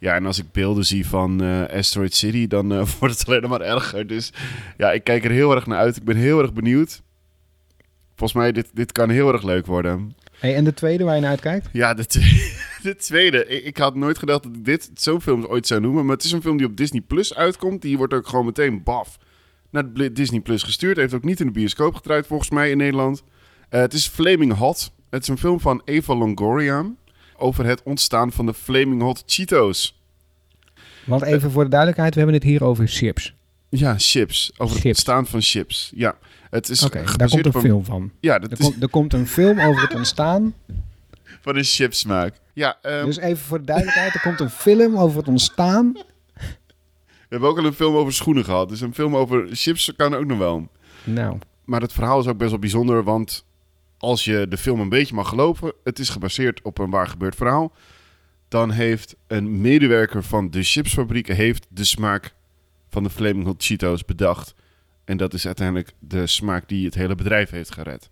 Ja, 0.00 0.14
en 0.14 0.26
als 0.26 0.38
ik 0.38 0.52
beelden 0.52 0.84
zie 0.84 1.06
van 1.06 1.42
eh, 1.42 1.76
Asteroid 1.78 2.14
City, 2.14 2.46
dan 2.46 2.72
eh, 2.72 2.86
wordt 2.98 3.18
het 3.18 3.28
alleen 3.28 3.48
maar 3.48 3.60
erger. 3.60 4.06
Dus 4.06 4.32
ja, 4.76 4.92
ik 4.92 5.04
kijk 5.04 5.24
er 5.24 5.30
heel 5.30 5.54
erg 5.54 5.66
naar 5.66 5.78
uit. 5.78 5.96
Ik 5.96 6.04
ben 6.04 6.16
heel 6.16 6.40
erg 6.40 6.52
benieuwd. 6.52 7.02
Volgens 8.16 8.40
mij, 8.40 8.52
dit, 8.52 8.70
dit 8.74 8.92
kan 8.92 9.10
heel 9.10 9.32
erg 9.32 9.42
leuk 9.42 9.66
worden. 9.66 10.14
Hey, 10.38 10.54
en 10.54 10.64
de 10.64 10.74
tweede 10.74 11.04
waar 11.04 11.14
je 11.14 11.20
naar 11.20 11.30
uitkijkt? 11.30 11.68
Ja, 11.72 11.94
de, 11.94 12.06
twe- 12.06 12.58
de 12.88 12.96
tweede. 12.96 13.46
Ik, 13.46 13.64
ik 13.64 13.76
had 13.76 13.94
nooit 13.94 14.18
gedacht 14.18 14.42
dat 14.42 14.54
ik 14.56 14.64
dit 14.64 14.90
zo'n 14.94 15.20
film 15.20 15.44
ooit 15.44 15.66
zou 15.66 15.80
noemen. 15.80 16.06
Maar 16.06 16.16
het 16.16 16.24
is 16.24 16.32
een 16.32 16.42
film 16.42 16.56
die 16.56 16.66
op 16.66 16.76
Disney 16.76 17.00
Plus 17.00 17.34
uitkomt. 17.34 17.82
Die 17.82 17.96
wordt 17.96 18.14
ook 18.14 18.28
gewoon 18.28 18.44
meteen 18.44 18.82
baf 18.82 19.18
naar 19.70 20.12
Disney 20.12 20.40
Plus 20.40 20.62
gestuurd. 20.62 20.96
Heeft 20.96 21.14
ook 21.14 21.24
niet 21.24 21.40
in 21.40 21.46
de 21.46 21.52
bioscoop 21.52 21.94
gedraaid 21.94 22.26
volgens 22.26 22.50
mij 22.50 22.70
in 22.70 22.76
Nederland. 22.76 23.22
Eh, 23.68 23.80
het 23.80 23.92
is 23.92 24.06
Flaming 24.08 24.56
Hot. 24.56 24.92
Het 25.10 25.22
is 25.22 25.28
een 25.28 25.38
film 25.38 25.60
van 25.60 25.82
Eva 25.84 26.14
Longoria. 26.14 26.84
Over 27.40 27.64
het 27.66 27.82
ontstaan 27.82 28.32
van 28.32 28.46
de 28.46 28.54
Flaming 28.54 29.02
Hot 29.02 29.22
Cheetos. 29.26 30.00
Want 31.04 31.22
even 31.22 31.50
voor 31.50 31.64
de 31.64 31.70
duidelijkheid, 31.70 32.14
we 32.14 32.20
hebben 32.20 32.38
het 32.38 32.48
hier 32.48 32.64
over 32.64 32.88
chips. 32.88 33.34
Ja, 33.68 33.94
chips. 33.98 34.52
Over 34.56 34.76
het 34.76 34.84
ontstaan 34.84 35.26
van 35.26 35.40
chips. 35.42 35.92
Ja, 35.94 36.18
het 36.50 36.68
is 36.68 36.82
Oké, 36.84 37.04
daar 37.16 37.28
komt 37.28 37.46
een 37.46 37.52
film 37.60 37.84
van. 37.84 38.10
Ja, 38.20 38.38
dat 38.38 38.50
Er 38.52 38.58
is 38.60 38.64
komt, 38.66 38.82
er 38.82 38.88
komt 38.90 39.12
een 39.12 39.26
film 39.26 39.60
over 39.60 39.82
het 39.82 39.94
ontstaan. 39.94 40.54
van 41.40 41.56
een 41.56 41.64
chipsmaak. 41.64 42.34
Ja, 42.52 42.78
ehm, 42.82 43.04
Dus 43.04 43.16
even 43.18 43.44
voor 43.44 43.58
de 43.58 43.64
duidelijkheid, 43.64 44.14
er 44.14 44.20
komt 44.20 44.40
een 44.40 44.50
film 44.50 44.96
over 44.98 45.18
het 45.18 45.28
ontstaan. 45.28 45.92
we 46.34 47.26
hebben 47.28 47.48
ook 47.48 47.58
al 47.58 47.64
een 47.64 47.72
film 47.72 47.94
over 47.96 48.12
schoenen 48.12 48.44
gehad. 48.44 48.68
Dus 48.68 48.80
een 48.80 48.94
film 48.94 49.16
over 49.16 49.48
chips 49.52 49.92
kan 49.96 50.14
ook 50.14 50.26
nog 50.26 50.38
wel. 50.38 50.68
Nou, 51.04 51.38
Maar 51.64 51.80
het 51.80 51.92
verhaal 51.92 52.20
is 52.20 52.26
ook 52.26 52.36
best 52.38 52.50
wel 52.50 52.58
bijzonder, 52.58 53.02
want 53.04 53.44
als 54.00 54.24
je 54.24 54.46
de 54.48 54.56
film 54.56 54.80
een 54.80 54.88
beetje 54.88 55.14
mag 55.14 55.28
geloven, 55.28 55.72
het 55.84 55.98
is 55.98 56.08
gebaseerd 56.08 56.62
op 56.62 56.78
een 56.78 56.90
waar 56.90 57.06
gebeurd 57.08 57.34
verhaal. 57.34 57.72
Dan 58.48 58.70
heeft 58.70 59.16
een 59.26 59.60
medewerker 59.60 60.22
van 60.22 60.50
de 60.50 60.62
chipsfabriek 60.62 61.28
heeft 61.28 61.66
de 61.68 61.84
smaak 61.84 62.34
van 62.88 63.02
de 63.02 63.10
Flaming 63.10 63.44
Hot 63.44 63.62
Cheetos 63.64 64.04
bedacht. 64.04 64.54
En 65.04 65.16
dat 65.16 65.34
is 65.34 65.46
uiteindelijk 65.46 65.92
de 65.98 66.26
smaak 66.26 66.68
die 66.68 66.84
het 66.84 66.94
hele 66.94 67.14
bedrijf 67.14 67.50
heeft 67.50 67.72
gered. 67.74 68.10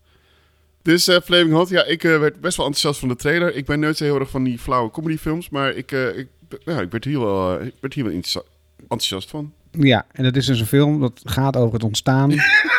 Dus 0.82 1.08
eh, 1.08 1.20
Flaming 1.24 1.52
Hot, 1.56 1.68
ja, 1.68 1.84
ik 1.84 2.04
eh, 2.04 2.18
werd 2.18 2.40
best 2.40 2.56
wel 2.56 2.66
enthousiast 2.66 3.00
van 3.00 3.08
de 3.08 3.16
trailer. 3.16 3.54
Ik 3.54 3.66
ben 3.66 3.80
nooit 3.80 3.96
zo 3.96 4.04
heel 4.04 4.18
erg 4.20 4.30
van 4.30 4.44
die 4.44 4.58
flauwe 4.58 4.90
comedyfilms, 4.90 5.48
maar 5.48 5.70
ik, 5.74 5.92
eh, 5.92 6.18
ik, 6.18 6.28
ja, 6.64 6.80
ik 6.80 6.90
werd 6.90 7.04
hier 7.04 7.20
wel, 7.20 7.62
ik 7.62 7.74
werd 7.80 7.94
hier 7.94 8.04
wel 8.04 8.12
enthousi- 8.12 8.48
enthousiast 8.80 9.30
van. 9.30 9.52
ja, 9.70 10.06
en 10.12 10.24
dat 10.24 10.36
is 10.36 10.46
dus 10.46 10.60
een 10.60 10.66
film 10.66 11.00
dat 11.00 11.20
gaat 11.24 11.56
over 11.56 11.74
het 11.74 11.84
ontstaan. 11.84 12.28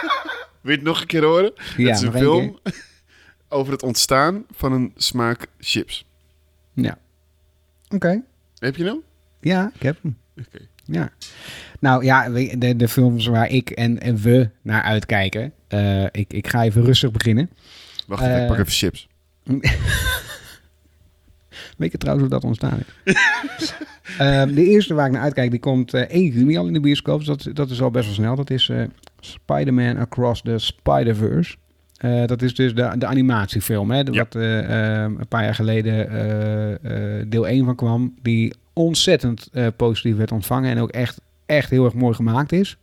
Wil 0.61 0.71
je 0.71 0.71
het 0.71 0.81
nog 0.83 1.01
een 1.01 1.07
keer 1.07 1.23
horen? 1.23 1.51
Ja, 1.77 1.87
het 1.87 1.95
is 1.97 2.01
een 2.01 2.11
film 2.13 2.59
over 3.49 3.73
het 3.73 3.83
ontstaan 3.83 4.43
van 4.51 4.71
een 4.71 4.91
smaak 4.95 5.47
chips. 5.59 6.05
Ja. 6.73 6.97
Oké. 7.89 8.21
Heb 8.57 8.75
je 8.75 8.83
hem? 8.83 9.01
Ja, 9.41 9.71
ik 9.75 9.81
heb 9.81 9.97
hem. 10.01 10.17
Oké. 10.39 10.59
Ja. 10.85 11.09
Nou 11.79 12.03
ja, 12.03 12.29
de, 12.57 12.75
de 12.75 12.87
films 12.87 13.25
waar 13.25 13.49
ik 13.49 13.69
en, 13.69 13.99
en 14.01 14.15
we 14.17 14.49
naar 14.61 14.81
uitkijken. 14.81 15.53
eh, 15.67 16.03
ik, 16.03 16.33
ik 16.33 16.47
ga 16.47 16.63
even 16.63 16.83
rustig 16.83 17.11
beginnen. 17.11 17.49
Wacht 18.07 18.21
even, 18.23 18.35
ik 18.35 18.41
Eh. 18.41 18.47
pak 18.47 18.57
even 18.57 18.71
chips. 18.71 19.07
Weet 21.77 21.91
je 21.91 21.97
trouwens 21.97 22.27
hoe 22.29 22.39
dat 22.39 22.47
ontstaan 22.49 22.79
is? 23.03 23.13
Ehm, 24.17 24.53
de 24.53 24.63
eerste 24.65 24.93
waar 24.93 25.05
ik 25.05 25.11
naar 25.11 25.21
uitkijk, 25.21 25.51
die 25.51 25.59
komt 25.59 25.93
eh 25.93 26.01
1 26.01 26.25
juni 26.31 26.57
al 26.57 26.67
in 26.67 26.73
de 26.73 26.79
bioscoop. 26.79 27.17
Dus 27.25 27.27
dat, 27.27 27.55
dat 27.55 27.69
is 27.69 27.81
al 27.81 27.91
best 27.91 28.05
wel 28.05 28.13
snel. 28.15 28.35
Dat 28.35 28.49
is 28.49 28.69
eh, 28.69 28.83
Spider-Man 29.19 29.97
Across 29.97 30.41
the 30.41 30.57
Spider-Verse. 30.57 31.55
Eh, 31.99 32.25
dat 32.25 32.41
is 32.41 32.55
dus 32.55 32.75
de, 32.75 32.91
de 32.97 33.05
animatiefilm, 33.05 33.91
hè, 33.91 34.03
de- 34.03 34.11
Ja. 34.11 34.17
wat 34.17 34.35
eh, 34.35 34.59
ehm, 35.03 35.13
een 35.19 35.27
paar 35.27 35.43
jaar 35.43 35.55
geleden 35.55 36.09
eh, 36.09 37.25
deel 37.27 37.47
1 37.47 37.65
van 37.65 37.75
kwam. 37.75 38.13
Die 38.21 38.53
ontzettend 38.73 39.49
positief 39.75 40.15
werd 40.15 40.31
ontvangen 40.31 40.71
en 40.71 40.79
ook 40.79 40.89
echt, 40.89 41.21
echt 41.45 41.69
heel 41.69 41.85
erg 41.85 41.93
mooi 41.93 42.13
gemaakt 42.15 42.51
is. 42.51 42.77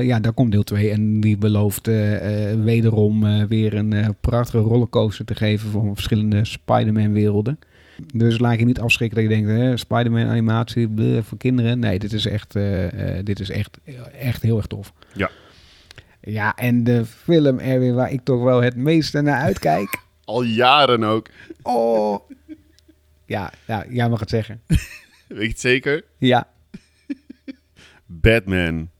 Ja, 0.00 0.20
daar 0.20 0.32
komt 0.32 0.52
deel 0.52 0.62
2 0.62 0.90
en 0.90 1.20
die 1.20 1.36
belooft 1.36 1.86
wederom 2.64 3.46
weer 3.48 3.74
een 3.74 4.16
prachtige 4.20 4.62
rollercoaster 4.62 5.24
te 5.24 5.34
geven 5.34 5.70
van 5.70 5.94
verschillende 5.94 6.44
Spider-Man 6.44 7.12
werelden. 7.12 7.58
Dus 8.14 8.38
laat 8.38 8.58
je 8.58 8.64
niet 8.64 8.80
afschrikken 8.80 9.18
dat 9.18 9.28
je 9.28 9.34
denkt, 9.34 9.50
hè, 9.60 9.76
Spider-Man 9.76 10.26
animatie 10.26 10.88
bleh, 10.88 11.22
voor 11.22 11.38
kinderen. 11.38 11.78
Nee, 11.78 11.98
dit 11.98 12.12
is 12.12 12.26
echt, 12.26 12.54
dit 13.24 13.40
is 13.40 13.50
echt, 13.50 13.78
echt 14.20 14.42
heel 14.42 14.56
erg 14.56 14.66
tof. 14.66 14.92
Ja. 15.14 15.30
Ja, 16.24 16.56
en 16.56 16.84
de 16.84 17.06
film, 17.06 17.58
Erwin, 17.58 17.94
waar 17.94 18.10
ik 18.12 18.20
toch 18.24 18.42
wel 18.42 18.62
het 18.62 18.76
meeste 18.76 19.20
naar 19.20 19.40
uitkijk. 19.40 20.00
Al 20.24 20.42
jaren 20.42 21.04
ook. 21.04 21.28
Oh. 21.62 22.30
Ja, 23.26 23.52
ja, 23.66 23.84
jij 23.88 24.08
mag 24.08 24.20
het 24.20 24.30
zeggen. 24.30 24.60
Weet 25.28 25.40
je 25.40 25.48
het 25.48 25.60
zeker? 25.60 26.04
Ja, 26.18 26.48
Batman. 28.06 28.90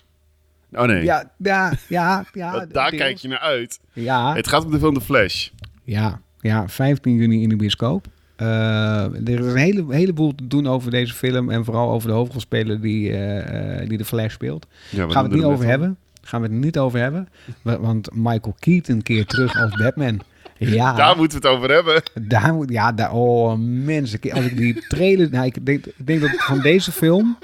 Oh 0.73 0.87
nee, 0.87 1.05
ja, 1.05 1.33
ja, 1.37 1.73
ja. 1.89 2.25
ja 2.33 2.67
daar 2.67 2.91
deels. 2.91 3.03
kijk 3.03 3.17
je 3.17 3.29
naar 3.29 3.39
uit. 3.39 3.81
Ja, 3.93 4.35
Het 4.35 4.49
gaat 4.49 4.65
om 4.65 4.71
de 4.71 4.79
film 4.79 4.95
The 4.95 5.01
Flash. 5.01 5.49
ja, 5.85 6.21
ja, 6.41 6.69
15 6.69 7.15
juni 7.15 7.43
in 7.43 7.49
de 7.49 7.57
bioscoop. 7.57 8.07
Eh, 8.37 9.05
er 9.05 9.29
is 9.29 9.47
een 9.47 9.57
hele, 9.57 9.85
heleboel 9.89 10.35
te 10.35 10.47
doen 10.47 10.67
over 10.67 10.91
deze 10.91 11.15
film 11.15 11.51
en 11.51 11.65
vooral 11.65 11.91
over 11.91 12.09
de 12.09 12.15
hoofdrolspeler 12.15 12.81
die, 12.81 13.11
eh, 13.11 13.81
eh, 13.81 13.89
die 13.89 13.99
de 13.99 14.05
Flash 14.05 14.33
speelt. 14.33 14.67
Ja, 14.91 15.05
wat 15.05 15.13
Gaan 15.13 15.25
we 15.25 15.29
het 15.29 15.39
niet 15.39 15.47
over 15.47 15.65
hebben? 15.67 15.99
Gaan 16.23 16.41
we 16.41 16.47
het 16.47 16.57
niet 16.57 16.79
over 16.79 16.99
hebben? 17.01 17.29
Wa- 17.63 17.81
Want 17.81 18.09
Michael 18.15 18.57
Keaton 18.59 19.03
keert 19.03 19.29
terug 19.29 19.61
als 19.63 19.77
Batman. 19.77 20.21
Ja, 20.59 20.93
Daar 20.95 21.17
moeten 21.17 21.41
we 21.41 21.49
het 21.49 21.57
over 21.57 21.71
hebben. 21.71 22.03
daar 22.29 22.55
moet, 22.55 22.71
ja, 22.71 22.93
daar, 22.93 23.13
oh 23.13 23.55
mensen, 23.85 24.21
als 24.33 24.45
ik 24.45 24.57
die 24.57 24.87
trailer, 24.89 25.31
nou, 25.31 25.47
ik 25.47 25.67
denk, 25.67 25.87
ik 25.87 26.07
denk 26.07 26.21
dat 26.21 26.31
van 26.37 26.61
deze 26.61 26.93
film, 26.93 27.39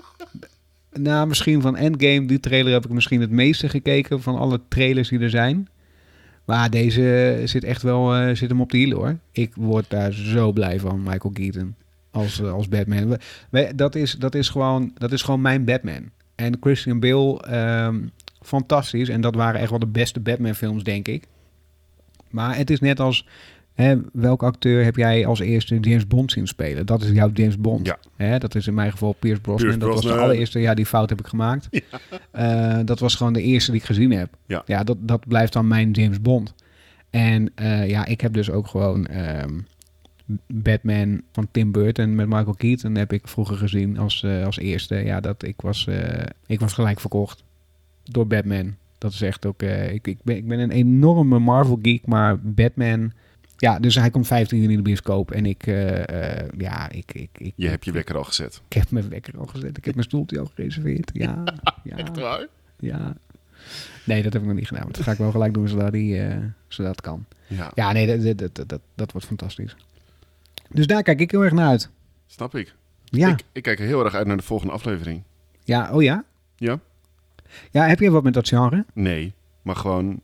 nou, 0.92 1.26
misschien 1.28 1.60
van 1.62 1.76
Endgame, 1.76 2.26
die 2.26 2.40
trailer 2.40 2.72
heb 2.72 2.84
ik 2.84 2.90
misschien 2.90 3.20
het 3.20 3.30
meeste 3.30 3.68
gekeken 3.68 4.22
van 4.22 4.36
alle 4.38 4.60
trailers 4.68 5.08
die 5.08 5.18
er 5.20 5.30
zijn. 5.30 5.68
Maar 6.44 6.70
deze 6.70 7.40
zit 7.44 7.64
echt 7.64 7.82
wel, 7.82 8.14
eh, 8.14 8.34
zit 8.34 8.48
hem 8.50 8.60
op 8.60 8.70
de 8.70 8.76
hielen 8.78 8.96
hoor. 8.96 9.16
Ik 9.32 9.52
word 9.54 9.90
daar 9.90 10.12
zo 10.12 10.52
blij 10.52 10.80
van, 10.80 11.02
Michael 11.02 11.32
Keaton, 11.32 11.74
als, 12.10 12.40
eh, 12.40 12.52
als 12.52 12.68
Batman. 12.68 13.08
We- 13.08 13.18
we- 13.50 13.72
dat, 13.76 13.94
is, 13.94 14.12
dat, 14.12 14.34
is 14.34 14.48
gewoon, 14.48 14.90
dat 14.94 15.12
is 15.12 15.22
gewoon 15.22 15.40
mijn 15.40 15.64
Batman. 15.64 16.10
En 16.34 16.56
Christian 16.60 17.00
Bale, 17.00 17.42
ehm, 17.42 17.96
fantastisch. 18.48 19.08
En 19.08 19.20
dat 19.20 19.34
waren 19.34 19.60
echt 19.60 19.70
wel 19.70 19.78
de 19.78 19.86
beste 19.86 20.20
Batman 20.20 20.54
films, 20.54 20.82
denk 20.82 21.08
ik. 21.08 21.24
Maar 22.30 22.56
het 22.56 22.70
is 22.70 22.80
net 22.80 23.00
als, 23.00 23.26
hè, 23.74 23.96
welke 24.12 24.44
acteur 24.44 24.84
heb 24.84 24.96
jij 24.96 25.26
als 25.26 25.40
eerste 25.40 25.80
James 25.80 26.06
Bond 26.06 26.32
zien 26.32 26.46
spelen? 26.46 26.86
Dat 26.86 27.02
is 27.02 27.10
jouw 27.10 27.30
James 27.32 27.58
Bond. 27.58 27.86
Ja. 27.86 27.98
Hè, 28.16 28.38
dat 28.38 28.54
is 28.54 28.66
in 28.66 28.74
mijn 28.74 28.90
geval 28.90 29.12
Pierce 29.12 29.40
Brosnan. 29.40 29.78
Pierce 29.78 29.86
dat 29.86 30.02
was 30.02 30.12
de 30.12 30.20
allereerste, 30.20 30.58
ja, 30.58 30.74
die 30.74 30.86
fout 30.86 31.08
heb 31.08 31.18
ik 31.18 31.26
gemaakt. 31.26 31.68
Eh, 32.30 32.78
dat 32.84 32.98
was 32.98 33.14
gewoon 33.14 33.32
de 33.32 33.42
eerste 33.42 33.70
die 33.70 33.80
ik 33.80 33.86
gezien 33.86 34.10
heb. 34.10 34.36
Ja. 34.46 34.84
dat, 34.84 34.96
dat 35.00 35.26
blijft 35.28 35.52
dan 35.52 35.68
mijn 35.68 35.90
James 35.90 36.20
Bond. 36.20 36.54
En 37.10 37.50
eh, 37.54 37.88
ja, 37.88 38.06
ik 38.06 38.20
heb 38.20 38.32
dus 38.32 38.50
ook 38.50 38.66
gewoon 38.66 39.06
ehm, 39.06 39.58
Batman 40.46 41.22
van 41.32 41.48
Tim 41.50 41.72
Burton 41.72 42.14
met 42.14 42.26
Michael 42.26 42.54
Keaton 42.54 42.94
heb 42.94 43.12
ik 43.12 43.28
vroeger 43.28 43.56
gezien 43.56 43.98
als, 43.98 44.22
eh, 44.22 44.44
als 44.44 44.58
eerste. 44.58 44.94
Ja, 44.94 45.20
dat 45.20 45.42
ik 45.42 45.60
was, 45.60 45.88
ik 46.46 46.60
was 46.60 46.72
gelijk 46.72 47.00
verkocht 47.00 47.44
door 48.10 48.26
Batman. 48.26 48.76
Dat 48.98 49.12
is 49.12 49.22
echt 49.22 49.46
ook. 49.46 49.62
eh, 49.62 49.92
ik, 49.92 50.06
ik, 50.06 50.18
ben, 50.22 50.36
ik 50.36 50.48
ben 50.48 50.58
een 50.58 50.70
enorme 50.70 51.38
Marvel 51.38 51.78
geek, 51.82 52.06
maar 52.06 52.38
Batman. 52.40 53.12
Ja, 53.56 53.78
dus 53.78 53.94
hij 53.94 54.10
komt 54.10 54.26
15 54.26 54.58
juni 54.60 54.70
in 54.70 54.76
de 54.76 54.82
bioscoop. 54.84 55.30
En 55.30 55.46
ik, 55.46 55.66
eh, 55.66 56.38
eh, 56.38 56.48
ja, 56.58 56.90
ik, 56.90 57.12
ik, 57.14 57.28
ik, 57.38 57.52
Je 57.56 57.68
hebt 57.68 57.84
je 57.84 57.92
wekker 57.92 58.16
al 58.16 58.24
gezet. 58.24 58.62
ik 58.68 58.72
heb 58.76 58.90
mijn 58.90 59.08
wekker 59.08 59.38
al 59.38 59.46
gezet. 59.46 59.76
Ik 59.76 59.84
heb 59.84 59.94
mijn 59.94 60.06
stoeltje 60.06 60.38
al 60.40 60.50
gereserveerd. 60.54 61.10
Ja, 61.12 61.42
ja, 61.84 61.96
Echt 61.96 62.18
waar? 62.18 62.46
ja. 62.78 63.16
Nee, 64.04 64.22
dat 64.22 64.32
heb 64.32 64.42
ik 64.42 64.48
nog 64.48 64.56
niet 64.56 64.66
gedaan. 64.68 64.82
Maar 64.84 64.92
dat 64.92 65.02
ga 65.02 65.12
ik 65.12 65.18
wel 65.18 65.30
gelijk 65.30 65.54
doen 65.54 65.68
zodat, 65.68 65.92
die, 65.92 66.22
zodat 66.68 66.90
het 66.90 67.00
kan. 67.00 67.24
Ja, 67.46 67.70
Ja, 67.74 67.92
nee, 67.92 68.06
dat, 68.06 68.38
dat, 68.38 68.54
dat, 68.54 68.68
dat, 68.68 68.80
dat 68.94 69.12
wordt 69.12 69.26
fantastisch. 69.26 69.76
Dus 70.70 70.86
daar 70.86 71.02
kijk 71.02 71.20
ik 71.20 71.30
heel 71.30 71.42
erg 71.44 71.52
naar 71.52 71.68
uit. 71.68 71.90
snap 72.26 72.54
ik. 72.54 72.74
Ja, 73.04 73.28
ik. 73.28 73.42
Ik 73.52 73.62
kijk 73.62 73.78
er 73.78 73.86
heel 73.86 74.04
erg 74.04 74.14
uit 74.14 74.26
naar 74.26 74.36
de 74.36 74.42
volgende 74.42 74.72
aflevering. 74.72 75.22
ja 75.64 75.92
oh 75.92 76.02
ja? 76.02 76.24
Ja? 76.56 76.80
Ja, 77.70 77.86
heb 77.86 77.98
je 78.00 78.10
wat 78.10 78.22
met 78.22 78.34
dat 78.34 78.48
genre? 78.48 78.84
Nee, 78.94 79.32
maar 79.62 79.76
gewoon... 79.76 80.20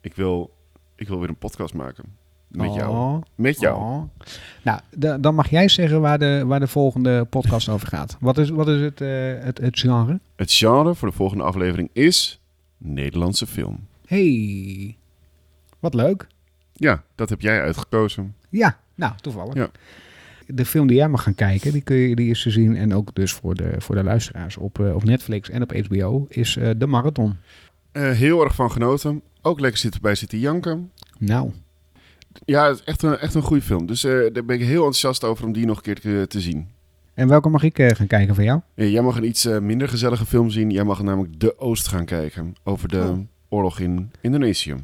Ik 0.00 0.14
wil, 0.14 0.54
ik 0.96 1.08
wil 1.08 1.18
weer 1.20 1.28
een 1.28 1.36
podcast 1.38 1.74
maken. 1.74 2.04
Met 2.48 2.74
jou. 2.74 2.90
Oh, 2.90 3.22
Met 3.34 3.60
jou. 3.60 3.80
oh. 3.80 4.02
Nou, 4.62 4.80
da- 4.96 5.18
dan 5.18 5.34
mag 5.34 5.50
jij 5.50 5.68
zeggen 5.68 6.00
waar 6.00 6.18
de, 6.18 6.42
waar 6.46 6.60
de 6.60 6.66
volgende 6.66 7.24
podcast 7.24 7.68
over 7.74 7.88
gaat. 7.88 8.16
Wat 8.20 8.38
is, 8.38 8.50
wat 8.50 8.68
is 8.68 8.80
het, 8.80 9.00
eh, 9.00 9.08
het, 9.38 9.58
het 9.58 9.78
genre? 9.78 10.20
Het 10.36 10.52
genre 10.52 10.94
voor 10.94 11.08
de 11.08 11.14
volgende 11.14 11.44
aflevering 11.44 11.90
is 11.92 12.40
Nederlandse 12.76 13.46
film. 13.46 13.86
Hey, 14.06 14.96
wat 15.78 15.94
leuk. 15.94 16.26
Ja, 16.72 17.02
dat 17.14 17.28
heb 17.28 17.40
jij 17.40 17.60
uitgekozen. 17.62 18.34
Ja, 18.48 18.78
nou, 18.94 19.12
toevallig. 19.20 19.54
Ja. 19.54 19.68
De 20.54 20.64
film 20.64 20.86
die 20.86 20.96
jij 20.96 21.08
mag 21.08 21.22
gaan 21.22 21.34
kijken, 21.34 21.72
die, 21.72 21.82
kun 21.82 21.96
je, 21.96 22.14
die 22.16 22.30
is 22.30 22.42
te 22.42 22.50
zien. 22.50 22.76
En 22.76 22.94
ook 22.94 23.14
dus 23.14 23.32
voor 23.32 23.54
de, 23.54 23.74
voor 23.78 23.94
de 23.94 24.02
luisteraars 24.02 24.56
op, 24.56 24.80
eh, 24.80 24.94
op 24.94 25.04
Netflix 25.04 25.50
en 25.50 25.62
op 25.62 25.72
HBO, 25.86 26.26
is 26.28 26.56
eh, 26.56 26.70
De 26.76 26.86
Marathon. 26.86 27.36
Eh, 27.92 28.10
heel 28.10 28.44
erg 28.44 28.54
van 28.54 28.70
genoten. 28.70 29.22
Ook 29.42 29.60
lekker 29.60 29.78
zitten 29.78 30.00
bij 30.00 30.14
zitten 30.14 30.38
janken. 30.38 30.90
Nou, 31.18 31.50
Ja, 32.44 32.74
echt 32.84 33.02
een, 33.02 33.18
echt 33.18 33.34
een 33.34 33.42
goede 33.42 33.62
film. 33.62 33.86
Dus 33.86 34.00
daar 34.00 34.44
ben 34.44 34.48
ik 34.60 34.60
heel 34.60 34.76
enthousiast 34.76 35.24
over 35.24 35.44
om 35.44 35.52
die 35.52 35.66
nog 35.66 35.76
een 35.76 35.82
keer 35.82 36.00
te, 36.00 36.24
te 36.28 36.40
zien. 36.40 36.66
En 37.14 37.28
welke 37.28 37.48
mag 37.48 37.62
ik 37.62 37.82
gaan 37.94 38.06
kijken 38.06 38.34
van 38.34 38.44
jou? 38.44 38.60
Jij 38.74 39.02
mag 39.02 39.16
een 39.16 39.24
iets 39.24 39.48
minder 39.60 39.88
gezellige 39.88 40.26
film 40.26 40.50
zien. 40.50 40.70
Jij 40.70 40.84
mag 40.84 41.02
namelijk 41.02 41.40
De 41.40 41.58
Oost 41.58 41.88
gaan 41.88 42.04
kijken. 42.04 42.54
Over 42.64 42.88
de 42.88 42.98
Oh. 42.98 43.18
oorlog 43.48 43.80
in 43.80 44.10
Indonesië. 44.20 44.74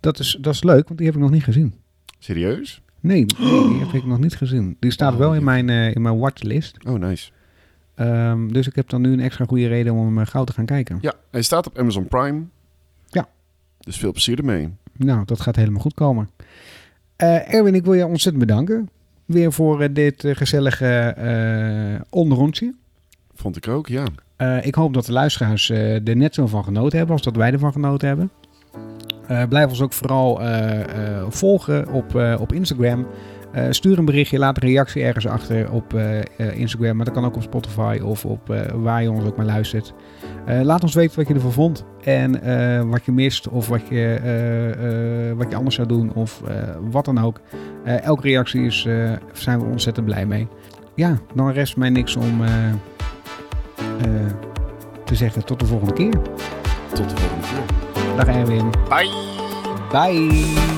Dat 0.00 0.18
is, 0.18 0.38
dat 0.40 0.54
is 0.54 0.62
leuk, 0.62 0.84
want 0.86 0.98
die 0.98 1.06
heb 1.06 1.16
ik 1.16 1.22
nog 1.22 1.30
niet 1.30 1.44
gezien. 1.44 1.74
Serieus? 2.18 2.82
Nee, 3.04 3.26
nee, 3.38 3.68
die 3.68 3.78
heb 3.78 3.92
ik 3.92 4.04
nog 4.04 4.18
niet 4.18 4.36
gezien. 4.36 4.76
Die 4.80 4.90
staat 4.90 5.12
Oh, 5.12 5.18
wel 5.18 5.34
in 5.34 5.44
mijn, 5.44 5.68
eh, 5.70 5.94
in 5.94 6.02
mijn 6.02 6.18
watchlist. 6.18 6.76
Oh, 6.86 6.98
nice. 6.98 7.30
Ehm, 7.94 8.48
dus 8.48 8.66
ik 8.66 8.74
heb 8.74 8.88
dan 8.88 9.00
nu 9.00 9.12
een 9.12 9.20
extra 9.20 9.44
goede 9.44 9.66
reden 9.66 9.92
om 9.92 10.04
hem 10.04 10.18
eh, 10.18 10.26
gauw 10.26 10.44
te 10.44 10.52
gaan 10.52 10.64
kijken. 10.64 10.98
Ja, 11.00 11.14
hij 11.30 11.42
staat 11.42 11.66
op 11.66 11.78
Amazon 11.78 12.08
Prime. 12.08 12.42
Ja. 13.08 13.28
Dus 13.78 13.96
veel 13.96 14.10
plezier 14.12 14.38
ermee. 14.38 14.72
Nou, 14.92 15.24
dat 15.24 15.40
gaat 15.40 15.56
helemaal 15.56 15.80
goed 15.80 15.94
komen. 15.94 16.30
Eh, 17.16 17.54
Erwin, 17.54 17.74
ik 17.74 17.84
wil 17.84 17.94
je 17.94 18.06
ontzettend 18.06 18.46
bedanken. 18.46 18.88
Weer 19.24 19.52
voor 19.52 19.80
eh, 19.80 19.88
dit 19.92 20.24
eh, 20.24 20.36
gezellige 20.36 20.86
eh 20.86 22.00
onderrondje. 22.10 22.74
Vond 23.34 23.56
ik 23.56 23.68
ook, 23.68 23.88
ja. 23.88 24.04
Eh, 24.36 24.66
ik 24.66 24.74
hoop 24.74 24.94
dat 24.94 25.06
de 25.06 25.12
luisteraars 25.12 25.70
eh, 25.70 26.08
er 26.08 26.16
net 26.16 26.34
zo 26.34 26.46
van 26.46 26.64
genoten 26.64 26.96
hebben 26.98 27.16
als 27.16 27.24
dat 27.24 27.36
wij 27.36 27.52
ervan 27.52 27.72
genoten 27.72 28.08
hebben. 28.08 28.30
Eh, 29.26 29.42
blijf 29.48 29.68
ons 29.68 29.82
ook 29.82 29.92
vooral 29.92 30.40
eh, 30.40 30.80
eh, 30.80 30.86
volgen 31.28 31.88
op, 31.88 32.14
op 32.40 32.52
Instagram. 32.52 33.06
Stuur 33.70 33.98
een 33.98 34.04
berichtje, 34.04 34.38
laat 34.38 34.62
een 34.62 34.68
reactie 34.68 35.02
ergens 35.02 35.26
achter 35.26 35.70
op 35.70 35.94
Instagram. 36.54 36.96
Maar 36.96 37.04
dat 37.04 37.14
kan 37.14 37.24
ook 37.24 37.36
op 37.36 37.42
Spotify 37.42 38.00
of 38.04 38.24
op 38.24 38.54
waar 38.74 39.02
je 39.02 39.10
ons 39.10 39.24
ook 39.24 39.36
maar 39.36 39.46
luistert. 39.46 39.94
Laat 40.46 40.82
ons 40.82 40.94
weten 40.94 41.16
wat 41.16 41.28
je 41.28 41.34
ervan 41.34 41.52
vond. 41.52 41.84
En 42.02 42.32
wat 42.90 43.04
je 43.04 43.12
mist 43.12 43.48
of 43.48 43.68
wat 43.68 43.80
je, 43.88 45.34
wat 45.36 45.50
je 45.50 45.56
anders 45.56 45.74
zou 45.74 45.88
doen 45.88 46.14
of 46.14 46.42
wat 46.90 47.04
dan 47.04 47.18
ook. 47.18 47.40
Elke 47.84 48.22
reactie 48.22 48.62
is, 48.62 48.88
zijn 49.32 49.58
we 49.58 49.64
ontzettend 49.64 50.06
blij 50.06 50.26
mee. 50.26 50.48
Ja, 50.94 51.18
dan 51.34 51.50
rest 51.50 51.76
mij 51.76 51.90
niks 51.90 52.16
om... 52.16 52.42
te 55.04 55.14
zeggen 55.14 55.44
tot 55.44 55.60
de 55.60 55.66
volgende 55.66 55.92
keer. 55.92 56.12
Tot 56.92 57.10
de 57.10 57.16
volgende 57.16 57.33
keer. 58.16 58.24
Dag 58.24 58.34
Erwin. 58.34 58.72
Bye! 58.88 59.10
Bye. 59.90 60.73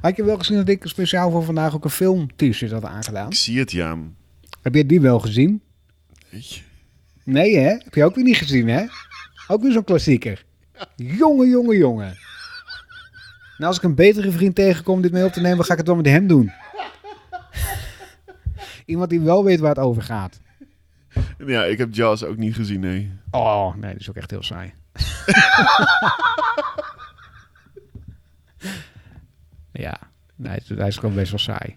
Had 0.00 0.16
je 0.16 0.24
wel 0.24 0.38
gezien 0.38 0.56
dat 0.56 0.68
ik 0.68 0.82
speciaal 0.84 1.30
voor 1.30 1.44
vandaag 1.44 1.74
ook 1.74 1.84
een 1.84 1.90
film 1.90 2.36
t-shirt 2.36 2.72
had 2.72 2.84
aangedaan? 2.84 3.28
Ik 3.28 3.34
zie 3.34 3.58
het, 3.58 3.72
ja. 3.72 3.98
Heb 4.62 4.74
je 4.74 4.86
die 4.86 5.00
wel 5.00 5.20
gezien? 5.20 5.62
Je. 6.28 6.60
Nee 7.24 7.56
hè? 7.56 7.68
Heb 7.68 7.94
je 7.94 8.04
ook 8.04 8.14
weer 8.14 8.24
niet 8.24 8.36
gezien 8.36 8.68
hè? 8.68 8.84
Ook 9.48 9.62
weer 9.62 9.72
zo'n 9.72 9.84
klassieker. 9.84 10.44
Jongen, 10.96 11.48
jongen, 11.48 11.76
jongen. 11.76 12.16
Nou, 13.58 13.70
als 13.70 13.76
ik 13.76 13.82
een 13.82 13.94
betere 13.94 14.30
vriend 14.30 14.54
tegenkom 14.54 14.94
om 14.94 15.02
dit 15.02 15.12
mee 15.12 15.24
op 15.24 15.32
te 15.32 15.40
nemen, 15.40 15.64
ga 15.64 15.72
ik 15.72 15.78
het 15.78 15.86
wel 15.86 15.96
met 15.96 16.06
hem 16.06 16.26
doen. 16.26 16.52
Iemand 18.86 19.10
die 19.10 19.20
wel 19.20 19.44
weet 19.44 19.60
waar 19.60 19.74
het 19.74 19.84
over 19.84 20.02
gaat. 20.02 20.40
Ja, 21.46 21.64
ik 21.64 21.78
heb 21.78 21.94
Jaws 21.94 22.24
ook 22.24 22.36
niet 22.36 22.54
gezien, 22.54 22.80
nee. 22.80 23.12
Oh, 23.30 23.74
nee, 23.74 23.92
dat 23.92 24.00
is 24.00 24.08
ook 24.08 24.16
echt 24.16 24.30
heel 24.30 24.42
saai. 24.42 24.74
ja, 29.78 29.98
hij 30.42 30.88
is 30.88 30.96
gewoon 30.96 31.14
best 31.14 31.30
wel 31.30 31.38
saai. 31.38 31.66